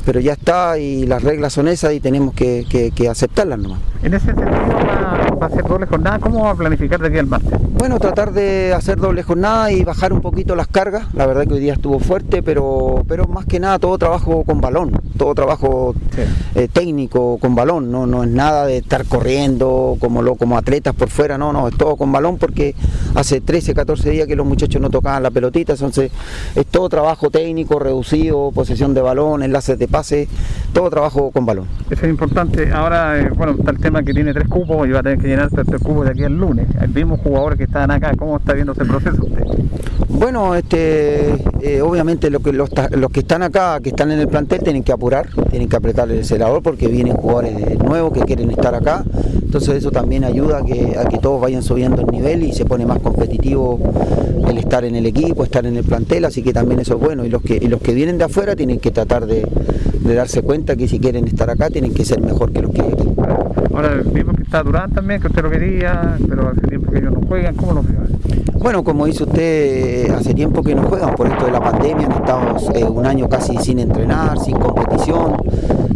[0.05, 3.81] pero ya está y las reglas son esas y tenemos que, que- que aceptarlas nomás.
[4.03, 4.49] En ese sentido
[5.45, 6.19] va, a ser doble jornada.
[6.19, 7.59] ¿Cómo va a planificar de aquí al martes?
[7.71, 11.13] Bueno, tratar de hacer doble jornada y bajar un poquito las cargas.
[11.15, 14.61] La verdad que hoy día estuvo fuerte, pero, pero más que nada todo trabajo con
[14.61, 15.95] balón, todo trabajo
[16.55, 17.91] eh, técnico con balón.
[17.91, 21.69] No, no es nada de estar corriendo como, lo, como atletas por fuera, no, no,
[21.69, 22.75] es todo con balón porque
[23.15, 26.11] hace 13, 14 días que los muchachos no tocaban la pelotita, entonces
[26.55, 30.29] es todo trabajo técnico, reducido, posesión de balón, enlaces de pase,
[30.73, 31.67] todo trabajo con balón.
[31.91, 32.73] Eso es importante.
[32.73, 35.29] Ahora, eh, bueno, está el tema que tiene tres cupos y va a tener que
[35.35, 36.67] llenar tres cupos de aquí al lunes.
[36.81, 39.45] El mismo jugadores que estaban acá, ¿cómo está viendo ese proceso usted?
[40.09, 44.61] Bueno, este, eh, obviamente lo que, los, que están acá, que están en el plantel,
[44.63, 48.75] tienen que apurar, tienen que apretar el acelerador porque vienen jugadores nuevos que quieren estar
[48.75, 49.05] acá.
[49.35, 52.65] Entonces eso también ayuda a que, a que todos vayan subiendo el nivel y se
[52.65, 53.79] pone más competitivo
[54.49, 57.25] el estar en el equipo, estar en el plantel, así que también eso es bueno.
[57.25, 59.47] Y los que, y los que vienen de afuera tienen que tratar de,
[60.01, 62.83] de darse cuenta que si quieren estar acá tienen que ser mejor que los que
[62.83, 63.09] hay aquí.
[63.75, 67.13] Ahora, vimos que está Durán también, que usted lo quería, pero hace tiempo que ellos
[67.13, 67.55] no juegan.
[67.55, 67.89] ¿Cómo lo ve?
[68.55, 72.57] Bueno, como dice usted, hace tiempo que no juegan por esto de la pandemia, estado
[72.75, 75.35] eh, un año casi sin entrenar, sin competición,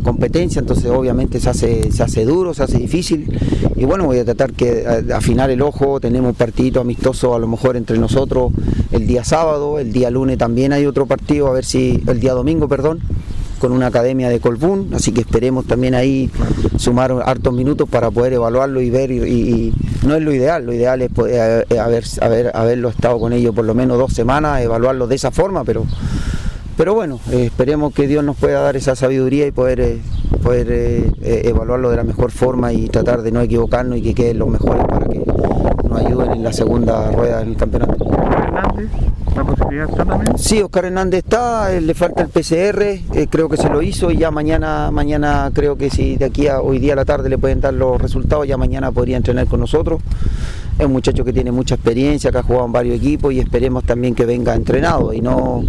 [0.05, 3.27] competencia, entonces obviamente se hace, se hace duro, se hace difícil.
[3.77, 7.39] Y bueno, voy a tratar que eh, afinar el ojo, tenemos un partidito amistoso a
[7.39, 8.53] lo mejor entre nosotros
[8.93, 12.35] el día sábado, el día lunes también hay otro partido, a ver si, el día
[12.35, 13.01] domingo, perdón,
[13.59, 16.31] con una academia de Colbún, así que esperemos también ahí
[16.77, 19.73] sumar hartos minutos para poder evaluarlo y ver, y,
[20.07, 23.55] no es lo ideal, lo ideal es poder eh, haber, haber- haberlo estado con ellos
[23.55, 25.85] por lo menos dos semanas, evaluarlo de esa forma, pero,
[26.77, 29.99] pero bueno, eh, esperemos que Dios nos pueda dar esa sabiduría y poder, eh,
[30.43, 34.49] poder evaluarlo de la mejor forma y tratar de no equivocarnos y que queden los
[34.49, 35.19] mejores para que
[35.89, 37.97] nos ayuden en la segunda rueda del campeonato.
[39.37, 40.39] La posibilidad está también.
[40.39, 42.83] Sí, Oscar Hernández está, eh, le falta el PCR,
[43.15, 46.49] eh, creo que se lo hizo y ya mañana, mañana creo que si de aquí
[46.49, 49.47] a hoy día a la tarde le pueden dar los resultados, ya mañana podría entrenar
[49.47, 50.01] con nosotros.
[50.79, 53.83] Es un muchacho que tiene mucha experiencia, que ha jugado en varios equipos y esperemos
[53.85, 55.65] también que venga entrenado y no,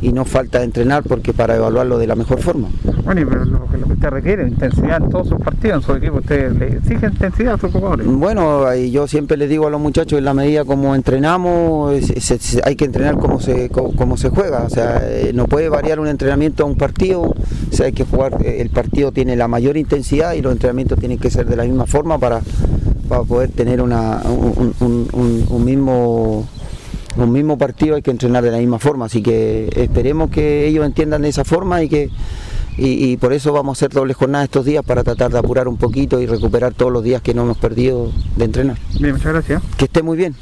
[0.00, 2.68] y no falta entrenar porque para evaluarlo de la mejor forma.
[3.04, 5.82] Bueno, y pero lo, que- lo que usted requiere, intensidad en todos sus partidos, en
[5.82, 6.16] su equipo.
[6.16, 8.06] ¿Usted le exige intensidad a sus jugadores?
[8.06, 12.74] Bueno, yo siempre les digo a los muchachos, en la medida como entrenamos, es- hay
[12.74, 14.64] que entrenar como se, co- como se juega.
[14.64, 17.20] O sea, eh, no puede variar un entrenamiento a un partido.
[17.22, 17.34] O
[17.70, 21.18] sea, hay que jugar, eh, el partido tiene la mayor intensidad y los entrenamientos tienen
[21.18, 22.40] que ser de la misma forma para,
[23.08, 26.48] para poder tener una, un, un- un- un mismo
[27.16, 30.84] un mismo partido hay que entrenar de la misma forma, así que esperemos que ellos
[30.84, 32.10] entiendan de esa forma y que
[32.76, 35.68] y, y por eso vamos a hacer doble jornada estos días para tratar de apurar
[35.68, 38.78] un poquito y recuperar todos los días que no hemos perdido de entrenar.
[38.98, 39.62] Bien, muchas gracias.
[39.76, 40.34] Que esté muy bien.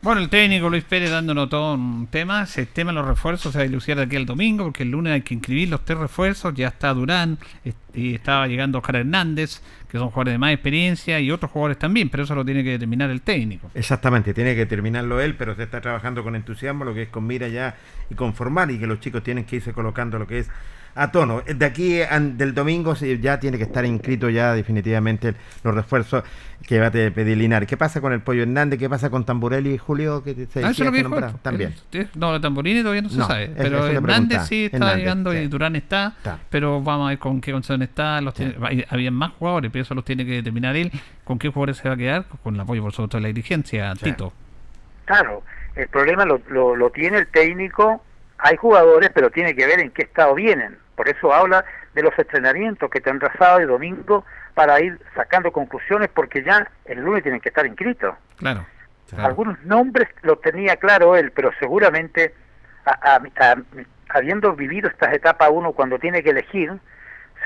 [0.00, 2.44] Bueno, el técnico Luis Pérez dándonos todo un tema.
[2.44, 4.90] Ese tema de los refuerzos se va a dilucidar de aquí al domingo, porque el
[4.92, 6.54] lunes hay que inscribir los tres refuerzos.
[6.54, 7.36] Ya está Durán,
[7.98, 9.60] y estaba llegando Oscar Hernández,
[9.90, 12.70] que son jugadores de más experiencia, y otros jugadores también, pero eso lo tiene que
[12.70, 13.70] determinar el técnico.
[13.74, 17.26] Exactamente, tiene que terminarlo él, pero se está trabajando con entusiasmo, lo que es con
[17.26, 17.74] mira ya
[18.10, 20.50] y con formar, y que los chicos tienen que irse colocando lo que es
[20.94, 21.42] a tono.
[21.42, 21.98] De aquí
[22.36, 26.24] del domingo ya tiene que estar inscrito ya definitivamente los refuerzos
[26.66, 27.68] que va a pedir Linares.
[27.68, 28.80] ¿Qué pasa con el Pollo Hernández?
[28.80, 30.24] ¿Qué pasa con Tamburelli y Julio?
[30.24, 31.16] Que se Ah, eso lo que dijo.
[31.40, 31.70] También.
[31.92, 33.50] Eh, eh, No, de Tamborini todavía no se No, sabe.
[33.56, 35.38] Pero Hernández sí está Hernández, llegando sí.
[35.38, 36.14] y Durán está,
[36.50, 38.20] Pero vamos a ver con qué condición está.
[38.20, 40.90] Los tiene- hay- había más jugadores, pero eso los tiene que determinar él.
[41.24, 42.24] ¿Con qué jugadores se va a quedar?
[42.42, 44.32] Con el apoyo, por supuesto, de la dirigencia, Tito.
[45.04, 45.42] Claro,
[45.74, 48.02] el problema lo, lo, lo tiene el técnico.
[48.38, 50.76] Hay jugadores, pero tiene que ver en qué estado vienen.
[50.94, 54.24] Por eso habla de los entrenamientos que tendrá sábado y domingo
[54.54, 58.14] para ir sacando conclusiones, porque ya el lunes tienen que estar inscritos.
[58.36, 58.64] Claro.
[59.16, 62.34] Algunos nombres los tenía claro él, pero seguramente,
[62.84, 63.56] a- a- a-
[64.10, 66.72] habiendo vivido estas etapas uno cuando tiene que elegir,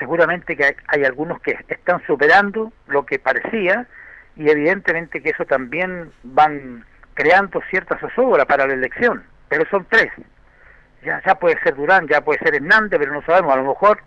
[0.03, 3.87] seguramente que hay, algunos que están superando lo que parecía
[4.35, 10.11] y evidentemente que eso también van creando cierta zozobra para la elección, pero son tres.
[11.05, 13.99] Ya, ya puede ser Durán, ya puede ser Hernández, pero no sabemos, a lo mejor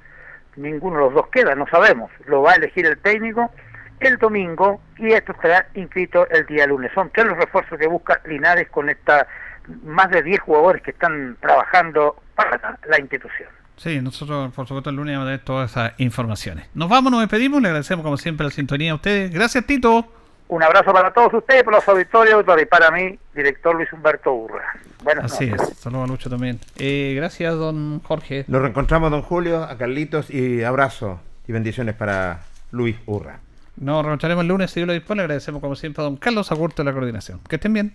[0.57, 2.11] ninguno de los dos queda, no sabemos.
[2.27, 3.51] Lo va a elegir el técnico
[4.01, 6.93] el domingo y esto estará inscrito el día lunes.
[6.95, 9.27] Son tres los refuerzos que busca Linares con esta
[9.85, 13.49] más de 10 jugadores que están trabajando para la institución.
[13.77, 16.67] Sí, nosotros por supuesto el lunes vamos a tener todas esas informaciones.
[16.75, 19.31] Nos vamos, nos despedimos, le agradecemos como siempre la sintonía a ustedes.
[19.31, 20.07] Gracias Tito.
[20.49, 24.65] Un abrazo para todos ustedes, para los auditorios y para mí, director Luis Humberto Urra.
[25.03, 25.71] Buenas Así noches.
[25.71, 26.61] es, saludos a Lucho también.
[26.79, 28.45] Eh, gracias don Jorge.
[28.47, 33.41] Nos reencontramos, don Julio, a Carlitos y abrazo y bendiciones para Luis Urra.
[33.77, 35.19] Nos reencontraremos el lunes si Dios lo dispone.
[35.19, 37.41] Le agradecemos como siempre a don Carlos Agurto de la coordinación.
[37.49, 37.95] Que estén bien.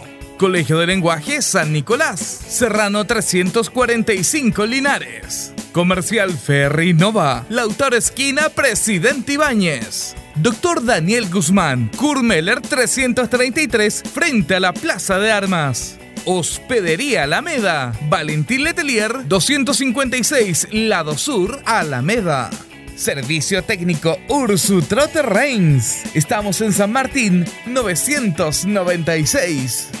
[0.41, 5.53] Colegio de Lenguaje San Nicolás, Serrano 345 Linares.
[5.71, 10.15] Comercial Ferry Nova, Lautaro Esquina, Presidente Ibáñez.
[10.33, 15.99] Doctor Daniel Guzmán, Kurmeller 333, frente a la Plaza de Armas.
[16.25, 22.49] Hospedería Alameda, Valentín Letelier 256, Lado Sur, Alameda.
[22.95, 26.01] Servicio técnico Ursu Trotter Reigns.
[26.15, 30.00] Estamos en San Martín 996.